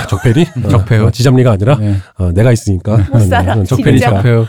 [0.09, 0.45] 적폐리?
[0.69, 1.05] 적폐요.
[1.05, 1.95] 어, 지잡리가 아니라 네.
[2.17, 2.97] 어, 내가 있으니까.
[3.11, 3.99] 못 살아, 네, 적폐리.
[3.99, 4.15] 적폐.
[4.15, 4.45] 적폐요.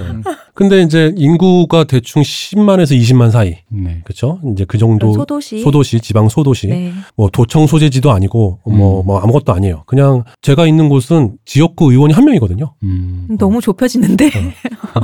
[0.54, 3.58] 근데 이제 인구가 대충 10만에서 20만 사이.
[3.68, 4.00] 네.
[4.02, 4.40] 그렇죠?
[4.52, 5.60] 이제 그 정도 소도시.
[5.60, 6.66] 소도시, 지방 소도시.
[6.66, 6.92] 네.
[7.14, 9.06] 뭐 도청 소재지도 아니고 뭐 음.
[9.06, 9.84] 뭐 아무것도 아니에요.
[9.86, 12.74] 그냥 제가 있는 곳은 지역구 의원이 한 명이거든요.
[12.82, 13.28] 음.
[13.38, 14.30] 너무 좁혀지는데.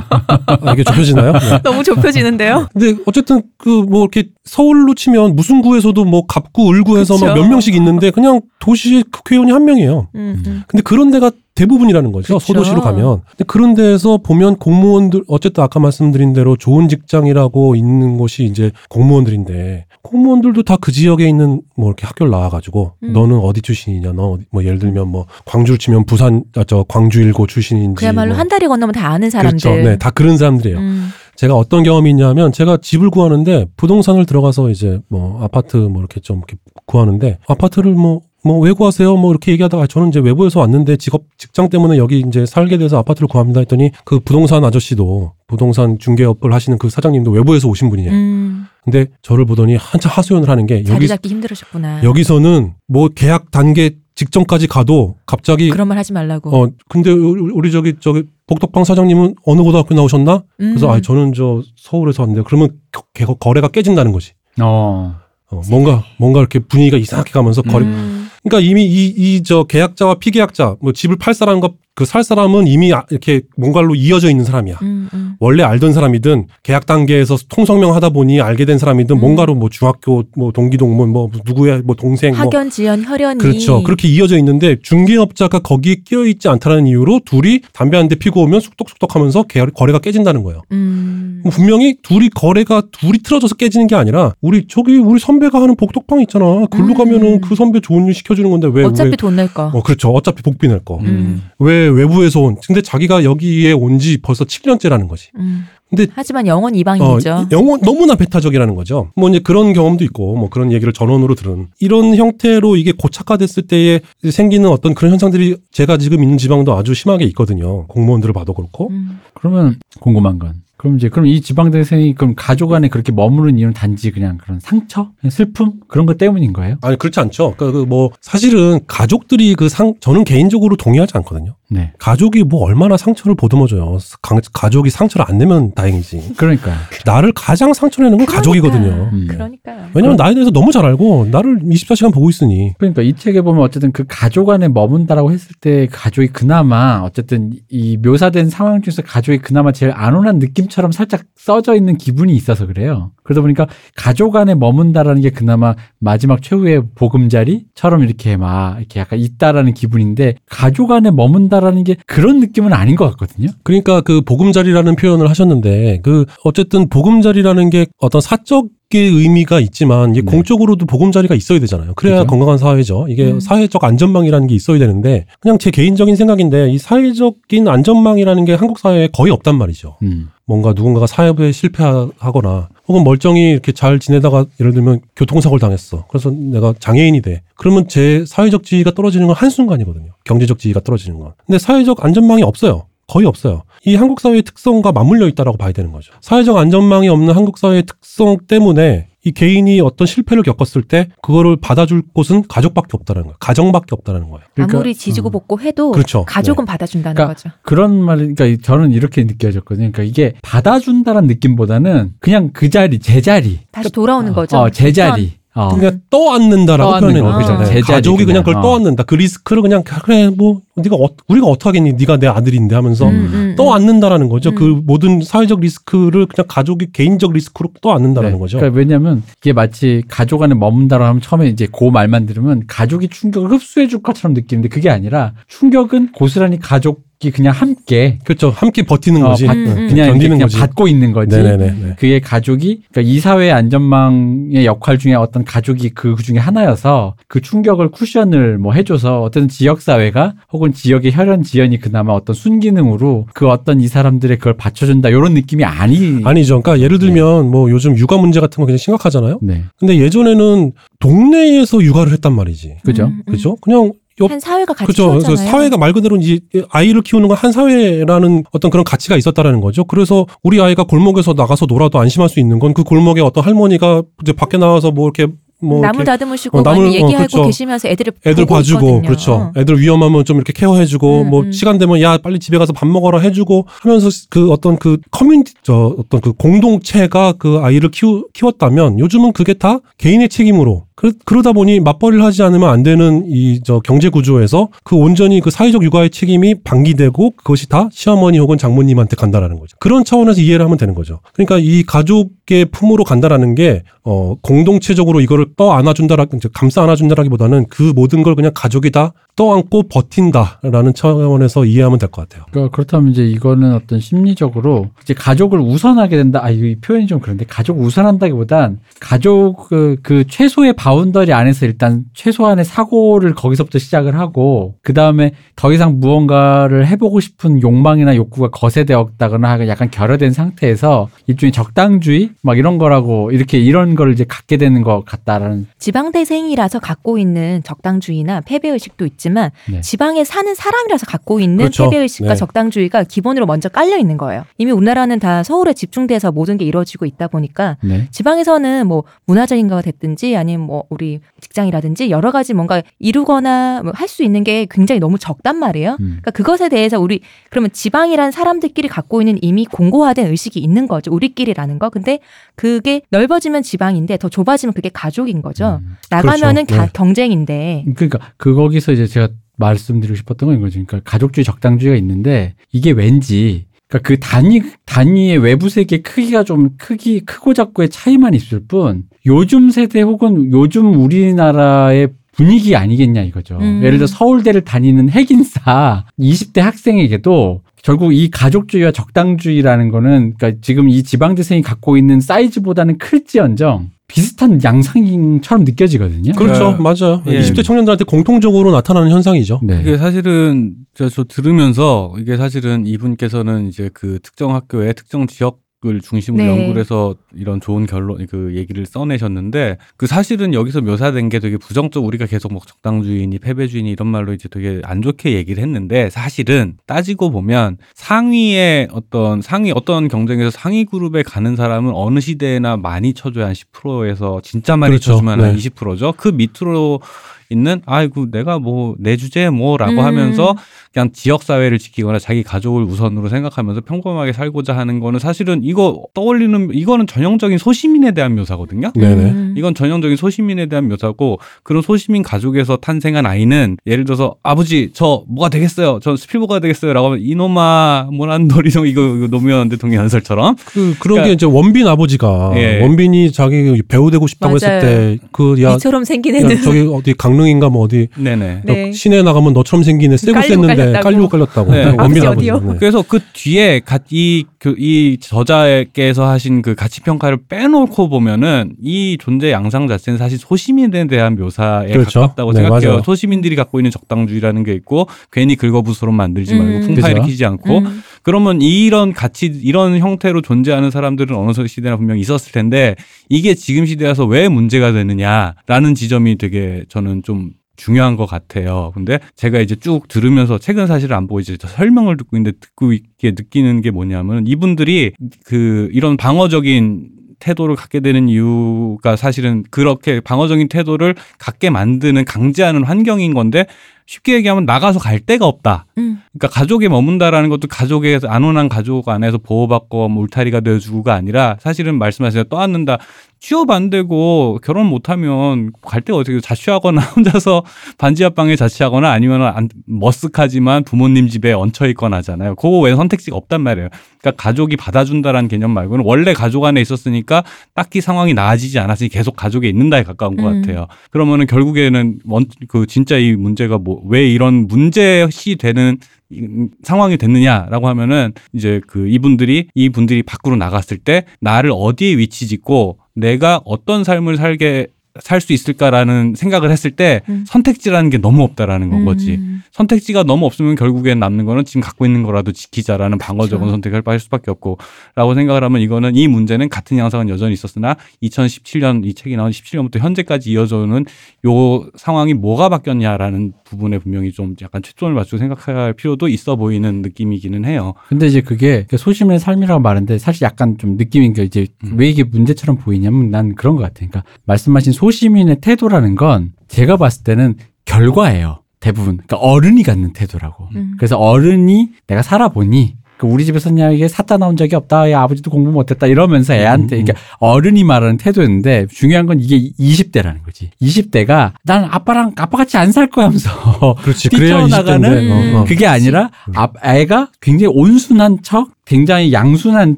[0.09, 1.31] 아, 이게 좁혀지나요?
[1.33, 1.39] 네.
[1.63, 2.67] 너무 좁혀지는데요.
[2.73, 7.33] 근데 어쨌든 그 뭐 이렇게 서울로 치면 무슨 구에서도 뭐 갑구, 을구해서 막.
[7.35, 10.07] 몇 명씩 있는데 그냥 도시 국회의원이 한 명이에요.
[10.15, 10.63] 음, 음.
[10.67, 12.33] 근데 그런 데가 대부분이라는 거죠.
[12.37, 12.39] 그쵸.
[12.39, 13.21] 소도시로 가면.
[13.29, 19.85] 근데 그런 데에서 보면 공무원들 어쨌든 아까 말씀드린 대로 좋은 직장이라고 있는 곳이 이제 공무원들인데
[20.05, 23.13] 공무원들도 다 그 지역에 있는 뭐 이렇게 학교를 나와가지고 음.
[23.13, 24.11] 너는 어디 출신이냐?
[24.13, 28.39] 너 뭐 예를 들면 뭐 광주를 치면 부산 아, 저 광주일고 출신인지 그야말로 뭐.
[28.39, 29.59] 한 다리 건너면 다 아는 사람들.
[29.59, 29.89] 그렇죠.
[29.89, 30.77] 네, 다 그런 사람들이에요.
[30.77, 31.09] 음.
[31.35, 36.37] 제가 어떤 경험이 있냐면 제가 집을 구하는데 부동산을 들어가서 이제 뭐 아파트 뭐 이렇게 좀
[36.37, 39.17] 이렇게 구하는데 아파트를 뭐 뭐왜 구하세요?
[39.17, 43.27] 뭐 이렇게 얘기하다가 저는 이제 외부에서 왔는데 직업 직장 때문에 여기 이제 살게 돼서 아파트를
[43.27, 48.11] 구합니다 했더니 그 부동산 아저씨도 부동산 중개업을 하시는 그 사장님도 외부에서 오신 분이에요.
[48.11, 48.65] 음.
[48.85, 52.03] 근데 저를 보더니 한참 하소연을 하는 게 자리 여기 잡기 힘들으셨구나.
[52.03, 56.55] 여기서는 뭐 계약 단계 직전까지 가도 갑자기 그런 말 하지 말라고.
[56.55, 60.43] 어 근데 우리 저기 저기 복덕방 사장님은 어느 고등학교 나오셨나?
[60.57, 60.91] 그래서 음.
[60.91, 64.31] 아 저는 저 서울에서 왔는데 그러면 거- 개- 거래가 깨진다는 거지.
[64.61, 65.15] 어.
[65.51, 67.85] 어, 뭔가 뭔가 이렇게 분위기가 이상하게 가면서 거래.
[67.85, 68.29] 음.
[68.45, 72.91] 그러니까 이미 이 이 저 계약자와 피계약자 뭐 집을 팔 사람과 그 살 사람은 이미
[72.93, 74.79] 아- 이렇게 뭔가로 이어져 있는 사람이야.
[74.81, 75.35] 음, 음.
[75.39, 79.19] 원래 알던 사람이든 계약 단계에서 통성명 하다 보니 알게 된 사람이든 음.
[79.21, 83.81] 뭔가로 뭐 중학교 뭐 동기 동문 뭐 누구의 뭐 동생 뭐 학연, 지연, 혈연이 그렇죠.
[83.83, 88.59] 그렇게 이어져 있는데 중개업자가 거기에 끼어 있지 않다는 이유로 둘이 담배 한 대 피고 오면
[88.59, 90.63] 쑥덕쑥덕하면서 개- 거래가 깨진다는 거예요.
[90.73, 91.43] 음.
[91.49, 96.65] 분명히 둘이 거래가 둘이 틀어져서 깨지는 게 아니라 우리 저기 우리 선배가 하는 복덕방 있잖아.
[96.69, 96.93] 글로 음.
[96.93, 99.71] 가면은 그 선배 좋은 일 시켜 주는 건데 왜 어차피 왜, 돈낼 거.
[99.73, 100.09] 어 그렇죠.
[100.11, 100.97] 어차피 복비 낼 거.
[100.97, 101.43] 음.
[101.59, 102.57] 왜 외부에서 온?
[102.67, 105.29] 근데 자기가 여기에 온 지 벌써 7년째라는 거지.
[105.37, 105.65] 음.
[105.89, 107.47] 근데 하지만 영원 어, 이방인이죠.
[107.51, 109.11] 영원 너무나 배타적이라는 거죠.
[109.15, 114.01] 뭐 이제 그런 경험도 있고 뭐 그런 얘기를 전원으로 들은 이런 형태로 이게 고착화됐을 때에
[114.31, 117.85] 생기는 어떤 그런 현상들이 제가 지금 있는 지방도 아주 심하게 있거든요.
[117.87, 118.89] 공무원들을 봐도 그렇고.
[118.89, 119.19] 음.
[119.35, 120.55] 그러면 궁금한 건
[120.85, 125.09] 그럼 이제 그럼 이 지방대생이 그럼 가족 안에 그렇게 머무는 이유는 단지 그냥 그런 상처,
[125.19, 126.75] 그냥 슬픔 그런 것 때문인 거예요?
[126.83, 127.55] 아니 그렇지 않죠.
[127.57, 131.55] 그러니까 그 뭐 사실은 가족들이 그 상 저는 개인적으로 동의하지 않거든요.
[131.69, 131.91] 네.
[131.97, 133.97] 가족이 뭐 얼마나 상처를 보듬어줘요.
[134.21, 136.33] 가, 가족이 상처를 안 내면 다행이지.
[136.37, 136.71] 그러니까
[137.05, 139.09] 나를 가장 상처 내는 건 가족이거든요.
[139.11, 139.27] 음.
[139.27, 139.87] 그러니까요.
[139.95, 142.73] 왜냐면 나에 대해서 너무 잘 알고 나를 24시간 보고 있으니.
[142.77, 147.97] 그러니까 이 책에 보면 어쨌든 그 가족 안에 머문다라고 했을 때 가족이 그나마 어쨌든 이
[147.97, 153.11] 묘사된 상황 중에서 가족이 그나마 제일 안온한 느낌 처럼 살짝 써져 있는 기분이 있어서 그래요.
[153.23, 153.65] 그러다 보니까
[153.95, 160.91] 가족 안에 머문다라는 게 그나마 마지막 최후의 보금자리처럼 이렇게 막 이렇게 약간 있다라는 기분인데 가족
[160.91, 163.47] 안에 머문다라는 게 그런 느낌은 아닌 것 같거든요.
[163.63, 170.21] 그러니까 그 보금자리라는 표현을 하셨는데 그 어쨌든 보금자리라는 게 어떤 사적 의 의미가 있지만 이게
[170.21, 170.31] 네.
[170.31, 171.93] 공적으로도 보금자리가 있어야 되잖아요.
[171.95, 172.27] 그래야 그죠.
[172.27, 173.07] 건강한 사회죠.
[173.09, 173.39] 이게 음.
[173.39, 179.09] 사회적 안전망이라는 게 있어야 되는데 그냥 제 개인적인 생각인데 이 사회적인 안전망이라는 게 한국 사회에
[179.11, 179.97] 거의 없단 말이죠.
[180.03, 180.29] 음.
[180.45, 186.05] 뭔가 누군가가 사업에 실패하거나 혹은 멀쩡히 이렇게 잘 지내다가 예를 들면 교통사고를 당했어.
[186.07, 187.41] 그래서 내가 장애인이 돼.
[187.55, 190.11] 그러면 제 사회적 지위가 떨어지는 건 한순간이거든요.
[190.23, 191.33] 경제적 지위가 떨어지는 건.
[191.45, 192.85] 근데 사회적 안전망이 없어요.
[193.07, 193.63] 거의 없어요.
[193.85, 196.11] 이 한국 사회의 특성과 맞물려 있다라고 봐야 되는 거죠.
[196.21, 202.03] 사회적 안전망이 없는 한국 사회의 특성 때문에 이 개인이 어떤 실패를 겪었을 때 그거를 받아줄
[202.13, 203.35] 곳은 가족밖에 없다는 거예요.
[203.39, 204.45] 가정밖에 없다는 거예요.
[204.53, 205.31] 그러니까, 아무리 지지고 어.
[205.31, 206.25] 볶고 해도 그렇죠.
[206.25, 207.49] 가족은 받아준다는 그러니까 거죠.
[207.63, 209.91] 그런 말, 그러니까 저는 이렇게 느껴졌거든요.
[209.91, 214.57] 그러니까 이게 받아준다는 느낌보다는 그냥 그 자리, 제자리, 다시 돌아오는 거죠.
[214.57, 215.33] 어, 제자리.
[215.55, 215.69] 어.
[215.73, 217.65] 그러니까 떠안는다라고 떠안는 표현해 거, 놓은 거잖아요.
[217.65, 218.67] 제자리 가족이 그냥 그걸 그냥, 어.
[218.67, 219.03] 떠안는다.
[219.03, 221.93] 그 리스크를 그냥 그래 뭐 네가 어, 우리가 어떻게 하겠니?
[221.93, 223.55] 네가 내 아들인데 하면서 음, 음, 음.
[223.55, 224.49] 떠안는다라는 거죠.
[224.49, 224.55] 음.
[224.55, 228.37] 그 모든 사회적 리스크를 그냥 가족이 개인적 리스크로 떠안는다는 네.
[228.37, 228.57] 거죠.
[228.57, 233.51] 그러니까 왜냐면 이게 마치 가족 안에 머문다라고 하면 처음에 이제 그 말만 들으면 가족이 충격을
[233.51, 238.49] 흡수해 줄 것처럼 느끼는데 그게 아니라 충격은 고스란히 가족이 그냥 함께 그렇죠.
[238.49, 239.45] 함께 버티는 어, 거지.
[239.45, 239.87] 받- 음, 음.
[239.87, 240.59] 그냥, 견디는 그냥 거지.
[240.59, 241.35] 받고 있는 거지.
[241.35, 241.65] 네네네.
[241.71, 241.95] 네.
[241.97, 247.89] 그의 가족이 그러니까 이 사회 안전망의 역할 중에 어떤 가족이 그 중에 하나여서 그 충격을
[247.91, 253.81] 쿠션을 뭐 해줘서 어떤 지역 사회가 혹은 지역의 혈연 지연이 그나마 어떤 순기능으로 그 어떤
[253.81, 256.61] 이 사람들의 그걸 받쳐준다 이런 느낌이 아니 아니죠.
[256.61, 257.05] 그러니까 예를 네.
[257.07, 259.39] 들면 뭐 요즘 육아 문제 같은 거 굉장히 심각하잖아요.
[259.41, 262.77] 네 근데 예전에는 동네에서 육아를 했단 말이지.
[262.83, 263.05] 그죠?
[263.05, 263.31] 음, 음.
[263.31, 263.55] 그죠?
[263.61, 263.91] 그냥
[264.21, 265.09] 옆 한 사회가 같이 그렇죠.
[265.11, 265.35] 그래서.
[265.35, 266.39] 사회가 말 그대로 이제
[266.69, 269.83] 아이를 키우는 건 한 사회라는 어떤 그런 가치가 있었다라는 거죠.
[269.83, 274.31] 그래서 우리 아이가 골목에서 나가서 놀아도 안심할 수 있는 건 그 골목에 어떤 할머니가 이제
[274.33, 275.31] 밖에 나와서 뭐 이렇게
[275.61, 277.43] 뭐 나물 다듬으시고 어, 나무- 많이 얘기하고 어, 그렇죠.
[277.45, 279.01] 계시면서 애들을 애들 봐주고 있거든요.
[279.07, 279.51] 그렇죠.
[279.55, 281.51] 애들 위험하면 좀 이렇게 care해주고 음, 뭐 음.
[281.51, 285.95] 시간 되면 야 빨리 집에 가서 밥 먹어라 해주고 하면서 그 어떤 그 커뮤니티 저
[285.97, 291.81] 어떤 그 공동체가 그 아이를 키우, 키웠다면 요즘은 그게 다 개인의 책임으로 그, 그러다 보니
[291.81, 296.55] 맞벌이를 하지 않으면 안 되는 이 저 경제 구조에서 그 온전히 그 사회적 육아의 책임이
[296.63, 299.75] 방기되고 그것이 다 시어머니 혹은 장모님한테 간다라는 거죠.
[299.79, 301.19] 그런 차원에서 이해를 하면 되는 거죠.
[301.33, 307.93] 그러니까 이 가족의 품으로 간다라는 게 어, 공동체적으로 이거를 떠 안아준다라, 이제 감싸 안아준다라기보다는 그
[307.95, 312.45] 모든 걸 그냥 가족이 다 떠안고 버틴다라는 차원에서 이해하면 될 것 같아요.
[312.51, 316.39] 그러니까 그렇다면 이제 이거는 어떤 심리적으로 이제 가족을 우선하게 된다.
[316.41, 322.63] 아, 이 표현이 좀 그런데 가족 우선한다기보단 가족 그, 그 최소의 boundary 안에서 일단 최소한의
[322.63, 329.89] 사고를 거기서부터 시작을 하고 그 다음에 더 이상 무언가를 해보고 싶은 욕망이나 욕구가 거세되었다거나 약간
[329.91, 335.67] 결여된 상태에서 일종의 적당주의 막 이런 거라고 이렇게 이런 걸 이제 갖게 되는 것 같다라는
[335.79, 339.81] 지방대생이라서 갖고 있는 적당주의나 패배의식도 있지 만 네.
[339.81, 341.89] 지방에 사는 사람이라서 갖고 있는 그렇죠.
[341.89, 342.35] 패배의식과 네.
[342.35, 344.43] 적당주의가 기본으로 먼저 깔려 있는 거예요.
[344.57, 348.07] 이미 우리나라는 다 서울에 집중돼서 모든 게 이루어지고 있다 보니까 네.
[348.11, 354.07] 지방에서는 뭐 문화적인 거가 됐든지 아니면 뭐 우리 직장이라든지 여러 가지 뭔가 이루거나 뭐 할
[354.07, 355.97] 수 있는 게 굉장히 너무 적단 말이에요.
[355.99, 356.19] 음.
[356.21, 361.11] 그러니까 그것에 대해서 우리 그러면 지방이란 사람들끼리 갖고 있는 이미 공고화된 의식이 있는 거죠.
[361.11, 361.89] 우리끼리라는 거.
[361.89, 362.19] 근데
[362.55, 365.79] 그게 넓어지면 지방인데 더 좁아지면 그게 가족인 거죠.
[365.83, 365.97] 음.
[366.11, 366.75] 나가면은 그렇죠.
[366.81, 366.91] 가- 네.
[366.93, 367.85] 경쟁인데.
[367.95, 370.83] 그러니까 그 거기서 이제 제가 말씀드리고 싶었던 건 이거죠.
[370.85, 377.21] 그러니까 가족주의 적당주의가 있는데 이게 왠지 그러니까 그 단위 단위의 외부 세계 크기가 좀 크기
[377.21, 383.57] 크고 작고의 차이만 있을 뿐 요즘 세대 혹은 요즘 우리나라의 분위기 아니겠냐 이거죠.
[383.61, 383.81] 음.
[383.81, 391.03] 예를 들어 서울대를 다니는 핵인사 20대 학생에게도 결국 이 가족주의와 적당주의라는 거는 그러니까 지금 이
[391.03, 396.31] 지방대생이 갖고 있는 사이즈보다는 클지언정 비슷한 양상처럼 느껴지거든요.
[396.33, 396.71] 그렇죠.
[396.71, 396.77] 네.
[396.77, 397.21] 맞아요.
[397.27, 397.41] 예.
[397.41, 399.59] 20대 청년들한테 공통적으로 나타나는 현상이죠.
[399.61, 399.81] 네.
[399.81, 406.01] 이게 사실은 저, 저 들으면서 이게 사실은 이분께서는 이제 그 특정 학교의 특정 지역 을
[406.01, 406.49] 중심으로 네.
[406.49, 412.03] 연구를 해서 이런 좋은 결론 그 얘기를 써내셨는데 그 사실은 여기서 묘사된 게 되게 부정적
[412.05, 417.29] 우리가 계속 뭐 적당주의니 패배주의니 이런 말로 이제 되게 안 좋게 얘기를 했는데 사실은 따지고
[417.29, 423.53] 보면 상위의 어떤 상위 어떤 경쟁에서 상위 그룹에 가는 사람은 어느 시대에나 많이 쳐줘야 한
[423.53, 425.11] 10%에서 진짜 많이 그렇죠.
[425.11, 425.57] 쳐주면 한 네.
[425.57, 426.13] 20%죠.
[426.17, 427.01] 그 밑으로
[427.49, 429.99] 있는 아이고 내가 뭐 내 주제 뭐라고 음.
[429.99, 430.55] 하면서
[430.93, 436.69] 그냥 지역 사회를 지키거나 자기 가족을 우선으로 생각하면서 평범하게 살고자 하는 거는 사실은 이거 떠올리는
[436.73, 438.91] 이거는 전형적인 소시민에 대한 묘사거든요.
[438.95, 439.23] 네네.
[439.31, 439.53] 음.
[439.57, 445.49] 이건 전형적인 소시민에 대한 묘사고 그런 소시민 가족에서 탄생한 아이는 예를 들어서 아버지 저 뭐가
[445.49, 445.99] 되겠어요.
[446.01, 451.33] 저 스필버거가 되겠어요라고 하면 이놈아 모란돌이 이거 이거 노무현 대통령 연설처럼 그 그런 그러니까- 게
[451.33, 452.81] 이제 원빈 아버지가 예.
[452.81, 454.75] 원빈이 자기 배우 되고 싶다고 맞아요.
[454.77, 454.79] 했을
[455.19, 458.61] 때 그야 이처럼 생긴 야, 애는 저기 어디 강 릉인가 뭐 어디 네네.
[458.65, 458.91] 네.
[458.91, 461.03] 시내 나가면 너처럼 생긴 애 셌는데 깔렸다고.
[461.03, 461.85] 깔리고 깔렸다고 네.
[461.97, 462.51] 원빈 아버지?
[462.51, 462.75] 네.
[462.79, 469.17] 그래서 그 뒤에 가- 이, 그, 이 저자께서 하신 그 가치 평가를 빼놓고 보면은 이
[469.19, 472.21] 존재 양상 자체는 사실 소시민에 대한 묘사에 그렇죠.
[472.21, 472.89] 가깝다고 네, 생각해요.
[472.89, 473.01] 맞아요.
[473.03, 476.81] 소시민들이 갖고 있는 적당주의라는 게 있고 괜히 긁어부스럼 만들지 말고 음.
[476.81, 477.09] 풍파 그죠.
[477.11, 478.03] 일으키지 않고 음.
[478.25, 482.95] 그러면 이런 가치 이런 형태로 존재하는 사람들은 어느 시대나 분명 히 있었을 텐데
[483.29, 488.91] 이게 지금 시대에서 왜 문제가 되느냐라는 지점이 되게 저는 좀 중요한 것 같아요.
[488.95, 493.31] 근데 제가 이제 쭉 들으면서 책은 사실 안 보고 이제 설명을 듣고 있는데 듣고 있게
[493.31, 495.11] 느끼는 게 뭐냐면 이분들이
[495.45, 503.35] 그 이런 방어적인 태도를 갖게 되는 이유가 사실은 그렇게 방어적인 태도를 갖게 만드는 강제하는 환경인
[503.35, 503.67] 건데
[504.05, 505.85] 쉽게 얘기하면 나가서 갈 데가 없다.
[505.97, 506.21] 음.
[506.33, 512.45] 그러니까 가족에 머문다라는 것도 가족에서 안온한 가족 안에서 보호받고 뭐 울타리가 되어주고가 아니라 사실은 말씀하신
[512.49, 512.99] 떠안는다.
[513.45, 517.63] 취업 안 되고 결혼 못하면 갈 데가 어떻게 자취하거나 혼자서
[517.99, 522.55] 반지 하방에 자취하거나 아니면 안, 머쓱하지만 부모님 집에 얹혀 있거나 하잖아요.
[522.55, 523.89] 그거 외에 선택지가 없단 말이에요.
[524.19, 527.43] 그러니까 가족이 받아준다라는 개념 말고는 원래 가족 안에 있었으니까
[527.75, 530.61] 딱히 상황이 나아지지 않았으니 계속 가족에 있는다에 가까운 것 음.
[530.63, 530.87] 같아요.
[531.11, 535.97] 그러면은 결국에는 원, 그 진짜 이 문제가 뭐 왜 이런 문제시 되는
[536.31, 536.47] 이-
[536.81, 543.61] 상황이 됐느냐라고 하면은 이제 그 이분들이 이분들이 밖으로 나갔을 때 나를 어디에 위치 짓고 내가
[543.65, 544.87] 어떤 삶을 살게
[545.21, 547.45] 살 수 있을까라는 생각을 했을 때 음.
[547.47, 549.35] 선택지라는 게 너무 없다라는 건 거지.
[549.35, 549.61] 음.
[549.71, 553.71] 선택지가 너무 없으면 결국엔 남는 거는 지금 갖고 있는 거라도 지키자라는 방어적인 그렇죠.
[553.71, 554.77] 선택을 할 수밖에 없고
[555.15, 559.99] 라고 생각을 하면 이거는 이 문제는 같은 양상은 여전히 있었으나 2017년 이 책이 나온 17년부터
[559.99, 561.05] 현재까지 이어져 오는
[561.45, 567.65] 요 상황이 뭐가 바뀌었냐라는 부분에 분명히 좀 약간 초점을 맞추고 생각할 필요도 있어 보이는 느낌이기는
[567.65, 567.93] 해요.
[568.09, 571.93] 근데 이제 그게 그 소심의 삶이라고 말하는데 사실 약간 좀 느낌인 게 이제 음.
[571.97, 573.95] 왜 이게 문제처럼 보이냐면 난 그런 것 같아.
[573.95, 578.59] 그러니까 말씀하신 소 시민의 태도라는 건 제가 봤을 때는 결과예요.
[578.79, 579.17] 대부분.
[579.17, 580.69] 그러니까 어른이 갖는 태도라고.
[580.75, 580.93] 음.
[580.97, 585.09] 그래서 어른이 내가 살아보니 그 우리 집에서 그냥 이게 사다 나온 적이 없다.
[585.09, 586.05] 야, 아버지도 공부 못했다.
[586.05, 587.01] 이러면서 애한테 음, 음.
[587.01, 590.69] 이게 어른이 말하는 태도였는데 중요한 건 이게 20대라는 거지.
[590.81, 595.65] 20대가 난 아빠랑 아빠 같이 안 살 거야 하면서 그렇지 뛰쳐나가는 20대인데 어, 어.
[595.65, 599.97] 그게 아니라 아, 애가 굉장히 온순한 척, 굉장히 양순한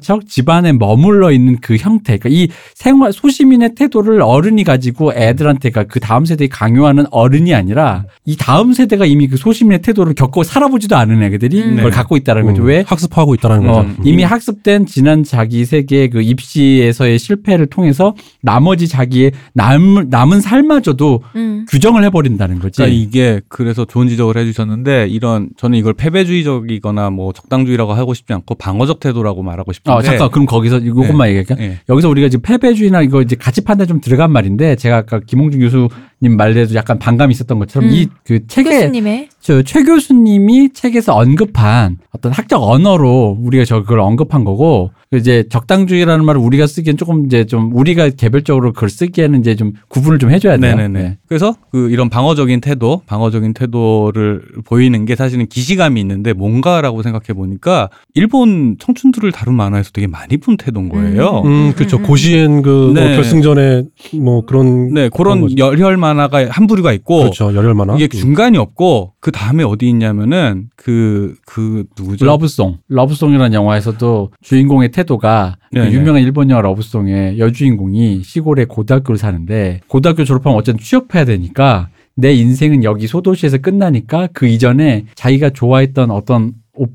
[0.00, 2.16] 척 집안에 머물러 있는 그 형태.
[2.16, 8.04] 그러니까 이 생활 소시민의 태도를 어른이 가지고 애들한테 그러니까 그 다음 세대에 강요하는 어른이 아니라
[8.24, 11.76] 이 다음 세대가 이미 그 소시민의 태도를 겪고 살아보지도 않은 애들이 음.
[11.76, 11.96] 그걸 네.
[11.96, 12.62] 갖고 있다는 거죠.
[12.62, 12.82] 음, 왜?
[12.86, 13.88] 학습하고 있다는 어, 거죠.
[13.88, 13.96] 음.
[14.04, 21.66] 이미 학습된 지난 자기 세계의 그 입시에서의 실패를 통해서 나머지 자기의 남, 남은 삶마저도 음.
[21.68, 22.78] 규정을 해버린다는 거지.
[22.78, 28.54] 그러니까 이게 그래서 좋은 지적을 해주셨는데 이런 저는 이걸 패배주의적이거나 뭐 적당주의라고 하고 싶지 않고
[28.54, 31.58] 방 어적 태도라고 말하고 싶은데 어, 잠깐 그럼 거기서 이것만 얘기할게요.
[31.60, 31.78] 예.
[31.88, 35.88] 여기서 우리가 지금 패배주의나 이거 이제 가치 판단 좀 들어간 말인데 제가 아까 김홍준 교수
[36.20, 37.94] 님 말에도 약간 반감이 있었던 것처럼 음.
[37.94, 44.90] 이그 책에 교수님의 저 최 교수님이 책에서 언급한 어떤 학적 언어로 우리가 저걸 언급한 거고
[45.12, 50.18] 이제 적당주의라는 말을 우리가 쓰기엔 조금 이제 좀 우리가 개별적으로 그걸 쓰기에는 이제 좀 구분을
[50.18, 50.76] 좀 해줘야 돼요.
[50.76, 51.02] 네네네.
[51.02, 51.18] 네.
[51.28, 57.88] 그래서 그 이런 방어적인 태도, 방어적인 태도를 보이는 게 사실은 기시감이 있는데 뭔가라고 생각해 보니까
[58.14, 61.42] 일본 청춘들을 다룬 만화에서 되게 많이 본 태도인 거예요.
[61.44, 61.96] 음, 그렇죠.
[61.98, 62.06] 음, 음.
[62.06, 63.04] 고시엔 그 네.
[63.06, 63.82] 뭐 결승전에
[64.20, 65.54] 뭐 그런 네, 그런 거죠.
[65.56, 67.52] 열혈 만화가 한 부류가 있고 그렇죠.
[67.54, 67.96] 열혈 만화.
[67.96, 72.24] 이게 중간이 없고 그 다음에 어디 있냐면은 그그 누구죠?
[72.24, 72.78] 러브송.
[72.88, 75.92] 러브송이라는 영화에서도 주인공의 태도가 그 네네.
[75.92, 82.84] 유명한 일본 영화 러브송의 여주인공이 시골에 고등학교를 사는데 고등학교 졸업하면 어쨌든 취업해야 되니까 내 인생은
[82.84, 86.52] 여기 소도시에서 끝나니까 그 이전에 자기가 좋아했던 어떤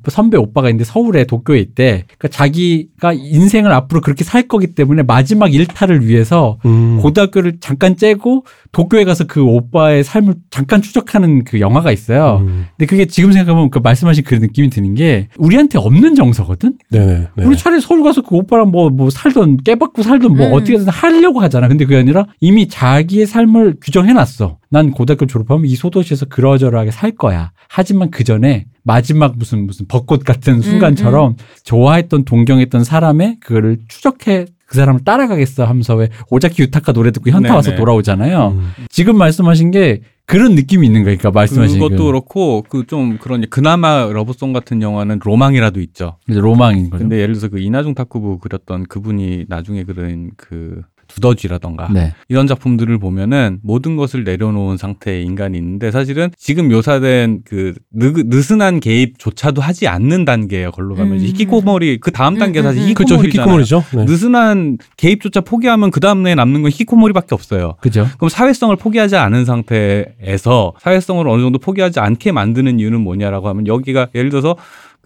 [0.10, 2.06] 선배 오빠가 있는데 서울에 도쿄에 있대.
[2.06, 7.00] 그러니까 자기가 인생을 앞으로 그렇게 살 거기 때문에 마지막 일탈을 위해서 음.
[7.02, 12.40] 고등학교를 잠깐 째고 도쿄에 가서 그 오빠의 삶을 잠깐 추적하는 그 영화가 있어요.
[12.42, 12.66] 음.
[12.78, 16.78] 근데 그게 지금 생각하면 그 말씀하신 그 느낌이 드는 게 우리한테 없는 정서거든?
[16.90, 17.28] 네네.
[17.36, 17.46] 네.
[17.46, 20.54] 우리 차라리 서울 가서 그 오빠랑 뭐, 뭐 살던 깨받고 살던 뭐 음.
[20.54, 21.68] 어떻게든 하려고 하잖아.
[21.68, 24.58] 근데 그게 아니라 이미 자기의 삶을 규정해놨어.
[24.74, 27.52] 난 고등학교 졸업하면 이 소도시에서 그러저러하게 살 거야.
[27.70, 34.76] 하지만 그 전에 마지막 무슨 무슨 벚꽃 같은 순간처럼 좋아했던 동경했던 사람의 그거를 추적해 그
[34.76, 37.80] 사람을 따라가겠어 하면서 왜 오자키 유타카 노래 듣고 현타 와서 네네.
[37.80, 38.48] 돌아오잖아요.
[38.58, 38.72] 음.
[38.90, 44.08] 지금 말씀하신 게 그런 느낌이 있는 거니까 말씀하신 그것도 그 그렇고 그 좀 그런 그나마
[44.12, 46.18] 러브송 같은 영화는 로망이라도 있죠.
[46.28, 47.04] 이제 로망인 거죠.
[47.04, 50.82] 근데 예를 들어서 그 이나중 탁구부 그렸던 그분이 나중에 그린 그
[51.14, 52.14] 두더지라던가 네.
[52.28, 58.80] 이런 작품들을 보면은 모든 것을 내려놓은 상태의 인간이 있는데 사실은 지금 묘사된 그 느, 느슨한
[58.80, 60.72] 개입조차도 하지 않는 단계예요.
[60.72, 61.20] 걸로 가면 음.
[61.20, 62.94] 히키코모리 그 다음 음, 단계 음, 사실 음.
[62.94, 63.16] 그렇죠.
[63.16, 63.82] 히키코모리잖아요.
[63.82, 63.84] 히키코모리죠.
[63.98, 64.06] 네.
[64.06, 67.76] 느슨한 개입조차 포기하면 그 다음에 남는 건 히키코모리밖에 없어요.
[67.82, 68.08] 그죠.
[68.18, 74.08] 그럼 사회성을 포기하지 않은 상태에서 사회성을 어느 정도 포기하지 않게 만드는 이유는 뭐냐라고 하면 여기가
[74.16, 74.56] 예를 들어서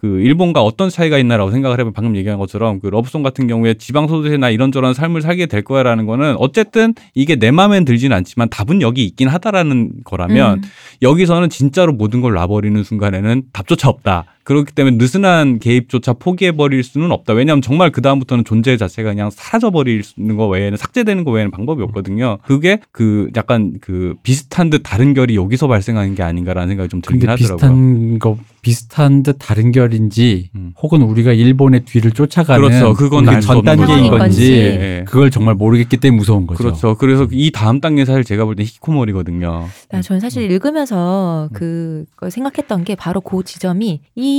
[0.00, 4.06] 그 일본과 어떤 차이가 있나라고 생각을 해보면 방금 얘기한 것처럼 그 러브송 같은 경우에 지방
[4.06, 9.04] 소도시나 이런저런 삶을 살게 될 거야라는 거는 어쨌든 이게 내 마음엔 들지는 않지만 답은 여기
[9.04, 10.62] 있긴 하다라는 거라면 음.
[11.02, 14.26] 여기서는 진짜로 모든 걸 놔버리는 순간에는 답조차 없다.
[14.48, 17.34] 그렇기 때문에 느슨한 개입조차 포기해버릴 수는 없다.
[17.34, 22.38] 왜냐하면 정말 그 다음부터는 존재 자체가 그냥 사라져버리는 거 외에는 삭제되는 거 외에는 방법이 없거든요.
[22.46, 27.20] 그게 그 약간 그 비슷한 듯 다른 결이 여기서 발생하는 게 아닌가라는 생각이 좀 들긴
[27.28, 27.56] 근데 하더라고요.
[27.58, 30.72] 비슷한 거 비슷한 듯 다른 결인지 음.
[30.82, 32.94] 혹은 우리가 일본의 뒤를 쫓아가는 그렇죠.
[32.94, 34.10] 그건 전 단계인.
[34.10, 34.56] 건지 예,
[35.00, 35.04] 예.
[35.06, 36.62] 그걸 정말 모르겠기 때문에 무서운 거죠.
[36.62, 36.94] 그렇죠.
[36.96, 39.66] 그래서 이 다음 단계 사실 제가 볼 때 히코모리거든요.
[39.90, 44.37] 나 저는 사실 읽으면서 그걸 생각했던 게 바로 그 지점이 이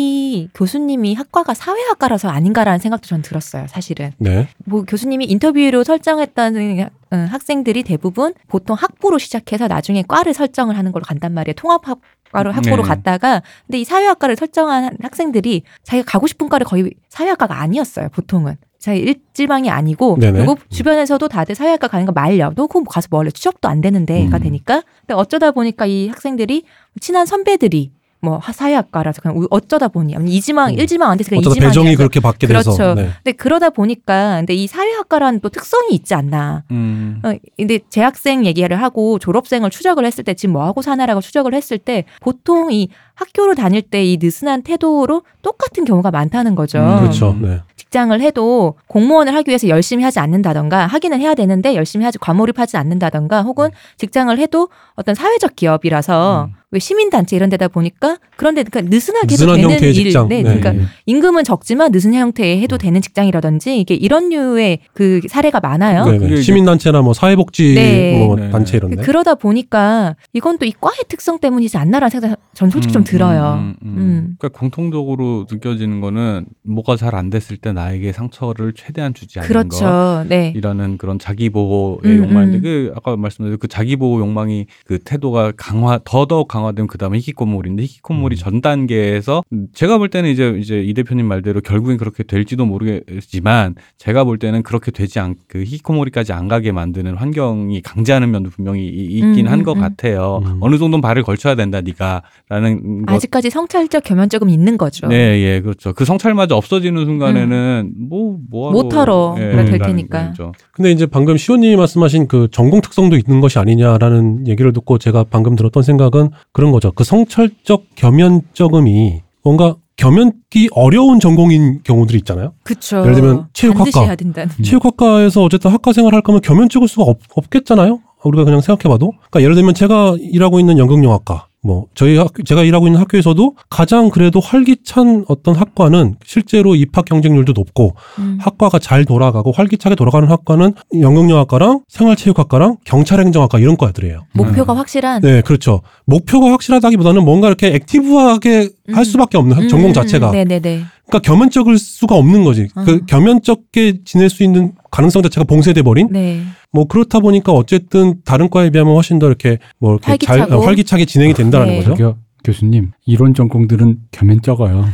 [0.54, 3.68] 교수님이 학과가 사회학과라서 아닌가라는 생각도 전 들었어요.
[3.68, 4.48] 사실은 네.
[4.66, 11.04] 뭐 교수님이 인터뷰로 설정했다는 어, 학생들이 대부분 보통 학부로 시작해서 나중에 과를 설정을 하는 걸로
[11.04, 11.54] 간단 말이에요.
[11.56, 12.00] 통합학
[12.32, 12.90] 과로 학부로 네.
[12.90, 18.10] 갔다가 근데 이 사회학과를 설정한 학생들이 자기가 가고 싶은 과를 거의 사회학과가 아니었어요.
[18.10, 18.58] 보통은.
[18.78, 20.38] 자기 일지망이 아니고 네네.
[20.38, 22.54] 그리고 주변에서도 다들 사회학과 가는 거 말려.
[22.56, 24.42] 너 그럼 가서 뭐 원래 취업도 안 되는데가 음.
[24.42, 24.84] 되니까.
[25.02, 26.64] 근데 어쩌다 보니까 이 학생들이
[27.02, 27.92] 친한 선배들이
[28.22, 30.80] 뭐 하- 사회학과라서 그냥 우- 어쩌다 보니 아니면 이지망 음.
[30.80, 32.74] 일지망 안 돼서 그냥 이지망이 배정이 그렇게 받게 돼서.
[32.74, 32.94] 그렇죠.
[32.96, 33.10] 네.
[33.24, 36.64] 근데 그러다 보니까 근데 이 사회학과라는 또 특성이 있지 않나.
[36.72, 37.22] 음.
[37.24, 41.78] 어, 근데 재학생 얘기를 하고 졸업생을 추적을 했을 때 지금 뭐 하고 사나라고 추적을 했을
[41.78, 46.80] 때 보통 이 학교를 다닐 때 이 느슨한 태도로 똑같은 경우가 많다는 거죠.
[46.80, 47.36] 음, 그렇죠.
[47.40, 47.62] 네.
[47.76, 53.42] 직장을 해도 공무원을 하기 위해서 열심히 하지 않는다던가 하기는 해야 되는데 열심히 하지 과몰입하지 않는다던가
[53.44, 59.46] 혹은 직장을 해도 어떤 사회적 기업이라서 왜 시민단체 이런 데다 보니까 그런데 그러니까 느슨하게 해도
[59.46, 60.28] 느슨한 되는 형태의 일, 직장.
[60.28, 60.44] 네, 네.
[60.44, 60.88] 그러니까 예.
[61.08, 66.06] 임금은 적지만 늦은 형태의 해도 되는 직장이라든지 이게 이런 류의 그 사례가 많아요.
[66.06, 66.42] 네, 네.
[66.42, 68.20] 시민단체나 뭐 사회복지 네.
[68.24, 68.52] 뭐 네.
[68.52, 68.98] 단체 이런데.
[69.02, 73.54] 그러다 보니까 이건 또 이 과의 특성 때문이지 않나라는 생각 전 솔직히 좀 음, 들어요.
[73.60, 73.98] 음, 음, 음.
[73.98, 74.36] 음.
[74.38, 79.54] 그러니까 공통적으로 느껴지는 거는 뭐가 잘 안 됐을 때 나에게 상처를 최대한 주지 않는 것.
[79.80, 80.24] 그렇죠.
[80.30, 80.54] 네.
[80.56, 82.62] 이라는 그런 자기 보호의 음, 욕망인데 음.
[82.62, 87.18] 그 아까 말씀드린 그 자기 보호 욕망이 그 태도가 강화 더더욱 강 화되면 그 다음에
[87.18, 88.38] 히키코모리인데 히키코모리 음.
[88.38, 89.44] 전 단계에서
[89.74, 94.64] 제가 볼 때는 이제 이제 이 대표님 말대로 결국엔 그렇게 될지도 모르겠지만 제가 볼 때는
[94.64, 99.78] 그렇게 되지 않그 히키코모리까지 안 가게 만드는 환경이 강제하는 면도 분명히 이- 있긴 음, 한것
[99.78, 99.82] 음, 음.
[99.82, 100.42] 같아요.
[100.46, 100.58] 음.
[100.62, 105.08] 어느 정도는 발을 걸쳐야 된다 네가라는 것 아직까지 성찰적 겸연적은 있는 거죠.
[105.08, 105.94] 네, 예, 그렇죠.
[105.94, 108.74] 그 성찰마저 없어지는 순간에는 뭐, 뭐, 음.
[108.74, 110.28] 못하러 예, 그래 될 테니까.
[110.30, 110.52] 거죠.
[110.72, 115.56] 근데 이제 방금 시호님이 말씀하신 그 전공 특성도 있는 것이 아니냐라는 얘기를 듣고 제가 방금
[115.56, 116.92] 들었던 생각은 그런 거죠.
[116.92, 122.54] 그 성찰적 겸연적음이 뭔가 겸연기 어려운 전공인 경우들이 있잖아요.
[122.64, 123.02] 그쵸.
[123.02, 123.84] 예를 들면 체육학과.
[123.84, 124.50] 반드시 해야 된다는.
[124.64, 128.00] 체육학과에서 어쨌든 학과 생활 할 거면 겸연 찍을 수가 없, 없겠잖아요.
[128.24, 129.12] 우리가 그냥 생각해봐도.
[129.12, 134.10] 그러니까 예를 들면 제가 일하고 있는 연극영화과, 뭐 저희 학 제가 일하고 있는 학교에서도 가장
[134.10, 138.38] 그래도 활기찬 어떤 학과는 실제로 입학 경쟁률도 높고 음.
[138.40, 144.26] 학과가 잘 돌아가고 활기차게 돌아가는 학과는 연극영화과랑 생활체육학과랑 경찰행정학과 이런 과들이에요.
[144.34, 145.22] 목표가 확실한.
[145.22, 145.82] 네, 그렇죠.
[146.06, 149.04] 목표가 확실하다기보다는 뭔가 이렇게 액티브하게 할 음.
[149.04, 150.32] 수밖에 없는 음, 전공 음, 자체가.
[150.32, 150.84] 네네네.
[151.08, 152.68] 그러니까 겸연쩍을 수가 없는 거지.
[152.74, 153.06] 그 음.
[153.06, 156.10] 겸연쩍게 지낼 수 있는 가능성 자체가 봉쇄돼 버린.
[156.12, 156.42] 네.
[156.72, 160.62] 뭐 그렇다 보니까 어쨌든 다른 과에 비하면 훨씬 더 이렇게 뭐 이렇게 잘 활기차고.
[160.62, 161.78] 어, 활기차게 진행이 된다는 네.
[161.78, 161.90] 거죠.
[161.92, 164.86] 저기요, 교수님 이론 전공들은 겸연 적어요.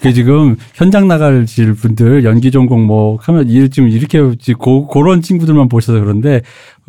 [0.00, 4.20] 그 지금 현장 나가실 분들 연기 전공 뭐 하면 이 지금 이렇게
[4.56, 6.42] 고, 그런 친구들만 보셔서 그런데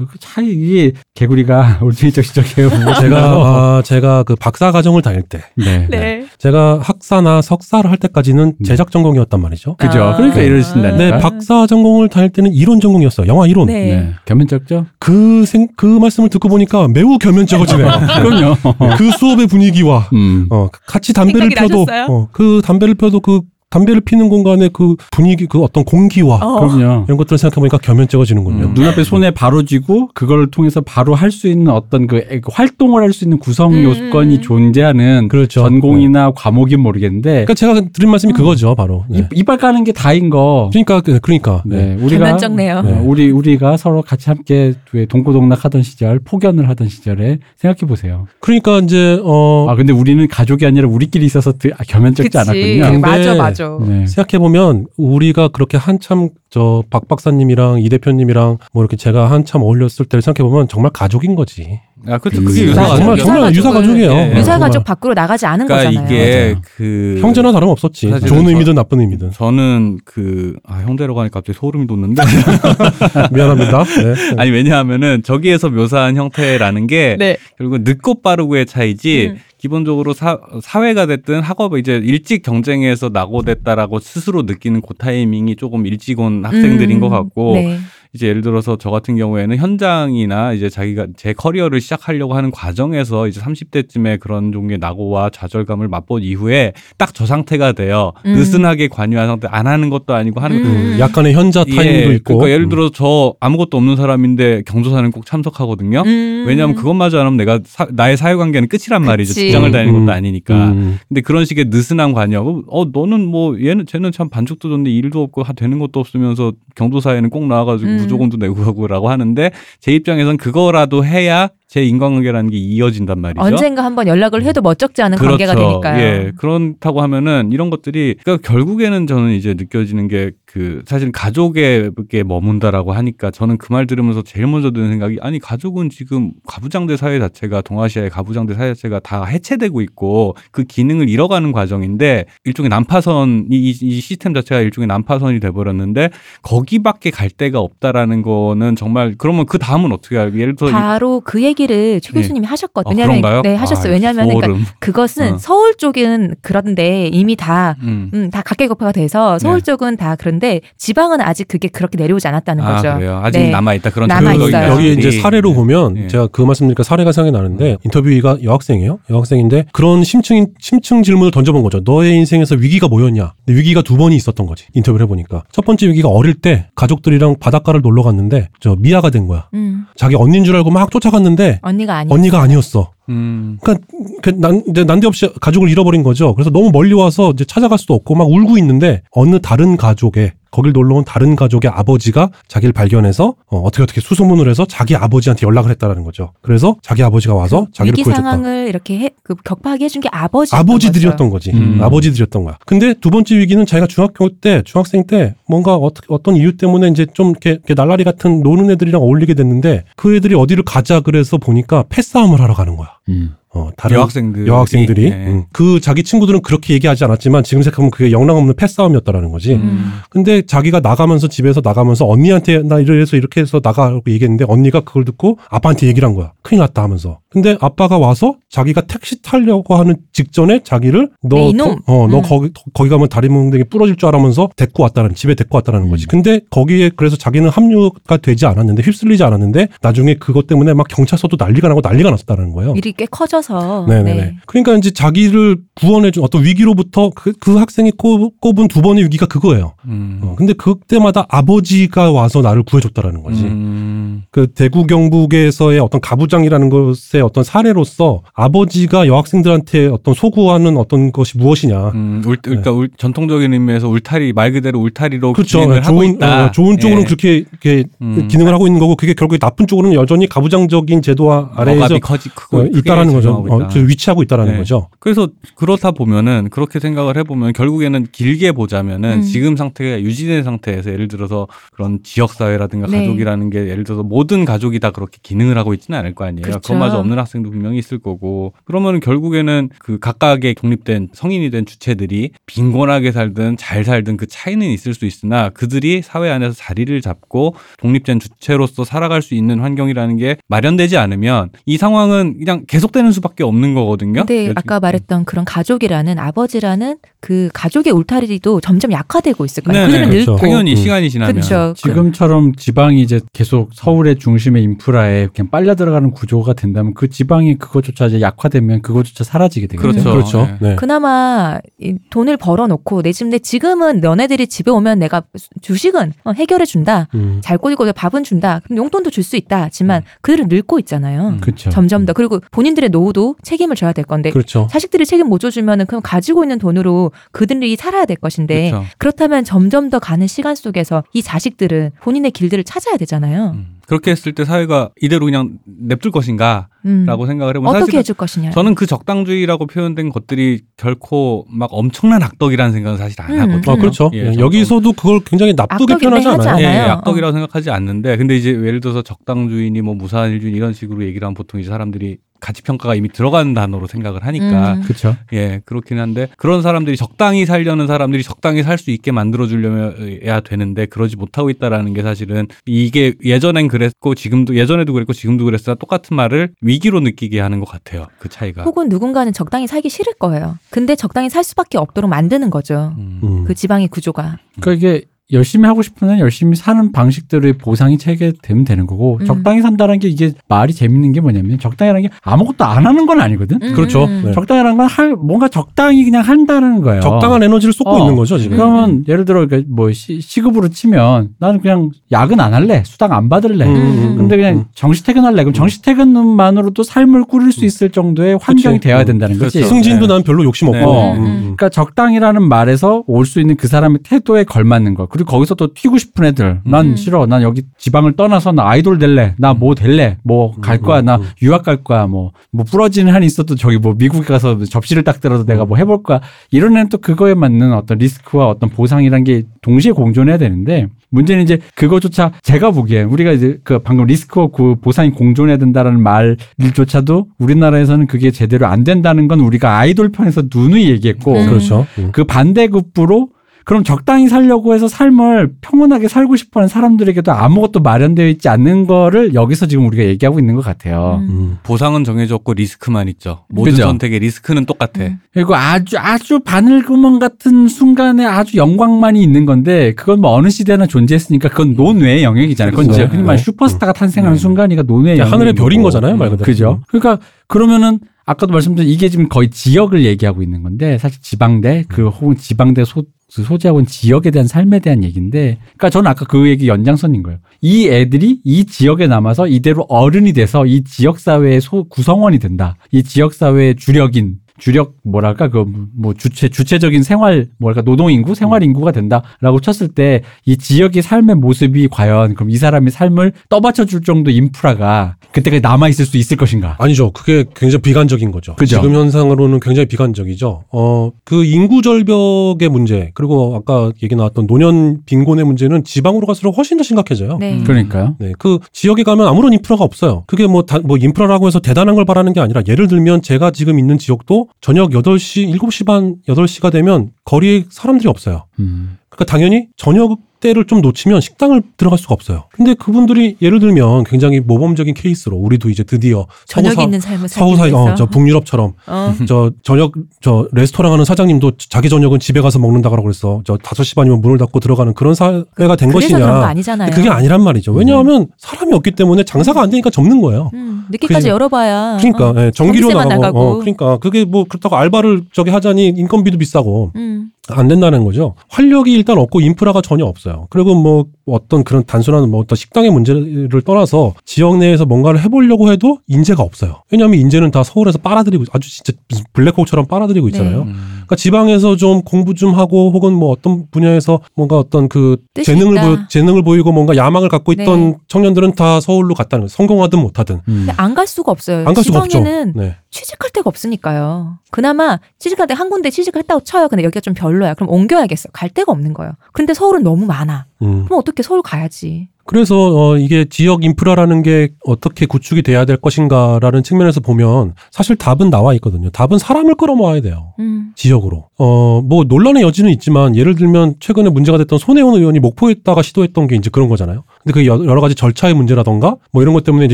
[0.07, 2.69] 그 차이 이게 개구리가 올챙이적 시적해요.
[2.99, 5.87] 제가 아, 제가 그 박사 과정을 다닐 때 네.
[5.89, 6.25] 네.
[6.37, 8.67] 제가 학사나 석사를 할 때까지는 네.
[8.67, 9.75] 제작 전공이었단 말이죠.
[9.77, 10.03] 그죠.
[10.03, 10.15] 아.
[10.15, 10.97] 그러니까 이러신다니까.
[10.97, 13.27] 네, 박사 전공을 다닐 때는 이론 전공이었어요.
[13.27, 13.67] 영화 이론.
[13.67, 13.95] 네.
[13.95, 14.13] 네.
[14.25, 14.85] 겸연 적죠?
[14.99, 17.87] 그, 생, 그 말씀을 듣고 보니까 매우 겸연쩍어지네요.
[18.21, 18.55] 그럼요.
[18.97, 20.47] 그 수업의 분위기와 음.
[20.49, 21.85] 어, 같이 담배를 펴도?
[22.07, 26.59] 어, 그 담배를 펴도 그 담배를 피는 공간의 그 분위기 그 어떤 공기와 어.
[26.59, 27.05] 그럼요.
[27.07, 28.65] 이런 것들을 생각해 보니까 겸연쩍어지는군요.
[28.65, 32.49] 음, 눈앞에 손에 바로 쥐고 그걸 통해서 바로 할 수 있는 어떤 그 에- 그
[32.51, 33.83] 활동을 할 수 있는 구성 음.
[33.83, 35.61] 요건이 존재하는 그렇죠.
[35.61, 39.05] 전공이나 과목인 모르겠는데 그러니까 제가 드린 말씀이 그거죠, 바로.
[39.07, 39.19] 네.
[39.19, 40.69] 이, 이빨 까는 게 다인 거.
[40.71, 41.95] 그러니까 그- 그러니까 네.
[41.95, 42.77] 네, 우리가 겸연쩍네요.
[42.83, 48.25] 어, 우리 우리가 서로 같이 함께 왜 동고동락하던 시절, 포견을 하던 시절에 생각해 보세요.
[48.39, 52.35] 그러니까 이제 어 아 근데 우리는 가족이 아니라 우리끼리 있어서 드- 아, 겸연쩍지.
[52.35, 52.83] 않았군요.
[52.83, 53.77] 근데- 맞아, 맞아.
[53.85, 54.07] 네.
[54.07, 60.05] 생각해 보면 우리가 그렇게 한참 저 박 박사님이랑 이 대표님이랑 뭐 이렇게 제가 한참 어울렸을
[60.05, 61.79] 때를 생각해 보면 정말 가족인 거지.
[62.07, 62.41] 아, 그렇죠.
[62.41, 62.45] 음.
[62.45, 63.25] 그게 유사 정말 가족이죠.
[63.25, 64.11] 정말 유사 가족이에요.
[64.11, 64.15] 예.
[64.15, 64.59] 네, 유사 정말.
[64.69, 66.07] 가족 밖으로 나가지 않은 그러니까 거잖아요.
[66.15, 66.61] 이게 맞아요.
[66.75, 68.09] 그 형제나 다름 없었지.
[68.09, 69.31] 사실은 좋은 저- 의미든 나쁜 의미든.
[69.31, 72.23] 저는 그 아, 형제라고 하니까 갑자기 소름이 돋는데
[73.31, 73.83] 미안합니다.
[73.83, 74.13] 네.
[74.37, 77.37] 아니 왜냐하면은 저기에서 묘사한 형태라는 게 네.
[77.57, 79.37] 결국 늦고 빠르고의 차이지 음.
[79.59, 86.19] 기본적으로 사, 사회가 됐든 학업을 이제 일찍 경쟁에서 낙오됐다라고 스스로 느끼는 그 타이밍이 조금 일찍
[86.19, 86.99] 온 학생들인 음.
[87.01, 87.77] 것 같고 네.
[88.15, 93.39] 이제 예를 들어서 저 같은 경우에는 현장이나 이제 자기가 제 커리어를 시작하려고 하는 과정에서 이제
[93.39, 98.13] 30대쯤에 그런 종류의 낙오와 좌절감을 맛본 이후에 딱 저 상태가 돼요.
[98.25, 98.31] 음.
[98.33, 100.97] 느슨하게 관여한 상태 안 하는 것도 아니고 하는 것도 음.
[100.99, 102.37] 약간의 현자 타임도 예, 있고.
[102.37, 102.69] 그러니까 예를 음.
[102.69, 106.03] 들어 저 아무것도 없는 사람인데 경조사는 꼭 참석하거든요.
[106.05, 106.45] 음.
[106.47, 109.31] 왜냐하면 그것마저 안 하면 내가 사- 나의 사회관계는 끝이란 말이죠.
[109.31, 109.41] 그치.
[109.47, 110.69] 직장을 다니는 음, 것도 아니니까.
[110.69, 110.99] 음.
[111.09, 112.63] 근데 그런 식의 느슨한 관여.
[112.67, 117.29] 어 너는 뭐 얘는 쟤는 참 반죽도 좋는데 일도 없고 하- 되는 것도 없으면서 경조사에는
[117.31, 117.98] 꼭 나와가지고 음.
[118.01, 123.41] 무조건도 내고 가고라고 하는데 제 입장에선 그거라도 해야 제 인간관계라는 게 이어진단 말이죠.
[123.45, 125.79] 언젠가 한번 연락을 해도 멋쩍지 않은 관계가 되니까요.
[125.81, 125.99] 그렇죠.
[126.03, 126.31] 예.
[126.35, 133.29] 그렇다고 하면은 이런 것들이 그러니까 결국에는 저는 이제 느껴지는 게 그 사실 가족에게 머문다라고 하니까
[133.29, 138.09] 저는 그 말 들으면서 제일 먼저 드는 생각이 아니 가족은 지금 가부장제 사회 자체가 동아시아의
[138.09, 144.33] 가부장제 사회 자체가 다 해체되고 있고 그 기능을 잃어가는 과정인데 일종의 난파선 이, 이 시스템
[144.33, 146.09] 자체가 일종의 난파선이 돼버렸는데
[146.41, 151.21] 거기밖에 갈 데가 없다라는 거는 정말 그러면 그 다음은 어떻게 할까 예를 들어 이- 바로
[151.23, 152.89] 그 얘기 를 최 교수님이 하셨거든요.
[152.89, 153.41] 어, 왜냐하면 그런가요?
[153.41, 153.91] 네 하셨어요.
[153.91, 154.71] 아, 왜냐하면 그러니까.
[154.79, 155.37] 그것은 어.
[155.37, 158.09] 서울 쪽은 그런데 이미 다 음.
[158.13, 159.63] 음, 다 각계급화가 돼서 서울 네.
[159.63, 162.93] 쪽은 다 그런데 지방은 아직 그게 그렇게 내려오지 않았다는 아, 거죠.
[162.95, 163.21] 그래요.
[163.23, 163.49] 아직 네.
[163.49, 164.71] 남아 있다 그런 남아 있어요.
[164.71, 165.21] 여기 이제 것들이.
[165.21, 166.07] 사례로 보면 예.
[166.07, 168.99] 제가 그 말씀드리니까 사례가 생각이 나는데 인터뷰가 여학생이에요.
[169.09, 171.81] 여학생인데 그런 심층 심층 질문을 던져본 거죠.
[171.83, 173.33] 너의 인생에서 위기가 뭐였냐?
[173.45, 174.65] 근데 위기가 두 번이 있었던 거지.
[174.73, 179.47] 인터뷰를 해보니까 첫 번째 위기가 어릴 때 가족들이랑 바닷가를 놀러 갔는데 저 미아가 된 거야.
[179.53, 182.13] 음, 자기 언니인 줄 알고 막 쫓아갔는데 언니가 아니.
[182.13, 182.91] 언니가 아니었어.
[183.09, 183.57] 음.
[183.61, 183.87] 그러니까
[184.21, 186.35] 그 난, 이제 난데없이 가족을 잃어버린 거죠.
[186.35, 190.73] 그래서 너무 멀리 와서 이제 찾아갈 수도 없고 막 울고 있는데 어느 다른 가족의 거길
[190.73, 195.71] 놀러 온 다른 가족의 아버지가 자기를 발견해서 어, 떻게 어떻게 수소문을 해서 자기 아버지한테 연락을
[195.71, 196.33] 했다라는 거죠.
[196.41, 198.31] 그래서 자기 아버지가 와서 자기를 위기 구해줬다.
[198.31, 200.55] 상황을 이렇게 해, 그 격파하게 해준 게 아버지.
[200.55, 201.51] 아버지들이었던 거지.
[201.51, 201.79] 음.
[201.81, 202.57] 아버지들이었던 거야.
[202.65, 207.05] 근데 두 번째 위기는 자기가 중학교 때, 중학생 때 뭔가 어떻게 어떤 이유 때문에 이제
[207.13, 211.83] 좀 이렇게, 이렇게 날라리 같은 노는 애들이랑 어울리게 됐는데 그 애들이 어디를 가자 그래서 보니까
[211.89, 212.89] 패싸움을 하러 가는 거야.
[213.09, 213.35] 음.
[213.51, 215.27] 어, 다른 여학생들 여학생들이 네.
[215.27, 215.43] 음.
[215.51, 219.55] 그 자기 친구들은 그렇게 얘기하지 않았지만 지금 생각하면 그게 영락없는 패싸움이었다라는 거지.
[219.55, 219.91] 음.
[220.09, 225.39] 근데 자기가 나가면서 집에서 나가면서 언니한테 나 이래서 이렇게 해서 나가라고 얘기했는데 언니가 그걸 듣고
[225.49, 226.33] 아빠한테 얘기를 한 거야.
[226.43, 227.19] 큰일 났다 하면서.
[227.31, 231.77] 근데 아빠가 와서 자기가 택시 타려고 하는 직전에 자기를 너 네, 이놈.
[231.85, 232.21] 어, 너 음.
[232.23, 236.05] 거기 거기 가면 다리 뭉댕이 부러질 줄 알면서 데리고 왔다는 집에 데리고 왔다는 거지.
[236.05, 236.07] 음.
[236.09, 241.67] 근데 거기에 그래서 자기는 합류가 되지 않았는데 휩쓸리지 않았는데 나중에 그것 때문에 막 경찰서도 난리가
[241.67, 242.73] 나고 난리가 났었다는 거예요.
[242.75, 243.85] 일이 꽤 커져서.
[243.87, 244.13] 네네네.
[244.15, 244.35] 네.
[244.47, 249.73] 그러니까 이제 자기를 구원해준 어떤 위기로부터 그, 그 학생이 꼽, 꼽은 두 번의 위기가 그거예요.
[249.85, 250.19] 음.
[250.23, 253.43] 어, 근데 그때마다 아버지가 와서 나를 구해줬다라는 거지.
[253.43, 254.23] 음.
[254.31, 261.37] 그 대구 경북에서의 어떤 가부장이라는 것에 번째 어떤 사례로서 아버지가 여학생들한테 어떤 소구하는 어떤 것이
[261.37, 261.89] 무엇이냐.
[261.89, 265.59] 음, 울, 그러니까 울, 전통적인 의미에서 울타리 말 그대로 울타리로 그렇죠.
[265.59, 266.45] 기능을 하고 좋은 있다.
[266.45, 267.05] 어, 좋은 쪽으로는 예.
[267.05, 268.27] 그렇게, 이렇게 음.
[268.27, 272.57] 기능을 하고 있는 거고 그게 결국에 나쁜 쪽으로는 여전히 가부장적인 제도와 아래에서 억압이 커지 크고
[272.57, 273.45] 어, 있다라는 거죠.
[273.47, 273.67] 어, 있다.
[273.67, 274.57] 그 위치하고 있다라는 네.
[274.57, 274.87] 거죠.
[274.99, 279.21] 그래서 그렇다 보면은 그렇게 생각을 해보면 결국에는 길게 보자면은 음.
[279.21, 282.99] 지금 상태가 유지된 상태에서 예를 들어서 그런 지역 사회라든가 네.
[282.99, 286.43] 가족이라는 게 예를 들어서 모든 가족이 다 그렇게 기능을 하고 있지는 않을 거 아니에요.
[286.43, 286.59] 그렇죠.
[286.61, 293.11] 그것마저 없는 학생도 분명히 있을 거고 그러면은 결국에는 그 각각의 독립된 성인이 된 주체들이 빈곤하게
[293.11, 298.83] 살든 잘 살든 그 차이는 있을 수 있으나 그들이 사회 안에서 자리를 잡고 독립된 주체로서
[298.83, 304.25] 살아갈 수 있는 환경이라는 게 마련되지 않으면 이 상황은 그냥 계속되는 수밖에 없는 거거든요.
[304.29, 309.81] 요즘- 아까 말했던 그런 가족이라는 아버지라는 그 가족의 울타리도 점점 약화되고 있을 거예요.
[309.81, 310.31] 네, 그들은 네, 그렇죠.
[310.31, 310.75] 늙고 당연히 음.
[310.75, 311.73] 시간이 지나면 그렇죠.
[311.75, 318.07] 지금처럼 지방이 이제 계속 서울의 중심의 인프라에 그냥 빨려 들어가는 구조가 된다면 그 지방이 그것조차
[318.07, 319.89] 이제 약화되면 그것조차 사라지게 되겠죠.
[319.89, 320.11] 그렇죠.
[320.11, 320.57] 그렇죠.
[320.59, 320.71] 네.
[320.71, 320.75] 네.
[320.75, 325.21] 그나마 이 돈을 벌어놓고 내 집, 내 지금은 너네들이 집에 오면 내가
[325.61, 327.07] 주식은 어, 해결해 준다.
[327.15, 327.39] 음.
[327.41, 328.59] 잘 꼬리고 밥은 준다.
[328.65, 329.61] 그럼 용돈도 줄 수 있다.
[329.61, 331.29] 하지만 그들은 늙고 있잖아요.
[331.29, 331.39] 음.
[331.39, 331.69] 그렇죠.
[331.69, 334.67] 점점 더 그리고 본인들의 노후도 책임을 져야 될 건데 그렇죠.
[334.69, 338.85] 자식들이 책임 못 져주면은 그럼 가지고 있는 돈으로 그들이 살아야 될 것인데 그렇죠.
[338.97, 343.51] 그렇다면 점점 더 가는 시간 속에서 이 자식들은 본인의 길들을 찾아야 되잖아요.
[343.55, 343.78] 음.
[343.89, 347.25] 그렇게 했을 때 사회가 이대로 그냥 냅둘 것인가라고 음.
[347.25, 348.51] 생각을 해보면 어떻게 해줄 것이냐.
[348.51, 353.73] 저는 그 적당주의라고 표현된 것들이 결코 막 엄청난 악덕이라는 생각은 사실 안 음, 하거든요.
[353.73, 354.11] 아, 그렇죠.
[354.13, 354.41] 예, 예, 저도.
[354.41, 356.63] 여기서도 그걸 굉장히 나쁘게 표현하지 하지 않아요.
[356.63, 356.91] 예, 않아요.
[356.91, 361.59] 악덕이라고 생각하지 않는데 근데 이제 예를 들어서 적당주의니 뭐 무사일주의 이런 식으로 얘기를 하면 보통
[361.59, 364.81] 이제 사람들이 가치 평가가 이미 들어간 단어로 생각을 하니까 음.
[364.83, 365.15] 그렇죠.
[365.33, 370.85] 예 그렇긴 한데 그런 사람들이 적당히 살려는 사람들이 적당히 살 수 있게 만들어 주려야 되는데
[370.85, 376.53] 그러지 못하고 있다라는 게 사실은 이게 예전엔 그랬고 지금도 예전에도 그랬고 지금도 그랬으나 똑같은 말을
[376.61, 380.57] 위기로 느끼게 하는 것 같아요 그 차이가 혹은 누군가는 적당히 살기 싫을 거예요.
[380.69, 382.93] 근데 적당히 살 수밖에 없도록 만드는 거죠.
[382.97, 383.19] 음.
[383.23, 383.43] 음.
[383.43, 384.37] 그 지방의 구조가.
[384.61, 389.25] 그러니까 이게 열심히 하고 싶으면 열심히 사는 방식들의 보상이 체계되면 되는 거고 음.
[389.25, 393.59] 적당히 산다는 게 이게 말이 재밌는 게 뭐냐면 적당히라는 게 아무것도 안 하는 건 아니거든.
[393.61, 394.05] 음, 그렇죠.
[394.05, 394.23] 음.
[394.25, 394.31] 네.
[394.33, 397.01] 적당히라는 건 할 뭔가 적당히 그냥 한다는 거예요.
[397.01, 397.99] 적당한 에너지를 쏟고 어.
[397.99, 398.57] 있는 거죠 지금.
[398.57, 403.29] 그러면 예를 들어 그러니까 뭐 시, 시급으로 치면 나는 그냥 야근 안 할래, 수당 안
[403.29, 403.65] 받을래.
[403.67, 404.15] 음.
[404.17, 404.63] 근데 그냥 음.
[404.73, 405.43] 정시 퇴근할래.
[405.43, 408.87] 그럼 정시 퇴근만으로도 삶을 꾸릴 수 있을 정도의 환경이 그치.
[408.87, 409.05] 되어야 음.
[409.05, 409.59] 된다는 거지.
[409.59, 409.73] 그렇죠.
[409.75, 410.13] 승진도 네.
[410.15, 410.79] 난 별로 욕심 없고.
[410.79, 410.85] 네.
[410.85, 411.13] 어.
[411.13, 411.39] 음, 음.
[411.41, 415.05] 그러니까 적당이라는 말에서 올 수 있는 그 사람의 태도에 걸맞는 거.
[415.19, 416.61] 그리고 거기서 또 튀고 싶은 애들.
[416.63, 416.95] 난 음.
[416.95, 417.25] 싫어.
[417.25, 419.35] 난 여기 지방을 떠나서 나 아이돌 될래.
[419.37, 420.17] 나 뭐 될래.
[420.23, 421.01] 뭐갈 음, 거야.
[421.01, 421.23] 나 음.
[421.41, 422.07] 유학 갈 거야.
[422.07, 426.03] 뭐, 뭐 부러지는 한이 있어도 저기 뭐 미국에 가서 접시를 딱 들어도 내가 뭐 해볼
[426.03, 426.21] 거야.
[426.51, 431.59] 이런 애는 또 그거에 맞는 어떤 리스크와 어떤 보상이란 게 동시에 공존해야 되는데 문제는 이제
[431.75, 438.31] 그거조차 제가 보기엔 우리가 이제 그 방금 리스크와 그 보상이 공존해야 된다라는 말조차도 우리나라에서는 그게
[438.31, 441.47] 제대로 안 된다는 건 우리가 아이돌 편에서 누누이 얘기했고 음.
[441.47, 441.85] 그렇죠.
[441.97, 442.09] 음.
[442.13, 443.29] 그 반대급부로
[443.69, 449.67] 그럼 적당히 살려고 해서 삶을 평온하게 살고 싶어하는 사람들에게도 아무것도 마련되어 있지 않는 거를 여기서
[449.67, 451.19] 지금 우리가 얘기하고 있는 것 같아요.
[451.21, 451.29] 음.
[451.29, 451.57] 음.
[451.61, 453.83] 보상은 정해졌고 리스크만 있죠 모든 그죠?
[453.83, 455.19] 선택의 리스크는 똑같아 음.
[455.31, 461.49] 그리고 아주 아주 바늘구멍 같은 순간에 아주 영광만이 있는 건데 그건 뭐 어느 시대나 존재했으니까
[461.49, 462.71] 그건 논외의 영역이잖아요.
[462.71, 463.03] 그건 그렇죠.
[463.03, 463.43] 이제 흔히 말 네.
[463.43, 464.41] 슈퍼스타가 탄생하는 네.
[464.41, 465.31] 순간이가 논외의 영역.
[465.31, 466.43] 하늘의 별인 거잖아요, 말 그대로.
[466.43, 466.81] 그죠?
[466.87, 467.99] 그러니까 그러면은
[468.29, 473.09] 아까도 말씀드린 이게 지금 거의 지역을 얘기하고 있는 건데 사실 지방대 그 혹은 지방대 소그
[473.27, 477.39] 소재하고는 지역에 대한 삶에 대한 얘기인데, 그러니까 저는 아까 그 얘기 연장선인 거예요.
[477.61, 482.75] 이 애들이 이 지역에 남아서 이대로 어른이 돼서 이 지역 사회의 소 구성원이 된다.
[482.91, 488.63] 이 지역 사회의 주력인 주력 뭐랄까 그 뭐 주체 주체적인 생활 뭐랄까 노동 인구 생활
[488.63, 494.01] 인구가 된다라고 쳤을 때 이 지역의 삶의 모습이 과연 그럼 이 사람의 삶을 떠받쳐 줄
[494.01, 496.75] 정도 인프라가 그때까지 남아 있을 수 있을 것인가?
[496.79, 497.11] 아니죠.
[497.11, 498.55] 그게 굉장히 비관적인 거죠.
[498.55, 498.77] 그죠?
[498.77, 500.63] 지금 현상으로는 굉장히 비관적이죠.
[500.71, 506.77] 어, 그 인구 절벽의 문제, 그리고 아까 얘기 나왔던 노년 빈곤의 문제는 지방으로 갈수록 훨씬
[506.77, 507.37] 더 심각해져요.
[507.37, 507.53] 네.
[507.59, 507.63] 음.
[507.63, 508.15] 그러니까요.
[508.19, 510.23] 네, 그 지역에 가면 아무런 인프라가 없어요.
[510.25, 513.77] 그게 뭐, 다, 뭐 인프라라고 해서 대단한 걸 바라는 게 아니라 예를 들면 제가 지금
[513.77, 518.45] 있는 지역도 저녁 8시, 7시 반, 8시가 되면 거리에 사람들이 없어요.
[518.59, 518.97] 음.
[519.09, 522.45] 그러니까 당연히 저녁 때를 좀 놓치면 식당을 들어갈 수가 없어요.
[522.51, 527.39] 근데 그분들이 예를 들면 굉장히 모범적인 케이스로 우리도 이제 드디어 저녁에 서구사- 있는 삶을 살기
[527.39, 527.83] 서구사 위해서.
[527.83, 529.13] 어, 저 북유럽처럼 어.
[529.27, 533.41] 저 저녁 저 레스토랑 하는 사장님도 자기 저녁은 집에 가서 먹는다고 그랬어.
[533.45, 536.53] 저 5시 반이면 문을 닫고 들어가는 그런 사회가 된 것이냐.
[536.91, 537.71] 그게 아니란 말이죠.
[537.73, 540.49] 왜냐하면 사람이 없기 때문에 장사가 안 되니까 접는 거예요.
[540.53, 541.27] 음, 늦게까지 그지?
[541.29, 541.97] 열어봐야.
[541.97, 542.35] 그러니까 어.
[542.45, 543.39] 예, 전기료 전기세만 나가고, 나가고.
[543.39, 547.31] 어, 그러니까 그게 뭐 그렇다고 알바를 저기 하자니 인건비도 비싸고 음.
[547.51, 548.35] 안 된다는 거죠.
[548.49, 550.47] 활력이 일단 없고 인프라가 전혀 없어요.
[550.49, 555.99] 그리고 뭐 어떤 그런 단순한 뭐 어떤 식당의 문제를 떠나서 지역 내에서 뭔가를 해보려고 해도
[556.07, 556.83] 인재가 없어요.
[556.91, 558.93] 왜냐하면 인재는 다 서울에서 빨아들이고 아주 진짜
[559.33, 560.63] 블랙홀처럼 빨아들이고 있잖아요.
[560.65, 560.71] 네.
[560.71, 560.85] 음.
[561.09, 565.85] 그러니까 지방에서 좀 공부 좀 하고 혹은 뭐 어떤 분야에서 뭔가 어떤 그 재능을 있다.
[565.87, 567.97] 보여, 재능을 보이고 뭔가 야망을 갖고 있던 네.
[568.07, 569.47] 청년들은 다 서울로 갔다는 거예요.
[569.49, 570.65] 성공하든 못하든 음.
[570.65, 571.67] 근데 안갈 수가 없어요.
[571.67, 572.19] 안 갈 수가 없죠.
[572.21, 572.75] 네.
[572.91, 574.39] 취직할 데가 없으니까요.
[574.51, 576.69] 그나마 취직할 때 한 군데 취직을 했다고 쳐요.
[576.69, 577.53] 근데 여기가 좀 별로야.
[577.53, 578.29] 그럼 옮겨야겠어.
[578.31, 579.11] 갈 데가 없는 거예요.
[579.33, 580.45] 근데 서울은 너무 많아.
[580.61, 580.85] 음.
[580.85, 582.09] 그럼 어떻게 서울 가야지.
[582.25, 582.55] 그래서
[582.91, 588.53] 어 이게 지역 인프라라는 게 어떻게 구축이 돼야 될 것인가라는 측면에서 보면 사실 답은 나와
[588.55, 588.91] 있거든요.
[588.91, 590.33] 답은 사람을 끌어모아야 돼요.
[590.37, 590.71] 음.
[590.75, 591.29] 지역으로.
[591.39, 596.35] 어, 뭐 논란의 여지는 있지만 예를 들면 최근에 문제가 됐던 손혜원 의원이 목포에다가 시도했던 게
[596.35, 597.03] 이제 그런 거잖아요.
[597.23, 599.73] 근데 그 여- 여러 가지 절차의 문제라던가 뭐 이런 것 때문에 이제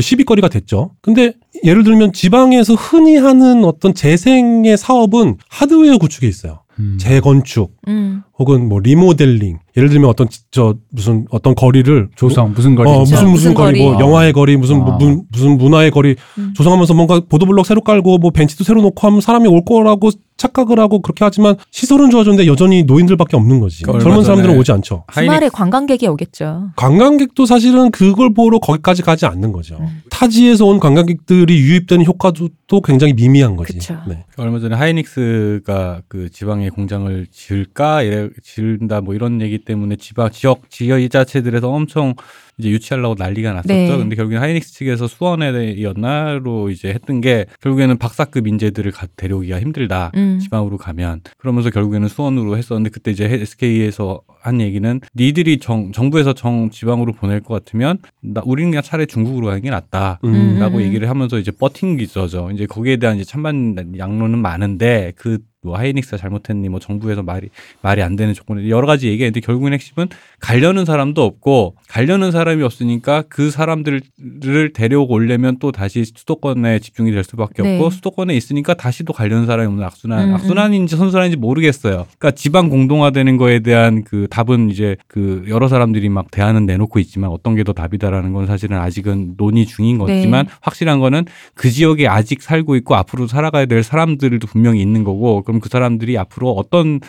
[0.00, 0.92] 시비거리가 됐죠.
[1.02, 6.60] 근데 예를 들면 지방에서 흔히 하는 어떤 재생의 사업은 하드웨어 구축에 있어요.
[6.78, 6.96] 음.
[6.98, 8.22] 재건축 음.
[8.38, 9.58] 혹은 뭐 리모델링.
[9.76, 13.00] 예를 들면 어떤 지- 저 무슨 어떤 거리를 조성 무슨 거리 어.
[13.00, 14.02] 무슨 무슨 무슨 거리, 뭐 거리.
[14.04, 14.96] 영화의 거리, 무슨 뭐 아.
[14.96, 16.52] 문- 무슨 문화의 거리 음.
[16.56, 21.00] 조성하면서 뭔가 보도블럭 새로 깔고 뭐 벤치도 새로 놓고 하면 사람이 올 거라고 착각을 하고
[21.00, 23.82] 그렇게 하지만 시설은 좋아졌는데 여전히 노인들밖에 없는 거지.
[23.84, 25.04] 젊은 사람들은 전에 오지 않죠.
[25.14, 26.70] 주말에 관광객이 오겠죠.
[26.76, 29.76] 관광객도 사실은 그걸 보러 거기까지 가지 않는 거죠.
[29.80, 30.02] 음.
[30.10, 33.78] 타지에서 온 관광객들이 유입되는 효과도 또 굉장히 미미한 거지.
[34.08, 34.24] 네.
[34.36, 40.30] 얼마 전에 하이닉스가 그 지방에 공장을 지을 까 이래 지른다 뭐 이런 얘기 때문에 지방
[40.30, 42.14] 지역 지역 자체들에서 엄청
[42.56, 43.68] 이제 유치하려고 난리가 났었죠.
[43.74, 43.86] 네.
[43.98, 50.10] 근데 결국엔 하이닉스 측에서 수원에였나로 이제 했던 게 결국에는 박사급 인재들을 가- 데려오기가 힘들다.
[50.14, 50.38] 음.
[50.40, 56.70] 지방으로 가면 그러면서 결국에는 수원으로 했었는데 그때 이제 SK에서 한 얘기는 니들이 정 정부에서 정
[56.70, 60.20] 지방으로 보낼 것 같으면 나 우리는 그냥 차라리 중국으로 가는 게 낫다.
[60.24, 60.56] 음.
[60.58, 60.82] 라고 음.
[60.82, 62.50] 얘기를 하면서 이제 버틴 게 있어죠.
[62.52, 67.50] 이제 거기에 대한 이제 찬반 양론은 많은데 그 뭐 하이닉스가 잘못했니 뭐 정부에서 말이
[67.82, 70.08] 말이 안 되는 조건에 여러 가지 얘기했는데 결국엔 핵심은
[70.40, 77.22] 가려는 사람도 없고 가려는 사람이 없으니까 그 사람들을 데려오고 오려면 또 다시 수도권에 집중이 될
[77.24, 77.76] 수밖에 네.
[77.76, 80.34] 없고 수도권에 있으니까 다시 또 가려는 사람이 없는 악순환 음, 음.
[80.34, 82.06] 악순환인지 선순환인지 모르겠어요.
[82.18, 87.28] 그러니까 지방 공동화되는 거에 대한 그 답은 이제 그 여러 사람들이 막 대안은 내놓고 있지만
[87.30, 90.52] 어떤 게 더 답이다라는 건 사실은 아직은 논의 중인 거지만 네.
[90.62, 95.55] 확실한 거는 그 지역에 아직 살고 있고 앞으로 살아가야 될 사람들도 분명히 있는 거고 그럼
[95.60, 97.00] 그 사람들이 앞으로 어떤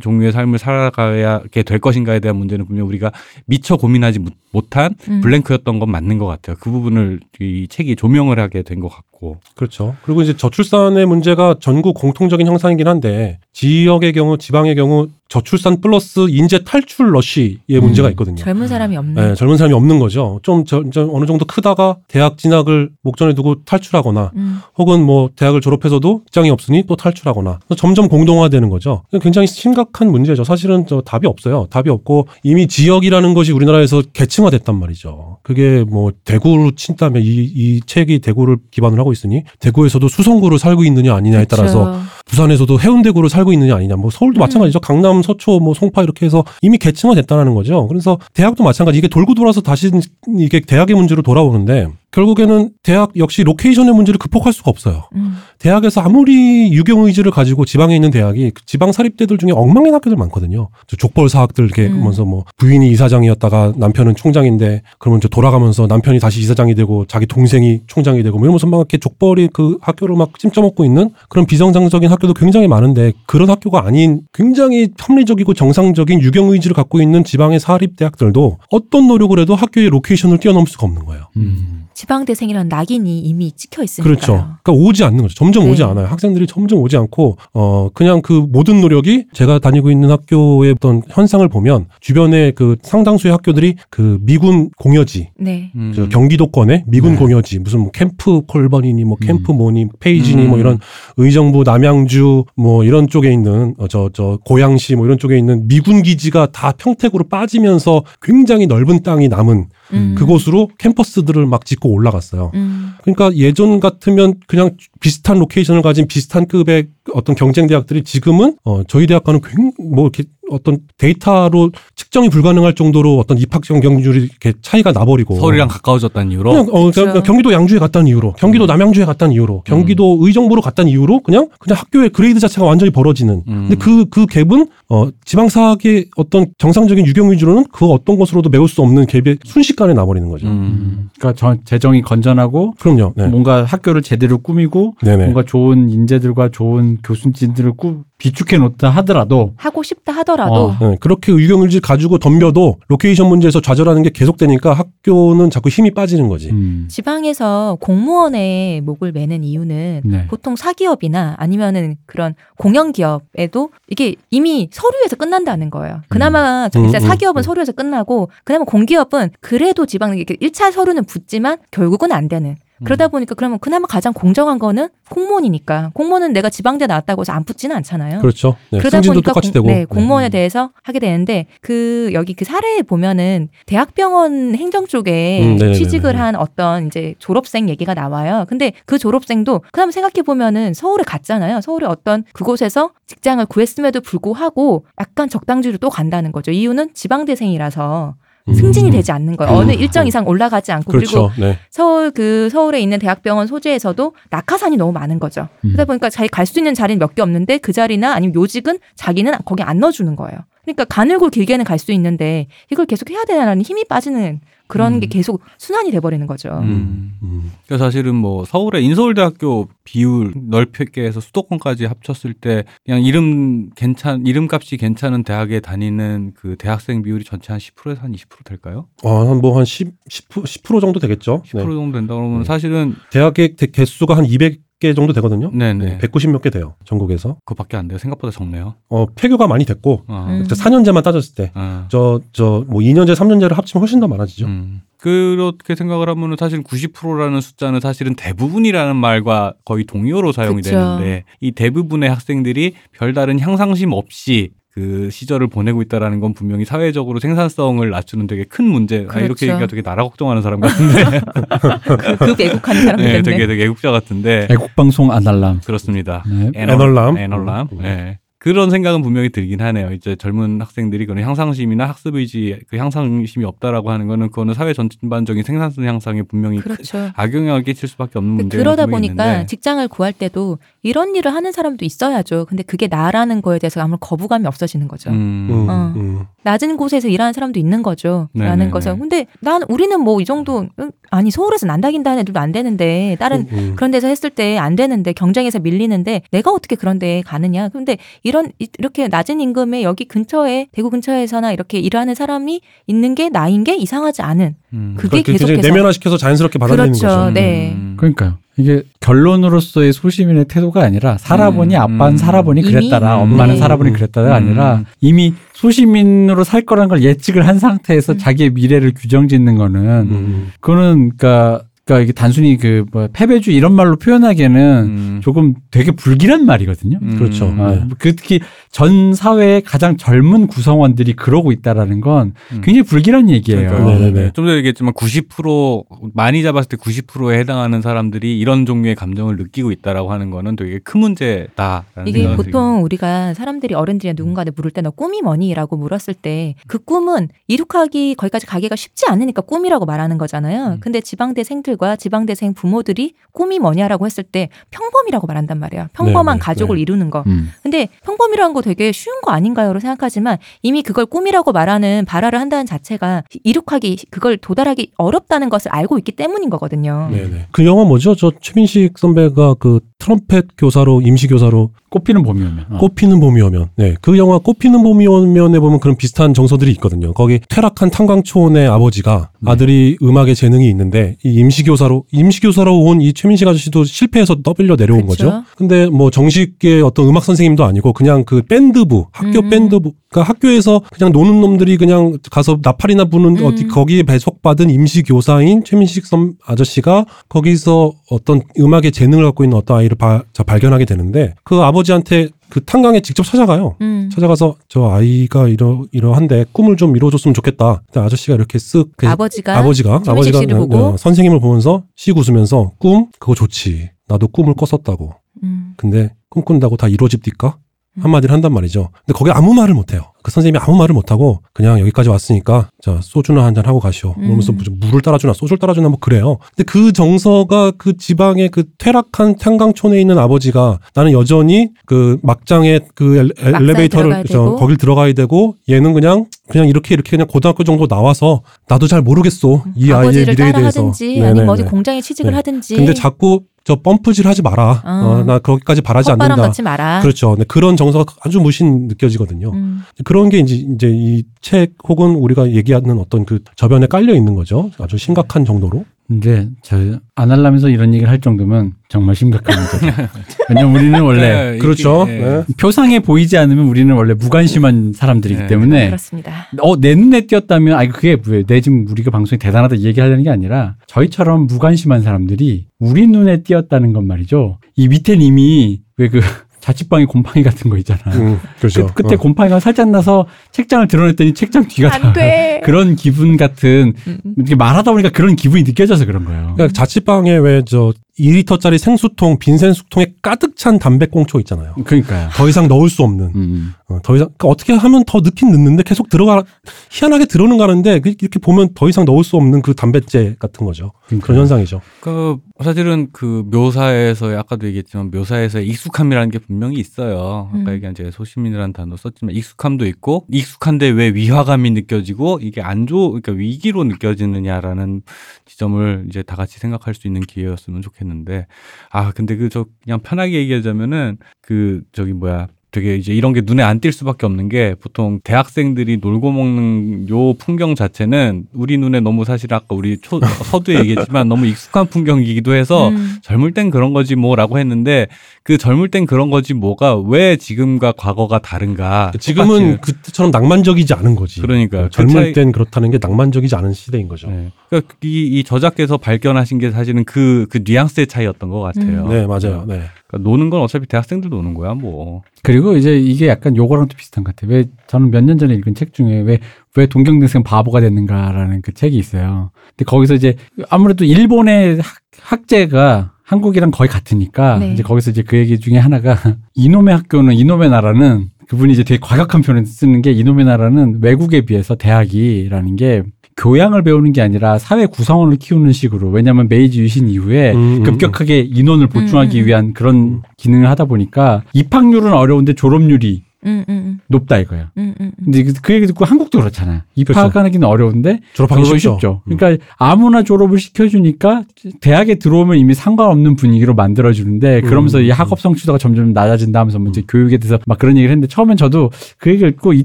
[0.00, 3.12] 종류의 삶을 살아가게 될 것인가에 대한 문제는 분명 우리가
[3.46, 5.20] 미처 고민하지 못- 못한 음.
[5.20, 6.56] 블랭크였던 건 맞는 것 같아요.
[6.60, 9.15] 그 부분을 이 책이 조명을 하게 된 것 같고.
[9.54, 9.94] 그렇죠.
[10.02, 16.62] 그리고 이제 저출산의 문제가 전국 공통적인 현상이긴 한데 지역의 경우, 지방의 경우 저출산 플러스 인재
[16.62, 18.36] 탈출 러쉬의 문제가 있거든요.
[18.36, 19.20] 젊은 사람이 없네.
[19.20, 20.38] 네, 젊은 사람이 없는 거죠.
[20.42, 24.60] 좀, 저, 저 어느 정도 크다가 대학 진학을 목전에 두고 탈출하거나 음.
[24.78, 29.02] 혹은 뭐 대학을 졸업해서도 직장이 없으니 또 탈출하거나 점점 공동화되는 거죠.
[29.20, 30.44] 굉장히 심각한 문제죠.
[30.44, 31.66] 사실은 저 답이 없어요.
[31.70, 35.38] 답이 없고 이미 지역이라는 것이 우리나라에서 계층화됐단 말이죠.
[35.42, 41.14] 그게 뭐 대구로 친다면 이, 이 책이 대구를 기반으로 하고 있으니 대구에서도 수성구를 살고 있느냐
[41.14, 42.00] 아니냐에 따라서.
[42.26, 44.40] 부산에서도 해운대구를 살고 있느냐 아니냐 뭐 서울도 음.
[44.40, 49.08] 마찬가지죠 강남 서초 뭐 송파 이렇게 해서 이미 계층화 됐다는 거죠 그래서 대학도 마찬가지 이게
[49.08, 49.90] 돌고 돌아서 다시
[50.38, 55.36] 이게 대학의 문제로 돌아오는데 결국에는 대학 역시 로케이션의 문제를 극복할 수가 없어요 음.
[55.58, 60.68] 대학에서 아무리 육영 의지를 가지고 지방에 있는 대학이 그 지방 사립대들 중에 엉망인 학교들 많거든요.
[60.86, 62.00] 저 족벌 사학들 이렇게 음.
[62.00, 67.80] 하면서 뭐 부인이 이사장이었다가 남편은 총장인데 그러면 저 돌아가면서 남편이 다시 이사장이 되고 자기 동생이
[67.86, 72.34] 총장이 되고 뭐 이러면서 막 이렇게 족벌이 그 학교를 막 찜쪄먹고 있는 그런 비정상적인 학교도
[72.34, 78.58] 굉장히 많은데 그런 학교가 아닌 굉장히 합리적이고 정상적인 육영 의지를 갖고 있는 지방의 사립 대학들도
[78.70, 81.28] 어떤 노력을 해도 학교의 로케이션을 뛰어넘을 수가 없는 거예요.
[81.36, 81.85] 음.
[81.96, 84.08] 지방대생이라는 낙인이 이미 찍혀 있으니까.
[84.08, 84.32] 그렇죠.
[84.62, 85.34] 그러니까 오지 않는 거죠.
[85.34, 85.70] 점점 네.
[85.70, 86.06] 오지 않아요.
[86.06, 91.48] 학생들이 점점 오지 않고 어 그냥 그 모든 노력이 제가 다니고 있는 학교의 어떤 현상을
[91.48, 95.72] 보면 주변에 그 상당수의 학교들이 그 미군 공여지 네.
[95.74, 95.92] 음.
[95.96, 97.18] 저 경기도권에 미군 네.
[97.18, 99.26] 공여지 무슨 뭐 캠프 콜번이니 뭐 음.
[99.26, 100.50] 캠프 뭐니 페이지니 음.
[100.50, 100.78] 뭐 이런
[101.16, 106.72] 의정부 남양주 뭐 이런 쪽에 있는 저저 고양시 뭐 이런 쪽에 있는 미군 기지가 다
[106.76, 110.14] 평택으로 빠지면서 굉장히 넓은 땅이 남은 음.
[110.16, 112.50] 그곳으로 캠퍼스들을 막 짓고 올라갔어요.
[112.54, 112.92] 음.
[113.02, 119.06] 그러니까 예전 같으면 그냥 비슷한 로케이션을 가진 비슷한 급의 어떤 경쟁 대학들이 지금은 어 저희
[119.06, 125.68] 대학과는 굉뭐 이렇게 어떤 데이터로 측정이 불가능할 정도로 어떤 입학 경쟁률이 이렇게 차이가 나버리고 서울이랑
[125.68, 127.04] 가까워졌다는 이유로 그냥 어 그렇죠.
[127.06, 128.66] 그냥 경기도 양주에 갔다는 이유로 경기도 음.
[128.66, 133.66] 남양주에 갔다는 이유로 경기도 의정부로 갔다는 이유로 그냥 그냥 학교의 grade 자체가 완전히 벌어지는 음.
[133.68, 138.68] 근데 그 그 갭은 어 지방 사학의 어떤 정상적인 육영 의지로는 그 어떤 것으로도 메울
[138.68, 140.46] 수 없는 갭이 순식간에 나버리는 거죠.
[140.46, 140.52] 음.
[140.52, 141.10] 음.
[141.18, 143.12] 그러니까 저 재정이 건전하고 그럼요.
[143.16, 143.26] 네.
[143.26, 145.24] 뭔가 학교를 제대로 꾸미고 네네.
[145.24, 150.76] 뭔가 좋은 인재들과 좋은 교수진들을 꾸, 비축해 놓다 하더라도 하고 싶다 하더라도 어.
[150.80, 156.28] 네, 그렇게 육영 의지 가지고 덤벼도 로케이션 문제에서 좌절하는 게 계속되니까 학교는 자꾸 힘이 빠지는
[156.28, 156.50] 거지.
[156.50, 156.86] 음.
[156.88, 160.26] 지방에서 공무원에 목을 매는 이유는 네.
[160.28, 166.00] 보통 사기업이나 아니면은 그런 공영 기업에도 이게 이미 서류에서 끝난다는 거예요.
[166.08, 167.42] 그나마 저 진짜 음, 음, 사기업은 음.
[167.42, 172.56] 서류에서 끝나고 그나마 공기업은 그래도 지방 이렇게 1차 서류는 붙지만 결국은 안 되는.
[172.84, 177.74] 그러다 보니까 그러면 그나마 가장 공정한 거는 공무원이니까 공무원은 내가 지방대 나왔다고 해서 안 붙지는
[177.76, 178.20] 않잖아요.
[178.20, 178.56] 그렇죠.
[178.70, 179.66] 네, 그러다 보니까 공, 되고.
[179.66, 180.38] 네, 공무원에 네.
[180.38, 185.74] 대해서 하게 되는데 그 여기 그 사례에 보면은 대학병원 행정 쪽에 음, 네네네네.
[185.74, 188.44] 취직을 한 어떤 이제 졸업생 얘기가 나와요.
[188.48, 191.60] 근데 그 졸업생도 그다음 생각해 보면은 서울에 갔잖아요.
[191.60, 196.50] 서울에 어떤 그곳에서 직장을 구했음에도 불구하고 약간 적당지로 또 간다는 거죠.
[196.50, 198.25] 이유는 지방대생이라서 음.
[198.54, 199.52] 승진이 되지 않는 거예요.
[199.52, 199.58] 음.
[199.58, 201.32] 어느 일정 이상 올라가지 않고 그리고 그렇죠.
[201.40, 201.58] 네.
[201.70, 205.48] 서울 그 서울에 있는 대학병원 소재에서도 낙하산이 너무 많은 거죠.
[205.64, 205.70] 음.
[205.72, 209.32] 그러다 보니까 자기 갈 수 있는 자리는 몇 개 없는데 그 자리나 아니면 요직은 자기는
[209.44, 210.38] 거기 안 넣어주는 거예요.
[210.66, 215.00] 그러니까 가늘고 길게는 갈 수 있는데 이걸 계속 해야 되나라는 힘이 빠지는 그런 음.
[215.00, 216.48] 게 계속 순환이 돼버리는 거죠.
[216.62, 217.12] 음.
[217.22, 217.52] 음.
[217.66, 224.78] 그러니까 사실은 뭐 서울의 인서울대학교 비율 넓게 해서 수도권까지 합쳤을 때 그냥 이름 괜찮 이름값이
[224.78, 228.86] 괜찮은 대학에 다니는 그 대학생 비율이 전체 한 10%에서 한 20% 될까요?
[229.04, 231.42] 아, 한 뭐한 10, 10%, 10% 정도 되겠죠.
[231.46, 231.62] 10% 네.
[231.74, 232.44] 정도 된다 그러면 네.
[232.44, 235.50] 사실은 대학의 대- 개수가 한 200 개 정도 되거든요.
[235.52, 236.74] 네네 네, 190 몇 개 돼요.
[236.84, 237.38] 전국에서.
[237.46, 237.98] 그밖에 안 돼요.
[237.98, 238.74] 생각보다 적네요.
[238.90, 240.26] 어, 폐교가 많이 됐고 어.
[240.28, 240.44] 음.
[240.46, 241.86] 4년제만 따졌을 때 어.
[241.88, 244.46] 저저 뭐 2년제, 3년제를 합치면 훨씬 더 많아지죠.
[244.46, 244.82] 음.
[244.98, 250.70] 그렇게 생각을 하면은 사실 90%라는 숫자는 사실은 대부분이라는 말과 거의 동의어로 사용이 그쵸.
[250.70, 257.88] 되는데 이 대부분의 학생들이 별다른 향상심 없이 그 시절을 보내고 있다라는 건 분명히 사회적으로 생산성을
[257.88, 259.06] 낮추는 되게 큰 문제.
[259.08, 259.46] 아, 이렇게 그렇죠.
[259.46, 261.20] 얘기가 되게 나라 걱정하는 사람 같은데,
[262.18, 263.22] 그, 그 애국하는 사람들 네, 때문에.
[263.22, 265.62] 되게 되게 애국자 같은데 애국 방송 아날람.
[265.64, 266.22] 그렇습니다.
[266.28, 266.50] 네.
[266.54, 267.16] 애널람.
[267.16, 267.68] 애널람.
[267.72, 267.78] 음.
[267.80, 268.18] 네.
[268.46, 269.90] 그런 생각은 분명히 들긴 하네요.
[269.92, 275.42] 이제 젊은 학생들이 그런 향상심이나 학습 의지, 그 향상심이 없다라고 하는 거는 그거는 사회 전반적인
[275.42, 277.10] 생산성 향상에 분명히 큰 그렇죠.
[277.16, 279.46] 악영향을 끼칠 수밖에 없는 문제가 그러다 보니까 있는데.
[279.46, 282.44] 직장을 구할 때도 이런 일을 하는 사람도 있어야죠.
[282.48, 285.10] 근데 그게 나라는 거에 대해서 아무런 거부감이 없어지는 거죠.
[285.10, 285.48] 음.
[285.50, 285.92] 음, 어.
[285.96, 286.24] 음.
[286.44, 288.28] 낮은 곳에서 일하는 사람도 있는 거죠.
[288.32, 288.48] 네네네.
[288.50, 289.00] 라는 것은.
[289.00, 290.92] 근데 난 우리는 뭐 이 정도 응?
[291.10, 293.72] 아니 서울에서 난다긴다는 애들도 안 되는데 다른 음, 음.
[293.76, 297.68] 그런 데서 했을 때 안 되는데 경쟁에서 밀리는데 내가 어떻게 그런 데 가느냐.
[297.70, 303.28] 근데 이런 이- 이렇게 낮은 임금에 여기 근처에 대구 근처에서나 이렇게 일하는 사람이 있는 게
[303.28, 304.94] 나인 게 이상하지 않은 음.
[304.98, 307.06] 그게 계속해서 내면화 시켜서 자연스럽게 받아들이는 그렇죠.
[307.06, 307.30] 거죠.
[307.30, 307.72] 네.
[307.74, 307.94] 음.
[307.96, 308.38] 그러니까요.
[308.58, 312.16] 이게 결론으로서의 소시민의 태도가 아니라 살아보니 음, 아빠는 음.
[312.16, 312.62] 살아보니?
[312.62, 313.22] 그랬다라 음.
[313.22, 313.60] 엄마는 네.
[313.60, 314.84] 살아보니 그랬다가 아니라 음.
[315.02, 318.18] 이미 소시민으로 살 거라는 걸 예측을 한 상태에서 음.
[318.18, 319.80] 자기의 미래를 규정짓는 거는
[320.10, 320.52] 음.
[320.60, 325.20] 그거는 그러니까 그러니까 이게 단순히 그 뭐 패배주 이런 말로 표현하기에는 음.
[325.22, 326.98] 조금 되게 불길한 말이거든요.
[327.00, 327.16] 음.
[327.16, 327.46] 그렇죠.
[327.58, 327.84] 아, 네.
[327.98, 328.40] 그 특히
[328.70, 332.60] 전 사회의 가장 젊은 구성원들이 그러고 있다라는 건 음.
[332.62, 333.70] 굉장히 불길한 얘기예요.
[333.70, 333.98] 그러니까요.
[333.98, 334.32] 네네네.
[334.32, 335.84] 좀 전에 얘기했지만 90%
[336.14, 341.00] 많이 잡았을 때 90%에 해당하는 사람들이 이런 종류의 감정을 느끼고 있다라고 하는 거는 되게 큰
[341.00, 346.78] 문제다라는 이게 보통 우리가 사람들이 어른들이 누군가를 물을 때 너 꿈이 뭐니?라고 물었을 때 그
[346.78, 350.74] 꿈은 이룩하기 거기까지 가기가 쉽지 않으니까 꿈이라고 말하는 거잖아요.
[350.74, 350.76] 음.
[350.80, 355.88] 근데 지방대 생들 과 지방대생 부모들이 꿈이 뭐냐라고 했을 때 평범이라고 말한단 말이에요.
[355.92, 356.82] 평범한 네, 네, 가족을 네.
[356.82, 357.22] 이루는 거.
[357.26, 357.50] 음.
[357.62, 363.24] 근데 평범이라는 거 되게 쉬운 거 아닌가요로 생각하지만 이미 그걸 꿈이라고 말하는 발화를 한다는 자체가
[363.44, 367.08] 이룩하기 그걸 도달하기 어렵다는 것을 알고 있기 때문인 거거든요.
[367.10, 367.48] 네네.
[367.52, 368.14] 그 영화 뭐죠?
[368.14, 372.66] 저 최민식 선배가 그 트럼펫 교사로 임시 교사로 꽃피는 봄이 오면.
[372.70, 372.78] 어.
[372.78, 373.70] 꽃피는 봄이 오면.
[373.76, 373.94] 네.
[374.02, 377.12] 그 영화 꽃피는 봄이 오면에 보면 그런 비슷한 정서들이 있거든요.
[377.14, 379.50] 거기 퇴락한 탄광촌의 아버지가 네.
[379.50, 384.74] 아들이 음악에 재능이 있는데 이 임시 교사로 임시 교사로 온 이 최민식 아저씨도 실패해서 떠밀려
[384.76, 385.08] 내려온 그쵸.
[385.30, 385.44] 거죠.
[385.56, 389.50] 근데 뭐 정식의 어떤 음악 선생님도 아니고 그냥 그 밴드부, 학교 음.
[389.50, 393.44] 밴드부, 그러니까 학교에서 그냥 노는 놈들이 그냥 가서 나팔이나 부는 음.
[393.44, 399.76] 어디 거기에 배속받은 임시 교사인 최민식 선 아저씨가 거기서 어떤 음악의 재능을 갖고 있는 어떤
[399.78, 403.76] 아이를 바- 자, 발견하게 되는데 그 아버지한테 그 탄광에 직접 찾아가요.
[403.82, 404.08] 음.
[404.12, 407.82] 찾아가서 저 아이가 이러 이러한데 꿈을 좀 이뤄줬으면 좋겠다.
[407.92, 413.06] 근데 아저씨가 이렇게 쓱 그 아버지가 아버지가 아버지가 보고 어, 선생님을 보면서 씩 웃으면서 꿈
[413.18, 413.90] 그거 좋지.
[414.08, 415.12] 나도 꿈을 꿨었다고.
[415.42, 415.74] 음.
[415.76, 417.58] 근데 꿈꾼다고 다 이루어집니까?
[417.98, 418.02] 음.
[418.02, 418.90] 한마디를 한단 말이죠.
[419.06, 420.02] 근데 거기 아무 말을 못해요.
[420.22, 424.10] 그 선생님이 아무 말을 못하고 그냥 여기까지 왔으니까 자 소주나 한 잔 하고 가시오.
[424.18, 424.22] 음.
[424.22, 426.36] 그러면서 무슨 물을 따라주나 소주를 따라주나 뭐 그래요.
[426.56, 433.16] 근데 그 정서가 그 지방의 그 퇴락한 탄광촌에 있는 아버지가 나는 여전히 그 막장에 그
[433.16, 434.56] 엘, 엘리베이터를 저.
[434.56, 439.64] 거길 들어가야 되고 얘는 그냥 그냥 이렇게 이렇게 그냥 고등학교 정도 나와서 나도 잘 모르겠어
[439.76, 440.80] 이 아이의 아버지를 미래에 대해서.
[440.80, 441.22] 하든지.
[441.22, 442.36] 아니면 어디 공장에 취직을 네.
[442.36, 444.82] 하든지 근데 자꾸 저 펌프질 하지 마라.
[444.84, 444.90] 어.
[444.90, 446.36] 어, 나 그렇게까지 바라지 않는다.
[446.36, 447.00] 넣지 마라.
[447.00, 447.30] 그렇죠.
[447.30, 449.50] 근데 그런 정서가 아주 무신 느껴지거든요.
[449.52, 449.82] 음.
[450.04, 454.70] 그런 게 이제 이제 이 책 혹은 우리가 얘기하는 어떤 그 저변에 깔려 있는 거죠.
[454.78, 455.84] 아주 심각한 정도로.
[456.08, 460.08] 근데 저안 하려면서 이런 얘기를 할 정도면 정말 심각한 문제죠.
[460.48, 462.04] 왜냐면 우리는 원래 네, 그렇죠.
[462.04, 462.44] 이게, 네.
[462.56, 465.46] 표상에 보이지 않으면 우리는 원래 무관심한 사람들이기 네.
[465.48, 466.46] 때문에 그렇습니다.
[466.60, 468.44] 어, 내 눈에 띄었다면, 아니, 그게 뭐예요?
[468.44, 473.92] 내 지금 우리가 방송이 대단하다 이 얘기하려는 게 아니라, 저희처럼 무관심한 사람들이 우리 눈에 띄었다는
[473.92, 474.58] 건 말이죠.
[474.76, 476.20] 이 밑엔 이미, 왜 그,
[476.66, 478.00] 자취방에 곰팡이 같은 거 있잖아.
[478.16, 478.88] 음, 그렇죠.
[478.92, 479.18] 그, 때 어.
[479.18, 482.60] 곰팡이가 살짝 나서 책장을 드러냈더니 책장 뒤가 다안 돼.
[482.66, 484.34] 그런 기분 같은, 음, 음.
[484.36, 486.54] 이렇게 말하다 보니까 그런 기분이 느껴져서 그런 거예요.
[486.56, 491.74] 그러니까 자취방에 왜 저 2리터짜리 생수통, 빈 생수통에 가득 찬 담배꽁초 있잖아요.
[491.84, 492.30] 그러니까요.
[492.34, 493.32] 더 이상 넣을 수 없는.
[493.34, 493.72] 음.
[493.88, 496.42] 어, 더 이상 그러니까 어떻게 하면 더 넣긴 넣는데 계속 들어가
[496.90, 500.92] 희한하게 들어는 가는데 그- 이렇게 보면 더 이상 넣을 수 없는 그 담배재 같은 거죠.
[501.06, 501.26] 그러니까요.
[501.26, 501.80] 그런 현상이죠.
[502.00, 507.50] 그 사실은 그 묘사에서 아까도 얘기했지만 묘사에서 익숙함이라는 게 분명히 있어요.
[507.52, 507.74] 아까 음.
[507.74, 513.32] 얘기한 제가 소시민이라는 단어 썼지만 익숙함도 있고 익숙한데 왜 위화감이 느껴지고 이게 안 좋, 그러니까
[513.32, 515.02] 위기로 느껴지느냐라는
[515.44, 518.46] 지점을 이제 다 같이 생각할 수 있는 기회였으면 좋겠 는데
[518.90, 523.62] 아 근데 그 저 그냥 편하게 얘기하자면은 그 저기 뭐야 되게 이제 이런 게 눈에
[523.62, 529.24] 안 띌 수밖에 없는 게 보통 대학생들이 놀고 먹는 요 풍경 자체는 우리 눈에 너무
[529.24, 533.16] 사실 아까 우리 초, 서두에 얘기했지만 너무 익숙한 풍경이기도 해서 음.
[533.22, 535.06] 젊을 땐 그런 거지 뭐라고 했는데
[535.42, 539.92] 그 젊을 땐 그런 거지 뭐가 왜 지금과 과거가 다른가 지금은 똑같이.
[539.94, 541.40] 그때처럼 낭만적이지 않은 거지.
[541.40, 541.84] 그러니까요.
[541.84, 544.28] 그 젊을 차이- 땐 그렇다는 게 낭만적이지 않은 시대인 거죠.
[544.28, 544.50] 네.
[544.68, 549.04] 그러니까 이, 이 저자께서 발견하신 게 사실은 그, 그 뉘앙스의 차이였던 것 같아요.
[549.06, 549.08] 음.
[549.08, 549.64] 네, 맞아요.
[549.66, 549.82] 네.
[550.08, 552.22] 그러니까 노는 건 어차피 대학생들 노는 거야, 뭐.
[552.42, 554.54] 그리고 이제 이게 약간 요거랑도 비슷한 것 같아요.
[554.56, 556.38] 왜 저는 몇 년 전에 읽은 책 중에 왜,
[556.76, 559.50] 왜 동경대생 바보가 됐는가라는 그 책이 있어요.
[559.70, 560.36] 근데 거기서 이제
[560.70, 561.84] 아무래도 일본의 학,
[562.20, 564.72] 학제가 한국이랑 거의 같으니까 네.
[564.72, 566.16] 이제 거기서 이제 그 얘기 중에 하나가
[566.54, 571.74] 이놈의 학교는 이놈의 나라는 그분이 이제 되게 과격한 표현을 쓰는 게 이놈의 나라는 외국에 비해서
[571.74, 573.02] 대학이라는 게
[573.36, 578.40] 교양을 배우는 게 아니라 사회 구성원을 키우는 식으로 왜냐하면 메이지 유신 이후에 음, 음, 급격하게
[578.40, 579.46] 인원을 보충하기 음, 음.
[579.46, 584.66] 위한 그런 기능을 하다 보니까 입학률은 어려운데 졸업률이 음, 음, 높다 이거예요.
[584.78, 584.94] 음.
[585.24, 586.84] 근데 그- 그 얘기 듣고 한국도 그렇잖아.
[586.96, 588.94] 입학하기는 어려운데 졸업하기 쉽죠.
[588.94, 589.22] 쉽죠.
[589.28, 589.36] 음.
[589.36, 591.44] 그러니까 아무나 졸업을 시켜주니까
[591.80, 595.12] 대학에 들어오면 이미 상관없는 분위기로 만들어주는데 그러면서 음, 이 음.
[595.12, 597.06] 학업 성취도가 점점 낮아진다 하면서 뭐 이제 음.
[597.08, 599.84] 교육에 대해서 막 그런 얘기를 했는데 처음엔 저도 그 얘기를 읽고 이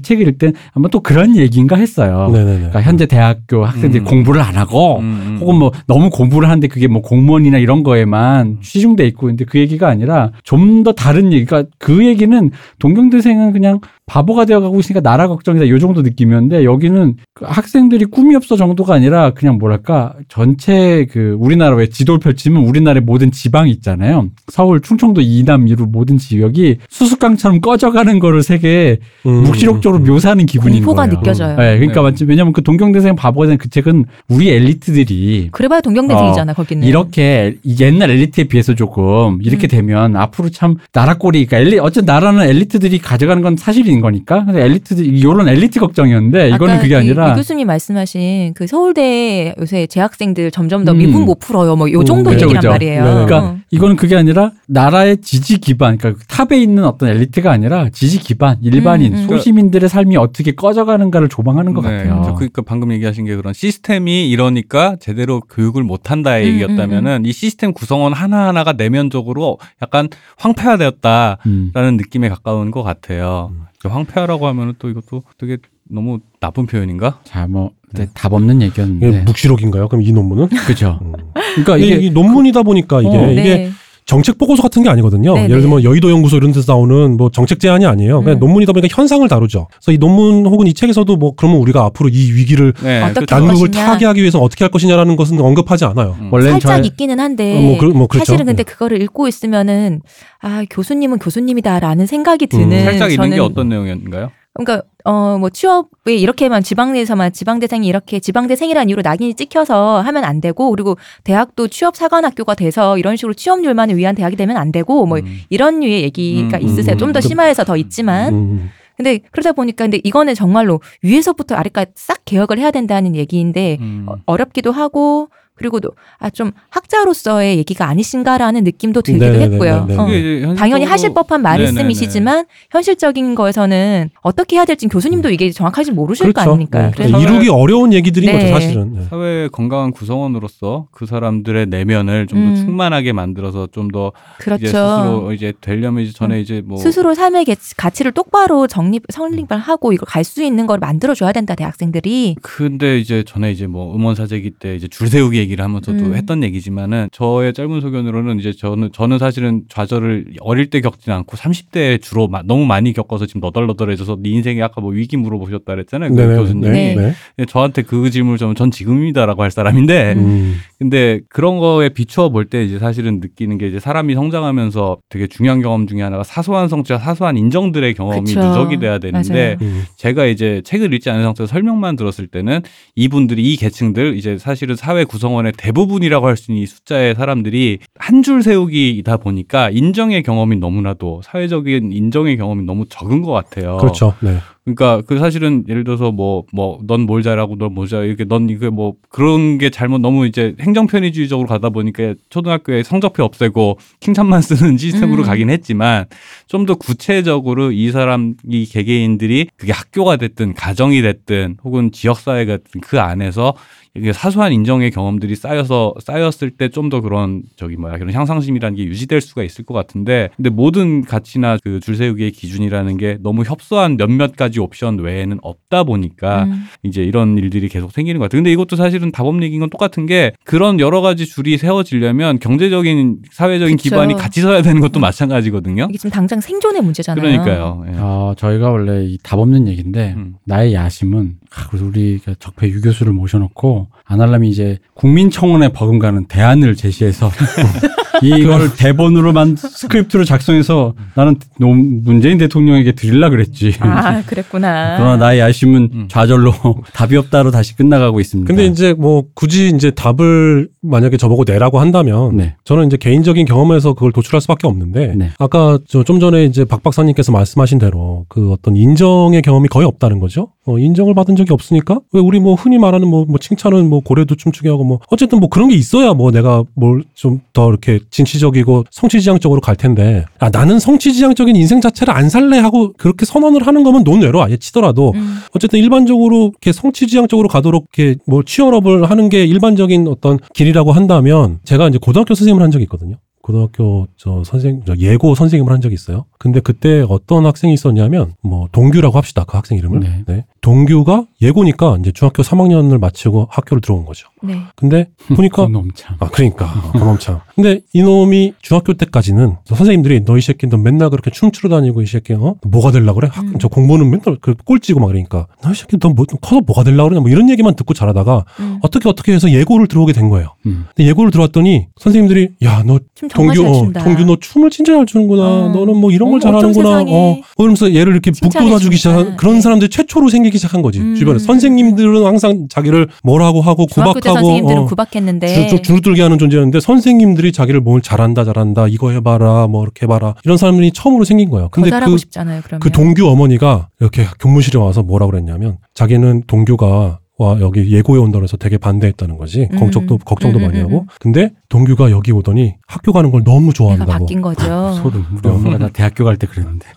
[0.00, 2.28] 책을 읽을 땐 아마 또 그런 얘기인가 했어요.
[2.32, 2.56] 네네네.
[2.56, 4.04] 그러니까 현재 대학교 학생들이 음.
[4.04, 5.00] 공부를 안 하고.
[5.40, 9.88] 혹은 뭐 너무 공부를 하는데 그게 뭐 공무원이나 이런 거에만 치중돼 있고 근데 그 얘기가
[9.88, 11.44] 아니라 좀 더 다른 얘기.
[11.44, 17.44] 그러니까 그 얘기는 동경대생은 그냥 바보가 되어가고 있으니까 나라 걱정이다 요 정도 느낌이었는데 여기는 그
[17.46, 23.30] 학생들이 꿈이 없어 정도가 아니라 그냥 뭐랄까 전체 그 우리나라 왜 지도를 펼치면 우리나라의 모든
[23.30, 24.28] 지방이 있잖아요.
[24.48, 30.10] 서울, 충청도, 이남, 이루 모든 지역이 수수깡처럼 꺼져가는 거를 세계 음, 묵시록적으로 음, 음.
[30.12, 31.18] 묘사하는 기분인 공포가 거예요.
[31.20, 31.56] 느껴져요.
[31.56, 32.10] 네, 그러니까 네.
[32.10, 32.24] 맞지.
[32.24, 36.86] 왜냐면 그 동경대생 바보가 된 그 책은 우리 엘리트들이 그래봐야 동경대생이잖아 거기는.
[36.86, 39.68] 이렇게 이 옛날 엘리트에 비해서 조금 이렇게 음.
[39.68, 44.44] 되면 앞으로 참 나라 꼴이 그러니까 엘리 어쨌든 나라는 엘리트들이 가져가는 건 사실 인 거니까
[44.44, 49.86] 그래서 엘리트들 이런 엘리트 걱정이었는데 이거는 그게 이- 아니라 이 교수님 말씀하신 그 서울대 요새
[49.86, 50.98] 재학생들 점점 더 음.
[50.98, 51.76] 미분 못 풀어요.
[51.76, 52.70] 뭐요 음, 정도 그죠, 얘기란 그죠.
[52.70, 53.04] 말이에요.
[53.04, 53.10] 네.
[53.10, 53.56] 그러니까 어.
[53.70, 59.12] 이거는 그게 아니라 나라의 지지 기반 그러니까 top에 있는 어떤 엘리트가 아니라 지지 기반 일반인
[59.14, 59.26] 음, 음.
[59.28, 62.22] 소시민들의 삶이 어떻게 꺼져가는가를 조망하는 것 네, 같아요.
[62.24, 67.32] 저 그러니까 방금 얘기하신 게 그런 시스템이 이러니까 제대로 교육을 못 한다의 음, 얘기였다면은 이
[67.32, 70.08] 시스템 구성원 하나 하나가 내면적으로 약간
[70.38, 71.96] 황폐화되었다라는 음.
[71.96, 73.52] 느낌에 가까운 것 같아요.
[73.88, 73.94] 음.
[73.94, 77.20] 황폐화라고 하면은 또 이것도 되게 너무 나쁜 표현인가?
[77.24, 79.88] 자, 뭐 네, 답 없는 얘기였는데 묵시록인가요?
[79.88, 80.48] 그럼 이 논문은?
[80.66, 80.98] 그죠.
[81.02, 81.12] 음.
[81.34, 83.30] 그러니까 이게, 이게 이게 논문이다 보니까 이게 어.
[83.30, 83.70] 이게 네.
[84.04, 85.34] 정책 보고서 같은 게 아니거든요.
[85.34, 85.62] 네, 예를 네.
[85.62, 88.22] 들면 여의도 연구소 이런 데서 나오는 뭐 정책 제안이 아니에요.
[88.22, 88.40] 그냥 음.
[88.40, 89.68] 논문이다 보니까 현상을 다루죠.
[89.70, 93.34] 그래서 이 논문 혹은 이 책에서도 뭐 그러면 우리가 앞으로 이 위기를 네, 어떻게 그렇죠.
[93.34, 93.70] 할 난국을.
[93.70, 96.16] 타개하기 위해서 어떻게 할 것이냐라는 것은 언급하지 않아요.
[96.20, 96.32] 음.
[96.32, 98.24] 원래는 살짝 저 있기는 한데 어, 뭐, 그, 뭐 그렇죠.
[98.24, 100.00] 사실은 근데 그거를 읽고 있으면은
[100.40, 102.84] 아 교수님은 교수님이다라는 생각이 드는 음.
[102.84, 104.30] 살짝 있는 게 저는 어떤 내용인가요?
[104.54, 110.70] 그러니까 어 뭐 취업에 이렇게만 지방내에서만 지방대생이 이렇게 지방대생이라는 이유로 낙인이 찍혀서 하면 안 되고
[110.70, 115.40] 그리고 대학도 취업 사관학교가 돼서 이런 식으로 취업률만을 위한 대학이 되면 안 되고 뭐 음.
[115.48, 116.94] 이런 류의 얘기가 음, 있으세요.
[116.94, 118.70] 음, 좀더 그- 심화해서 더 있지만 음.
[118.96, 124.04] 근데 그러다 보니까 근데 이거는 정말로 위에서부터 아래까지 싹 개혁을 해야 된다는 얘기인데 음.
[124.08, 125.30] 어, 어렵기도 하고
[125.62, 125.78] 그리고
[126.18, 129.52] 아 좀 학자로서의 얘기가 아니신가라는 느낌도 들기도 네네네네.
[129.54, 129.84] 했고요.
[129.86, 129.96] 네.
[129.96, 130.04] 어.
[130.06, 131.72] 그게 이제 당연히 현실적으로- 하실 법한 네네네.
[131.72, 136.82] 말씀이시지만 현실적인 거에서는 어떻게 해야 될지 교수님도 이게 정확하지 모르실 거 아닙니까?
[136.86, 136.90] 네.
[136.94, 138.38] 그래서 이루기 어려운 얘기들인 네.
[138.38, 138.94] 거죠, 사실은.
[138.94, 139.02] 네.
[139.10, 142.56] 사회의 건강한 구성원으로서 그 사람들의 내면을 좀더 음.
[142.56, 144.62] 충만하게 만들어서 좀더 그렇죠.
[144.62, 149.58] 이제 스스로 이제 되려면 이제 전에 이제 뭐 스스로 삶의 개- 가치를 똑바로 정립 성립을
[149.58, 153.92] 하고 이걸 갈 수 있는 걸 만들어 줘야 된다 대학생들이 근데 이제 전에 이제 뭐
[153.94, 156.14] 음원 사재기 때 이제 줄 세우기 얘기 를 하면서도 음.
[156.14, 162.00] 했던 얘기지만은 저의 짧은 소견으로는 이제 저는 저는 사실은 좌절을 어릴 때 겪지는 않고 30대에
[162.00, 166.16] 주로 마- 너무 많이 겪어서 지금 너덜너덜해져서 네 인생에 아까 뭐 위기 물어보셨다 그랬잖아요 그
[166.16, 166.36] 네네.
[166.36, 166.60] 교수님.
[166.72, 166.94] 네.
[166.94, 167.12] 네.
[167.38, 170.56] 이 저한테 그 질문을 좀 전 지금입니다라고 할 사람인데 음.
[170.78, 175.62] 근데 그런 거에 비추어 볼 때 이제 사실은 느끼는 게 이제 사람이 성장하면서 되게 중요한
[175.62, 178.40] 경험 중에 하나가 사소한 성취와 사소한 인정들의 경험이 그쵸.
[178.40, 179.56] 누적이 돼야 되는데.
[179.62, 179.84] 음.
[179.96, 182.60] 제가 이제 책을 읽지 않은 상태에서 설명만 들었을 때는
[182.96, 187.78] 이분들이 이 계층들 이제 사실은 사회 구성원 의 대부분이라고 할 수 있는 이 숫자의 사람들이
[187.98, 193.78] 한 줄 세우기이다 보니까 인정의 경험이 너무나도 사회적인 인정의 경험이 너무 적은 것 같아요.
[193.78, 194.14] 그렇죠.
[194.20, 194.36] 네.
[194.64, 198.48] 그러니까 그 사실은 예를 들어서 뭐 뭐 넌 뭘 잘하고 넌 뭘 잘해 이렇게 넌
[198.48, 204.40] 이게 뭐 그런 게 잘못 너무 이제 행정 편의주의적으로 가다 보니까 초등학교에 성적표 없애고 킹찬만
[204.42, 205.26] 쓰는 시스템으로 음.
[205.26, 206.04] 가긴 했지만
[206.46, 212.58] 좀 더 구체적으로 이 사람 이 개개인들이 그게 학교가 됐든 가정이 됐든 혹은 지역 사회가
[212.58, 213.54] 됐든 그 안에서
[213.94, 218.84] 이게 사소한 인정의 경험들이 쌓여서 쌓였을 때 좀 더 그런 저기 뭐야 그런 향상심이라는 게
[218.84, 224.34] 유지될 수가 있을 것 같은데 근데 모든 가치나 그 줄세우기의 기준이라는 게 너무 협소한 몇몇
[224.36, 226.64] 가지 옵션 외에는 없다 보니까 음.
[226.82, 228.38] 이제 이런 일들이 계속 생기는 것 같아요.
[228.38, 233.76] 근데 이것도 사실은 다법 얘기인 건 똑같은 게 그런 여러 가지 줄이 세워지려면 경제적인 사회적인
[233.76, 233.90] 그쵸.
[233.90, 235.86] 기반이 같이 서야 되는 것도 마찬가지거든요.
[235.90, 237.22] 이게 지금 당장 생존의 문제잖아요.
[237.22, 237.84] 그러니까요.
[237.88, 237.92] 예.
[237.98, 240.34] 어, 저희가 원래 이 답 없는 얘기인데 음.
[240.46, 246.76] 나의 야심은 아, 그래서 우리가 적폐 유 교수를 모셔놓고 안 하려면 이제 국민청원에 버금가는 대안을
[246.76, 247.30] 제시해서
[248.22, 253.74] 이걸 대본으로만 스크립트를 작성해서 나는 노- 문재인 대통령에게 드릴라 그랬지.
[253.80, 254.96] 아 그랬구나.
[254.98, 256.04] 그러나 나의 야심은 음.
[256.08, 256.52] 좌절로
[256.92, 258.46] 답이 없다로 다시 끝나가고 있습니다.
[258.46, 262.54] 근데 이제 뭐 굳이 이제 답을 만약에 저보고 내라고 한다면 네.
[262.64, 265.30] 저는 이제 개인적인 경험에서 그걸 도출할 수밖에 없는데 네.
[265.38, 270.18] 아까 저 좀 전에 이제 박 박사님께서 말씀하신 대로 그 어떤 인정의 경험이 거의 없다는
[270.18, 270.48] 거죠.
[270.66, 274.34] 어, 인정을 받은 적이 없으니까 왜 우리 뭐 흔히 말하는 뭐, 뭐 칭찬은 뭐 고래도
[274.34, 278.84] 춤추게 하고 뭐 어쨌든 뭐 그런 게 있어야 뭐 내가 뭘 좀 더 이렇게 진취적이고
[278.90, 284.04] 성취지향적으로 갈 텐데 아 나는 성취지향적인 인생 자체를 안 살래 하고 그렇게 선언을 하는 거면
[284.04, 285.38] 논외로 아예 치더라도 음.
[285.54, 291.88] 어쨌든 일반적으로 이렇게 성취지향적으로 가도록 이렇게 뭐 취업을 하는 게 일반적인 어떤 길이라고 한다면 제가
[291.88, 293.16] 이제 고등학교 선생님을 한 적이 있거든요.
[293.42, 296.24] 고등학교 저 선생 저 예고 선생님을 한 적이 있어요.
[296.38, 300.00] 근데 그때 어떤 학생이 있었냐면 뭐 동규라고 합시다 그 학생 이름을.
[300.00, 300.24] 네.
[300.26, 300.44] 네.
[300.60, 304.28] 동규가 예고니까 이제 중학교 3학년을 마치고 학교를 들어온 거죠.
[304.42, 304.56] 네.
[304.76, 306.16] 근데 보니까 그놈 참.
[306.20, 306.72] 아, 그러니까.
[306.92, 307.40] 그놈참.
[307.54, 312.32] 근데 이놈이 중학교 때까지는 선생님들이 너 이 새끼 너 맨날 그렇게 춤추러 다니고 이 새끼
[312.34, 312.56] 어?
[312.66, 313.28] 뭐가 될라 그래?
[313.30, 313.58] 학, 음.
[313.60, 317.04] 저 공부는 맨날 그 꼴찌고 막 그러니까 너 이 새끼 너 뭐, 커서 뭐가 될라
[317.04, 318.78] 그러냐 뭐 이런 얘기만 듣고 자라다가 음.
[318.82, 320.54] 어떻게 어떻게 해서 예고를 들어오게 된 거예요.
[320.66, 320.86] 음.
[320.94, 324.04] 근데 예고를 들어왔더니 선생님들이 야너춤 정말 동규 잘 어, 춘다.
[324.04, 325.42] 동규 너 춤을 진짜 잘 추는구나.
[325.42, 325.68] 어.
[325.74, 327.04] 너는 뭐 이런 걸 잘하는구나.
[327.08, 327.40] 어.
[327.56, 329.36] 그러면서 얘를 이렇게 북돋아주기 시작한.
[329.36, 329.60] 그런 네.
[329.60, 331.00] 사람들이 최초로 생기기 시작한 거지.
[331.00, 331.14] 음.
[331.14, 334.86] 주변에 선생님들은 항상 자기를 뭐라고 하고 구박하고 선생님들은 어.
[334.86, 340.34] 구박했는데 주, 주눅들게 하는 존재였는데 선생님들이 자기를 뭘 잘한다 잘한다 이거 해봐라 뭐 이렇게 해봐라
[340.44, 341.68] 이런 사람들이 처음으로 생긴 거예요.
[341.70, 342.62] 근데 그, 싶잖아요.
[342.80, 348.56] 그 동규 어머니가 이렇게 교무실에 와서 뭐라 그랬냐면 자기는 동규가 와 여기 예고에 온다 그래서
[348.56, 349.78] 되게 반대했다는 거지 음.
[349.78, 351.06] 걱정도 걱정도 음, 많이 음, 하고 음.
[351.20, 354.92] 근데 동규가 여기 오더니 학교 가는 걸 너무 좋아한다고 바뀐 거죠.
[355.02, 355.24] 소름.
[355.42, 356.86] 우리 엄마가 나 대학교 갈 때 그랬는데.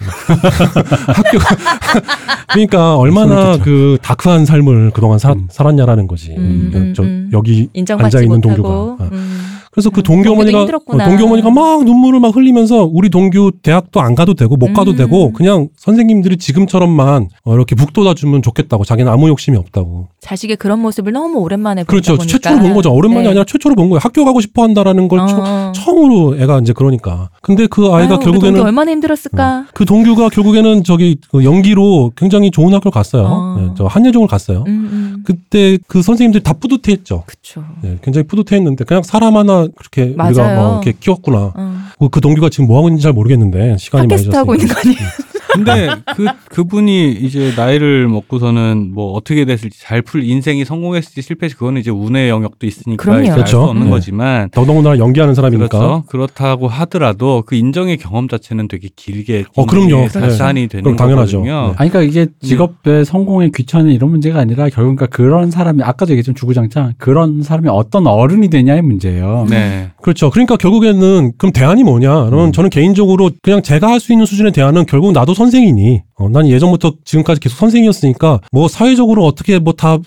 [1.07, 1.37] 학교
[2.53, 3.57] 그러니까 얼마나.
[3.57, 5.47] 그 다크한 삶을 그동안 살, 음.
[5.49, 7.29] 살았냐라는 거지 음, 음, 저 음.
[7.33, 8.41] 여기 앉아 있는.
[8.41, 8.97] 동규가 어.
[9.11, 9.41] 음.
[9.71, 10.61] 그래서 그 음, 동규 어머니가.
[10.63, 10.67] 어,
[10.97, 14.95] 동규 어머니가 막 눈물을 막 흘리면서 우리 동규 대학도 안 가도 되고 못 가도 음.
[14.95, 20.07] 되고 그냥 선생님들이 지금처럼만 어, 이렇게 북돋아 주면 좋겠다고 자기는 아무 욕심이 없다고.
[20.25, 22.17] 자식의 그런 모습을 너무 오랜만에 그렇죠.
[22.17, 22.25] 보니까.
[22.31, 22.91] 최초로 본 거죠.
[22.91, 23.29] 오랜만이 네.
[23.29, 23.99] 아니라 최초로 본 거예요.
[24.01, 25.71] 학교 가고 싶어 한다라는 걸 처, 어.
[25.71, 27.29] 처 음으로 애가 이제 그러니까.
[27.43, 29.67] 근데 그 아이가 아유, 결국에는 얼마나 힘들었을까.
[29.75, 33.23] 그 동규가 결국에는 저기 그 연기로 굉장히 좋은 학교를 갔어요.
[33.23, 33.57] 어.
[33.59, 34.63] 네, 저 한예종을 갔어요.
[34.65, 35.23] 음, 음.
[35.25, 37.23] 그때 그 선생님들이 다 뿌듯해했죠.
[37.27, 37.63] 그쵸.
[37.83, 40.59] 네, 굉장히 뿌듯해했는데 그냥 사람 하나 그렇게 우리가 맞아요.
[40.59, 41.53] 어, 이렇게 키웠구나.
[41.55, 41.75] 어.
[41.99, 44.55] 그, 그 동규가 지금 뭐 하고 있는지 잘 모르겠는데 시간이 많이 팟캐스트 하고.
[44.55, 45.34] 있는 거 아니에요?
[45.55, 51.81] 근데 그 그분이 이제 나이를 먹고서는 뭐 어떻게 됐을지 잘 풀 인생이 성공했을지 실패했을지 그거는
[51.81, 53.21] 이제 운의 영역도 있으니까 그럼요.
[53.23, 53.61] 알수 그렇죠.
[53.63, 53.89] 없는 네.
[53.89, 55.67] 거지만 더더군다나 연기하는 사람이니까.
[55.77, 56.03] 그렇죠.
[56.07, 60.07] 그렇다고 하더라도 그 인정의 경험 자체는 되게 길게 어, 그럼요.
[60.13, 61.37] 발산이 되는 그럼 당연하죠.
[61.39, 61.67] 거거든요.
[61.69, 61.73] 네.
[61.77, 66.35] 아니, 그러니까 이게 직업의 성공에 귀찮은 이런 문제가 아니라 결국 그러니까 그런 사람이 아까도 얘기했지만
[66.35, 69.47] 주구장창 그런 사람이 어떤 어른이 되냐의 문제예요.
[69.49, 69.89] 네.
[70.01, 70.29] 그렇죠.
[70.29, 72.25] 그러니까 결국에는 그럼 대안이 뭐냐?
[72.25, 72.51] 그러면 음.
[72.51, 76.01] 저는 개인적으로 그냥 제가 할 수 있는 수준의 대안은 결국 나도 선 생이니.
[76.17, 79.97] 어, 난 예전부터 지금까지 계속 선생이었으니까 뭐 사회적으로 어떻게 뭐 다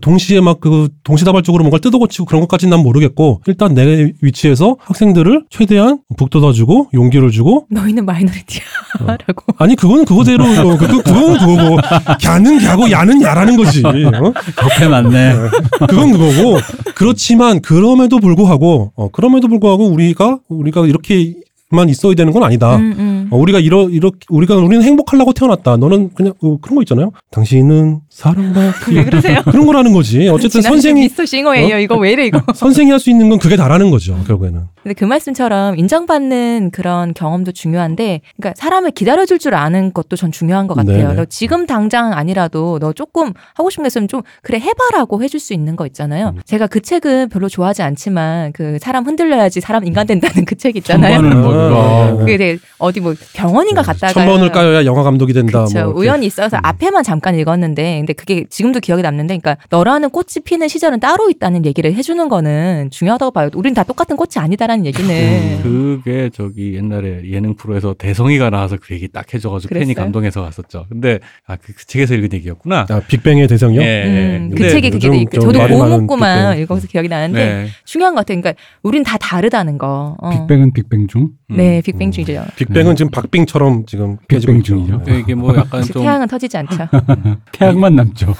[0.00, 6.00] 동시에 막 그 동시다발적으로 뭔가 뜯어고치고 그런 것까지는 난 모르겠고 일단 내 위치에서 학생들을 최대한
[6.16, 9.44] 북돋아주고 용기를 주고 너희는 마이너리티야라고.
[9.58, 11.76] 아니 그거는 그거대로 어, 그, 그, 그거는 그거고
[12.24, 13.82] 야는 야고 야는 야라는 거지.
[13.86, 13.92] 어?
[13.92, 15.34] 옆에 맞네.
[15.88, 16.58] 그건 그거고
[16.96, 21.34] 그렇지만 그럼에도 불구하고 어, 그럼에도 불구하고 우리가 우리가 이렇게
[21.70, 22.76] 만 있어야 되는 건 아니다.
[22.76, 23.15] 음, 음.
[23.30, 25.76] 어, 우리가 이러 이렇게 우리가 우리는 행복하려고 태어났다.
[25.76, 27.12] 너는 그냥 어, 그런 거 있잖아요.
[27.30, 29.42] 당신은 사랑받기 왜 그러세요?
[29.44, 30.28] 그런 거라는 거지.
[30.28, 31.78] 어쨌든 선생이 미스터 싱어예요.
[31.78, 32.42] 이거 왜 이래 이거.
[32.54, 34.16] 선생이 할 수 있는 건 그게 다라는 거죠.
[34.26, 34.62] 결국에는.
[34.82, 40.66] 근데 그 말씀처럼 인정받는 그런 경험도 중요한데, 그러니까 사람을 기다려줄 줄 아는 것도 전 중요한
[40.66, 41.08] 것 같아요.
[41.08, 41.14] 네네.
[41.14, 45.52] 너 지금 당장 아니라도 너 조금 하고 싶은 게 있으면 좀 그래 해봐라고 해줄 수
[45.54, 46.32] 있는 거 있잖아요.
[46.36, 46.40] 음.
[46.46, 52.16] 제가 그 책은 별로 좋아하지 않지만 그 사람 흔들려야지 사람 인간 된다는 그 책 있잖아요.
[52.18, 55.64] 그게 되게 어디 뭐 병원인가 갔다가 천 번을 까여야 영화 감독이 된다.
[55.64, 55.90] 그렇죠.
[55.90, 56.00] 뭐.
[56.00, 61.00] 우연히 있어서 앞에만 잠깐 읽었는데, 근데 그게 지금도 기억에 남는데, 그러니까 너라는 꽃이 피는 시절은
[61.00, 63.50] 따로 있다는 얘기를 해주는 거는 중요하다고 봐요.
[63.54, 64.86] 우린 다 똑같은 꽃이 아니다라는 음.
[64.86, 65.62] 얘기는.
[65.62, 70.04] 그게 저기 옛날에 예능 프로에서 대성이가 나와서 그 얘기 딱 해줘가지고 팬이 그랬어요?
[70.04, 70.86] 감동해서 갔었죠.
[70.88, 72.86] 근데 아그 책에서 읽은 얘기였구나.
[72.88, 73.80] 아, 빅뱅의 대성이요?
[73.82, 74.04] 예.
[74.38, 76.58] 음, 그 책이 그게 요즘 있- 좀 저도 많은 먹고만.
[76.58, 77.66] 읽어서 기억이 나는데 네.
[77.84, 78.40] 중요한 것 같아요.
[78.40, 80.16] 그러니까 우린 다 다르다는 거.
[80.20, 80.30] 어.
[80.30, 81.28] 빅뱅은 빅뱅 중.
[81.50, 81.56] 음.
[81.56, 82.44] 네, 빅뱅 중이죠.
[82.56, 84.74] 빅뱅은 지금 박빙처럼 지금 깨지고 빅뱅 있죠.
[84.86, 85.02] 중이죠.
[85.06, 85.20] 네.
[85.20, 86.88] 이게 뭐 약간 좀 태양은 터지지 않죠.
[87.52, 88.34] 태양만 남죠.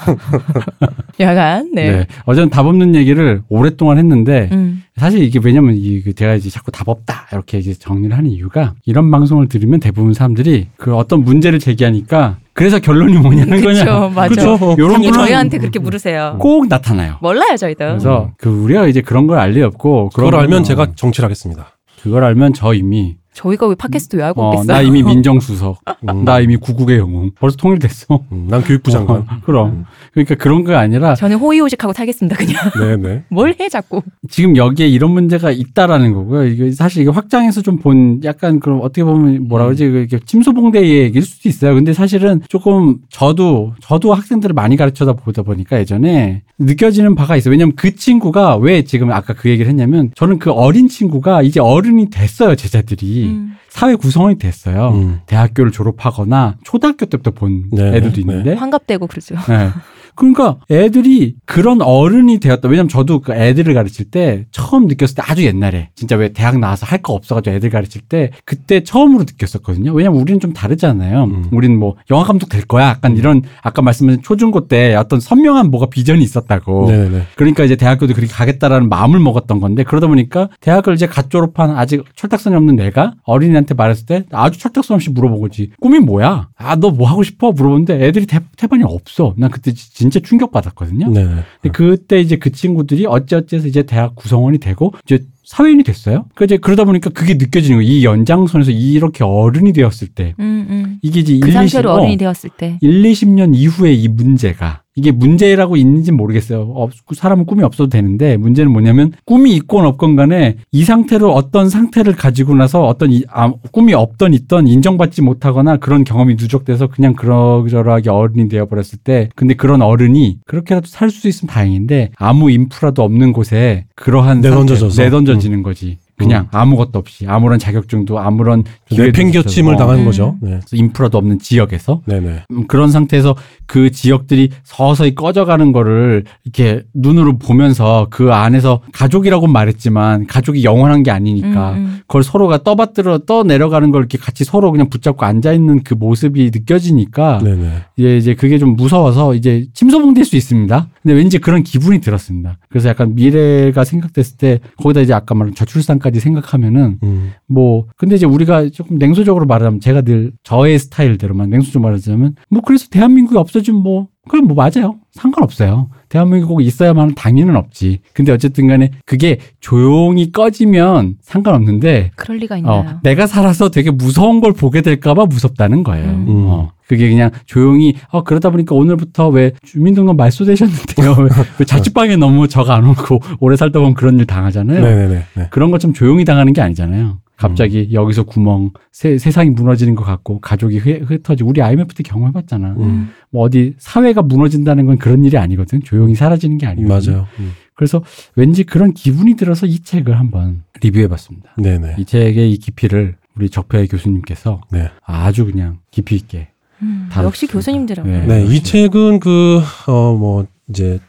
[1.19, 1.91] 여간, 네.
[1.91, 2.07] 네.
[2.25, 4.83] 어제는 답 없는 얘기를 오랫동안 했는데 음.
[4.97, 9.09] 사실 이게 왜냐면 이그 제가 이제 자꾸 답 없다 이렇게 이제 정리를 하는 이유가 이런
[9.09, 14.09] 방송을 들으면 대부분 사람들이 그 어떤 문제를 제기하니까 그래서 결론이 뭐냐는 그쵸, 거냐.
[14.09, 14.27] 맞아.
[14.29, 14.75] 그렇죠.
[14.77, 16.37] 요런 거는 저희한테 그렇게 물으세요.
[16.39, 17.17] 꼭 나타나요.
[17.21, 17.85] 몰라요, 저희도.
[17.85, 21.67] 그래서 그 우리가 이제 그런 걸 알리 없고 그걸 알면 거- 제가 정치를 하겠습니다.
[22.01, 24.65] 그걸 알면 저 이미 저희가 왜 팟캐스트 왜 하고 어, 있겠어요?
[24.75, 25.77] 나 이미 민정수석,
[26.09, 28.19] 음, 나 이미 구국의 영웅 벌써 통일됐어.
[28.31, 29.17] 음, 난 교육부 장관.
[29.17, 32.55] 어, 그럼 그러니까 그런 거 아니라 저는 호의호식하고 살겠습니다, 그냥.
[32.79, 33.23] 네네.
[33.29, 34.01] 뭘 해, 자꾸.
[34.29, 36.45] 지금 여기에 이런 문제가 있다라는 거고요.
[36.47, 41.23] 이게 사실 이게 확장해서 좀 본 약간 그럼 어떻게 보면 뭐라 그러지 이렇게 침소봉대의 얘기일
[41.23, 41.75] 수도 있어요.
[41.75, 47.51] 근데 사실은 조금 저도 저도 학생들을 많이 가르쳐다 보다 보니까 예전에 느껴지는 바가 있어요.
[47.51, 52.09] 왜냐면 그 친구가 왜 지금 아까 그 얘기를 했냐면 저는 그 어린 친구가 이제 어른이
[52.09, 52.55] 됐어요.
[52.55, 53.55] 제자들이 음.
[53.69, 54.89] 사회 구성원이 됐어요.
[54.89, 55.19] 음.
[55.25, 58.21] 대학교를 졸업하거나 초등학교 때부터 본 네, 애들도 네.
[58.21, 59.35] 있는데 환갑되고 그러죠.
[59.47, 59.69] 네.
[60.17, 62.67] 그러니까 애들이 그런 어른이 되었다.
[62.67, 66.85] 왜냐면 저도 그 애들을 가르칠 때 처음 느꼈을 때 아주 옛날에 진짜 왜 대학 나와서
[66.85, 69.93] 할 거 없어가지고 애들 가르칠 때 그때 처음으로 느꼈었거든요.
[69.93, 71.25] 왜냐면 우리는 좀 다르잖아요.
[71.25, 71.45] 음.
[71.51, 72.89] 우리는 뭐 영화 감독 될 거야.
[72.89, 76.87] 약간 이런 아까 말씀하신 초중고 때 어떤 선명한 뭐가 비전이 있었다고.
[76.89, 77.21] 네네.
[77.35, 82.03] 그러니까 이제 대학교도 그렇게 가겠다라는 마음을 먹었던 건데 그러다 보니까 대학을 이제 갓 졸업한 아직
[82.15, 85.69] 철딱선이 없는 내가 어린이한테 말했을 때 아주 철딱선 없이 물어본 거지.
[85.79, 86.49] 꿈이 뭐야?
[86.57, 87.51] 아, 너 뭐 하고 싶어?
[87.51, 89.35] 물어보는데 애들이 대, 대반이 없어.
[89.37, 91.11] 난 그때 지- 진짜 충격받았거든요.
[91.11, 91.29] 네네.
[91.61, 96.25] 근데 그때 이제 그 친구들이 어찌어찌해서 이제 대학 구성원이 되고 이제 사회인이 됐어요.
[96.35, 97.89] 그 이제 그러다 보니까 그게 느껴지는 거예요.
[97.89, 100.97] 이 연장선에서 이렇게 어른이 되었을 때 음, 음.
[101.01, 102.77] 이게 이제 그 1, 20, 상태로 어, 어른이 되었을 때.
[102.81, 106.71] 1, 20년 이후에 이 문제가 이게 문제라고 있는지는 모르겠어요.
[106.73, 112.15] 없, 사람은 꿈이 없어도 되는데 문제는 뭐냐면 꿈이 있건 없건 간에 이 상태로 어떤 상태를
[112.15, 118.09] 가지고 나서 어떤 이, 아, 꿈이 없던 있던 인정받지 못하거나 그런 경험이 누적돼서 그냥 그러저러하게
[118.09, 123.85] 어른이 되어버렸을 때 근데 그런 어른이 그렇게라도 살 수 있으면 다행인데 아무 인프라도 없는 곳에
[123.95, 125.01] 그러한 내던져져서.
[125.01, 125.97] 내던져 지는 거지.
[126.17, 129.85] 그냥 아무것도 없이 아무런 자격증도 아무런 내팽겨침을 없어서.
[129.85, 130.05] 당한 음.
[130.05, 130.35] 거죠.
[130.41, 130.59] 네.
[130.71, 132.43] 인프라도 없는 지역에서 네네.
[132.49, 133.35] 음, 그런 상태에서
[133.67, 141.11] 그 지역들이 서서히 꺼져가는 거를 이렇게 눈으로 보면서 그 안에서 가족이라고 말했지만 가족이 영원한 게
[141.11, 141.99] 아니니까 음, 음.
[142.07, 146.49] 그걸 서로가 떠받들어 떠 내려가는 걸 이렇게 같이 서로 그냥 붙잡고 앉아 있는 그 모습이
[146.51, 147.71] 느껴지니까 네네.
[147.97, 150.87] 이제 이제 그게 좀 무서워서 이제 침소봉될 수 있습니다.
[151.01, 152.57] 근데 왠지 그런 기분이 들었습니다.
[152.69, 157.31] 그래서 약간 미래가 생각됐을 때 거기다 이제 아까 말한 저출산까지 생각하면은 음.
[157.47, 162.87] 뭐 근데 이제 우리가 조금 냉소적으로 말하자면 제가 늘 저의 스타일대로만 냉소적으로 말하자면 뭐 그래서
[162.89, 164.95] 대한민국이 없어지면 뭐 그럼 뭐 맞아요.
[165.11, 165.89] 상관없어요.
[166.09, 167.99] 대한민국 꼭 있어야만 당연은 없지.
[168.13, 172.99] 근데 어쨌든 간에 그게 조용히 꺼지면 상관없는데 그럴 리가 어, 있나요?
[173.03, 176.09] 내가 살아서 되게 무서운 걸 보게 될까봐 무섭다는 거예요.
[176.09, 176.25] 음.
[176.27, 176.45] 음.
[176.47, 181.15] 어, 그게 그냥 조용히 어 그러다 보니까 오늘부터 왜 주민등록 말소되셨는데요?
[181.19, 181.29] 왜,
[181.59, 184.81] 왜 자취방에 너무 적안 오고 오래 살다 보면 그런 일 당하잖아요.
[184.81, 185.23] 네네네.
[185.35, 185.47] 네.
[185.51, 187.19] 그런 것 좀 조용히 당하는 게 아니잖아요.
[187.37, 192.75] 갑자기 여기서 구멍 세, 세상이 무너지는 것 같고 가족이 흩, 흩어지고 우리 IMF 때 경험해봤잖아.
[192.77, 193.09] 음.
[193.29, 195.81] 뭐 어디 사회가 무너진다는 건 그런 일이 아니거든.
[195.83, 197.13] 조용히 사라지는 게 아니거든.
[197.13, 197.27] 맞아요.
[197.39, 197.53] 음.
[197.75, 198.03] 그래서
[198.35, 201.53] 왠지 그런 기분이 들어서 이 책을 한번 리뷰해봤습니다.
[201.57, 201.95] 네네.
[201.99, 204.89] 이 책의 이 깊이를 우리 적폐 교수님께서 네.
[205.05, 206.49] 아주 그냥 깊이 있게.
[206.81, 207.09] 음.
[207.17, 208.25] 역시 교수님들은 네.
[208.25, 208.61] 네, 이.
[208.61, 211.06] 책은 그, 어, 뭐, 이제 꼭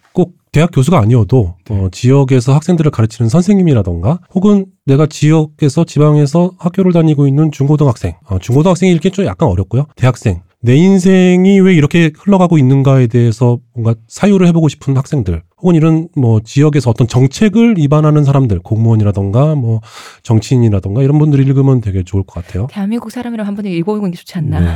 [0.59, 7.53] 대학 교수가 아니어도, 어, 지역에서 학생들을 가르치는 선생님이라던가, 혹은 내가 지역에서 지방에서 학교를 다니고 있는
[7.53, 9.87] 중고등학생, 어, 중고등학생이 읽기 좀 약간 어렵고요.
[9.95, 10.41] 대학생.
[10.61, 16.41] 내 인생이 왜 이렇게 흘러가고 있는가에 대해서 뭔가 사유를 해보고 싶은 학생들, 혹은 이런 뭐
[16.45, 19.81] 지역에서 어떤 정책을 입안하는 사람들, 공무원이라던가 뭐
[20.23, 22.67] 정치인이라던가 이런 분들이 읽으면 되게 좋을 것 같아요.
[22.71, 24.61] 대한민국 사람이라면 한 번은 읽어보는 게 좋지 않나.
[24.61, 24.67] 네.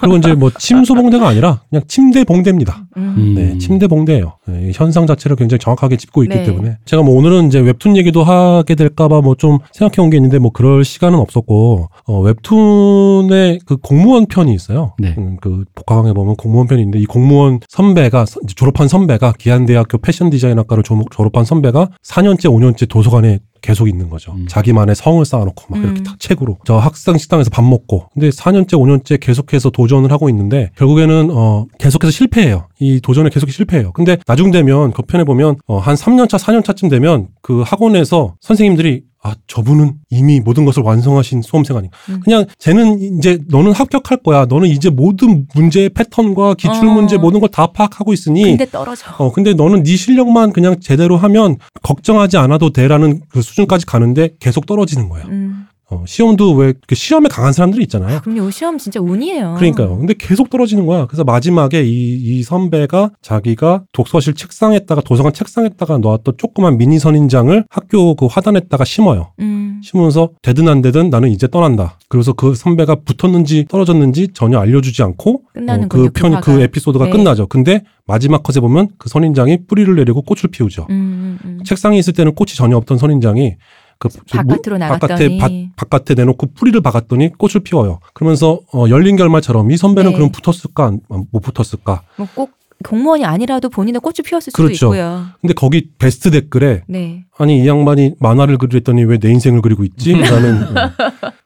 [0.00, 2.86] 그리고 이제 뭐 침소봉대가 아니라 그냥 침대봉대입니다.
[2.96, 3.14] 음.
[3.18, 3.34] 음.
[3.34, 4.34] 네, 침대 봉대예요.
[4.46, 6.44] 네, 이 현상 자체를 굉장히 정확하게 짚고 있기 네.
[6.44, 10.38] 때문에 제가 뭐 오늘은 이제 웹툰 얘기도 하게 될까봐 뭐 좀 생각해 온 게 있는데
[10.38, 14.94] 뭐 그럴 시간은 없었고 어, 웹툰에 그 공무원 편이 있어요.
[14.98, 15.14] 네.
[15.18, 18.24] 음, 그 복화강에 보면 공무원 편이 있는데 이 공무원 선배가
[18.56, 24.32] 졸업한 선배가 기안대학교 패션 디자인학과를 조- 졸업한 선배가 4년째 5년째 도서관에 계속 있는 거죠.
[24.32, 24.46] 음.
[24.48, 26.02] 자기만의 성을 쌓아놓고 막 이렇게 음.
[26.04, 31.28] 다 책으로 저 학생 식당에서 밥 먹고 근데 4년째 5년째 계속해서 도전을 하고 있는데 결국에는
[31.32, 32.68] 어 계속해서 실패해요.
[32.80, 33.92] 이 도전에 계속 실패해요.
[33.92, 39.34] 근데 나중 되면 그 편에 보면 어 한 3년차 4년차쯤 되면 그 학원에서 선생님들이 아
[39.46, 41.96] 저분은 이미 모든 것을 완성하신 수험생 아닌가.
[42.08, 42.20] 음.
[42.24, 44.46] 그냥 쟤는 이제 너는 합격할 거야.
[44.46, 46.92] 너는 이제 모든 문제의 패턴과 기출 어.
[46.92, 49.06] 문제 모든 걸 다 파악하고 있으니 근데 떨어져.
[49.18, 54.66] 어, 근데 너는 네 실력만 그냥 제대로 하면 걱정하지 않아도 돼라는 그 수준까지 가는데 계속
[54.66, 55.26] 떨어지는 거예요.
[55.28, 55.66] 음.
[55.90, 58.16] 어, 시험도 왜 그 시험에 강한 사람들이 있잖아요.
[58.16, 58.50] 아, 그럼요.
[58.50, 59.54] 시험 진짜 운이에요.
[59.58, 59.96] 그러니까요.
[59.98, 61.06] 근데 계속 떨어지는 거야.
[61.06, 68.14] 그래서 마지막에 이, 이 선배가 자기가 독서실 책상에다가 도서관 책상에다가 놓았던 조그만 미니 선인장을 학교
[68.14, 69.32] 그 화단에다가 심어요.
[69.40, 69.80] 음.
[69.82, 71.98] 심으면서 되든 안 되든 나는 이제 떠난다.
[72.08, 76.62] 그래서 그 선배가 붙었는지 떨어졌는지 전혀 알려주지 않고 끝나는 어, 그 거죠, 편, 그 화가.
[76.64, 77.10] 에피소드가 네.
[77.10, 77.46] 끝나죠.
[77.46, 80.86] 근데 마지막 컷에 보면 그 선인장이 뿌리를 내리고 꽃을 피우죠.
[80.90, 81.64] 음, 음, 음.
[81.64, 83.54] 책상에 있을 때는 꽃이 전혀 없던 선인장이
[84.00, 85.38] 그 바깥으로 뭐- 나갔더니.
[85.38, 88.00] 바깥에 바, 바깥에 내놓고 뿌리를 박았더니 꽃을 피워요.
[88.14, 90.16] 그러면서 어, 열린 결말처럼 이 선배는 네.
[90.16, 91.00] 그럼 붙었을까 안-
[91.30, 92.02] 못 붙었을까?
[92.16, 92.50] 뭐꼭
[92.82, 94.86] 공무원이 아니라도 본인의 꽃을 피웠을 수도 그렇죠.
[94.86, 95.26] 있고요.
[95.42, 97.26] 근데 거기 베스트 댓글에 네.
[97.36, 100.14] 아니 이 양반이 만화를 그리랬더니 왜 내 인생을 그리고 있지?
[100.14, 100.90] 라는 어,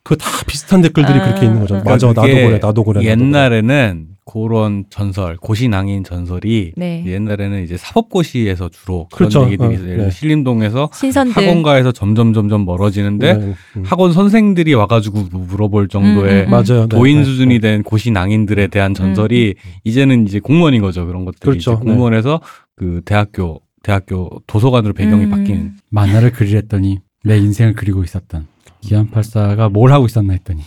[0.04, 1.24] 그다 비슷한 댓글들이 아.
[1.24, 1.74] 그렇게 있는 거죠.
[1.74, 2.58] 그러니까 맞아 나도 그래.
[2.62, 3.02] 나도 그래.
[3.02, 7.04] 옛날에는 그런 전설, 고시낭인 전설이 네.
[7.06, 9.44] 옛날에는 이제 사법고시에서 주로 그런 그렇죠.
[9.46, 9.96] 얘기들이 어, 있어요.
[10.04, 10.10] 네.
[10.10, 11.36] 신림동에서 신선들.
[11.36, 13.82] 학원가에서 점점 점점 멀어지는데 네, 음.
[13.84, 16.50] 학원 선생들이 와가지고 뭐 물어볼 정도의 음, 음.
[16.50, 16.86] 맞아요.
[16.88, 17.60] 네, 도인 네, 수준이 네.
[17.60, 21.06] 된 고시낭인들에 대한 전설이 이제는 이제 공무원인 거죠.
[21.06, 21.72] 그런 것들이 그렇죠.
[21.74, 22.40] 이제 공무원에서
[22.76, 25.30] 그 대학교 대학교 도서관으로 배경이 음.
[25.30, 28.46] 바뀌는 만화를 그리랬더니 내 인생을 그리고 있었던
[28.82, 30.62] 기안84가 뭘 하고 있었나 했더니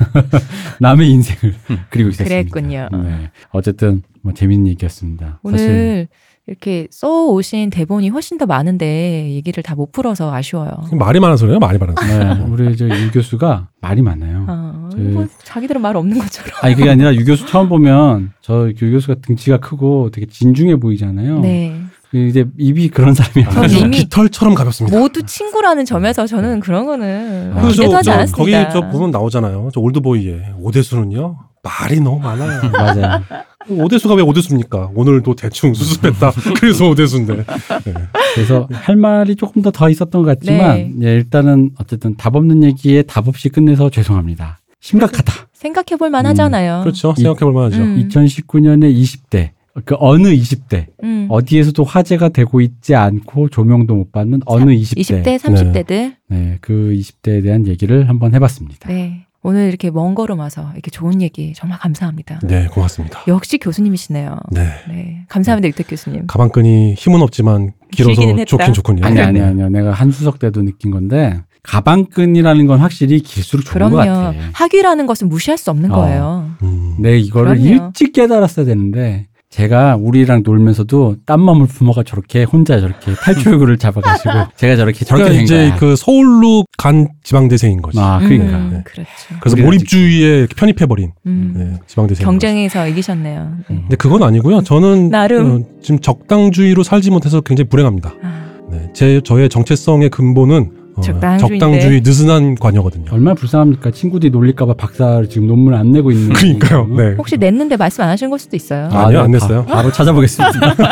[0.80, 1.54] 남의 인생을
[1.90, 2.34] 그리고 있었습니다.
[2.50, 2.88] 그랬군요.
[2.92, 3.30] 네.
[3.50, 5.38] 어쨌든 뭐 재밌는 얘기였습니다.
[5.42, 6.08] 오늘 사실
[6.46, 10.70] 이렇게 써 오신 대본이 훨씬 더 많은데 얘기를 다 못 풀어서 아쉬워요.
[10.92, 11.58] 말이 많아서 그래요.
[11.60, 12.34] 말이 많아서.
[12.34, 14.46] 네, 우리 저 유 교수가 말이 많아요.
[14.48, 16.50] 아, 저- 뭐 자기들은 말 없는 것처럼.
[16.62, 21.40] 아니 그게 아니라 유 교수 처음 보면 저 유 교수가 등치가 크고 되게 진중해 보이잖아요.
[21.40, 21.76] 네.
[22.10, 24.98] 그 이제 입이 그런 사람이 전 아주 이미 깃털처럼 가볍습니다.
[24.98, 28.36] 모두 친구라는 점에서 저는 그런 거는 아, 그래서 기대도 저- 하지 저 않았습니다.
[28.64, 29.70] 거기 저 보면 나오잖아요.
[29.72, 32.62] 저 올드보이에 오대수는요 말이 너무 많아요.
[32.72, 33.22] 맞아요.
[33.68, 34.90] 오대수가 왜 오대수입니까?
[34.94, 36.32] 오늘도 대충 수습했다.
[36.58, 37.36] 그래서 오대수인데.
[37.36, 37.94] 네.
[38.34, 41.08] 그래서 할 말이 조금 더 더 있었던 것 같지만 네.
[41.08, 44.58] 예, 일단은 어쨌든 답 없는 얘기에 답 없이 끝내서 죄송합니다.
[44.80, 45.32] 심각하다.
[45.52, 46.80] 생각해볼 만하잖아요.
[46.82, 47.14] 그렇죠.
[47.16, 47.76] 이- 생각해볼 만하죠.
[47.82, 48.08] 음.
[48.08, 49.50] 2019년에 20대
[49.84, 51.26] 그 어느 20대 음.
[51.30, 56.14] 어디에서도 화제가 되고 있지 않고 조명도 못 받는 어느 20대, 20대, 30대들.
[56.28, 58.88] 네, 그 20대에 대한 얘기를 한번 해봤습니다.
[58.88, 59.26] 네.
[59.42, 62.40] 오늘 이렇게 먼 걸음 와서 이렇게 좋은 얘기 정말 감사합니다.
[62.42, 63.22] 네, 고맙습니다.
[63.26, 64.36] 역시 교수님이시네요.
[64.52, 64.66] 네.
[64.88, 65.24] 네.
[65.28, 66.26] 감사합니다, 유택 교수님.
[66.26, 68.44] 가방끈이 힘은 없지만 길어서 길기는 했다.
[68.44, 69.06] 좋긴 좋군요.
[69.06, 69.46] 아니 아니 네.
[69.46, 69.70] 아니요.
[69.70, 74.12] 내가 한수석 때도 느낀 건데 가방끈이라는 건 확실히 길수록 좋은 것 그럼요.
[74.36, 74.38] 같아.
[74.52, 75.96] 학위라는 것은 무시할 수 없는 어.
[75.96, 76.50] 거예요.
[76.62, 76.96] 음.
[76.98, 77.86] 내 이거를 그럼요.
[77.86, 85.04] 일찍 깨달았어야 되는데 제가 우리랑 놀면서도 딴맘을 부모가 저렇게 혼자 저렇게 탈출구를 잡아가지고 제가 저렇게
[85.04, 85.76] 저렇게 그러니까 된 이제 거야.
[85.76, 87.98] 그 서울로 간 지방대생인 거지.
[87.98, 88.56] 아 그러니까.
[88.56, 88.82] 음, 네.
[88.84, 89.10] 그렇죠.
[89.40, 91.52] 그래서 몰입주의에 편입해버린 음.
[91.56, 92.24] 네, 지방대생.
[92.24, 93.52] 경쟁에서 이기셨네요.
[93.68, 93.76] 네.
[93.80, 94.62] 근데 그건 아니고요.
[94.62, 95.50] 저는 나름.
[95.50, 98.14] 어, 지금 적당주의로 살지 못해서 굉장히 불행합니다.
[98.22, 101.58] 아, 네, 제 저의 정체성의 근본은 어, 적당주의인데.
[101.58, 103.06] 적당주의 느슨한 관여거든요.
[103.12, 103.90] 얼마나 불쌍합니까?
[103.90, 106.32] 친구들이 놀릴까봐 박사를 지금 논문 안 내고 있는.
[106.34, 106.86] 그러니까요.
[106.96, 107.14] 네.
[107.18, 108.88] 혹시 냈는데 말씀 안 하신 걸 수도 있어요.
[108.92, 109.64] 아, 아니요, 네, 안 바- 냈어요.
[109.66, 110.74] 바 로 찾아보겠습니다.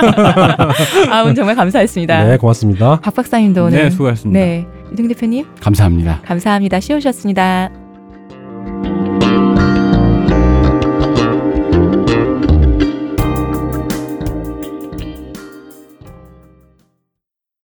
[1.10, 2.24] 아, 오늘 정말 감사했습니다.
[2.24, 3.00] 네, 고맙습니다.
[3.00, 4.38] 박 박사님도 오늘 네, 수고하셨습니다.
[4.40, 6.20] 네, 이등 대표님 감사합니다.
[6.24, 6.80] 감사합니다.
[6.80, 7.70] 쉬우셨습니다.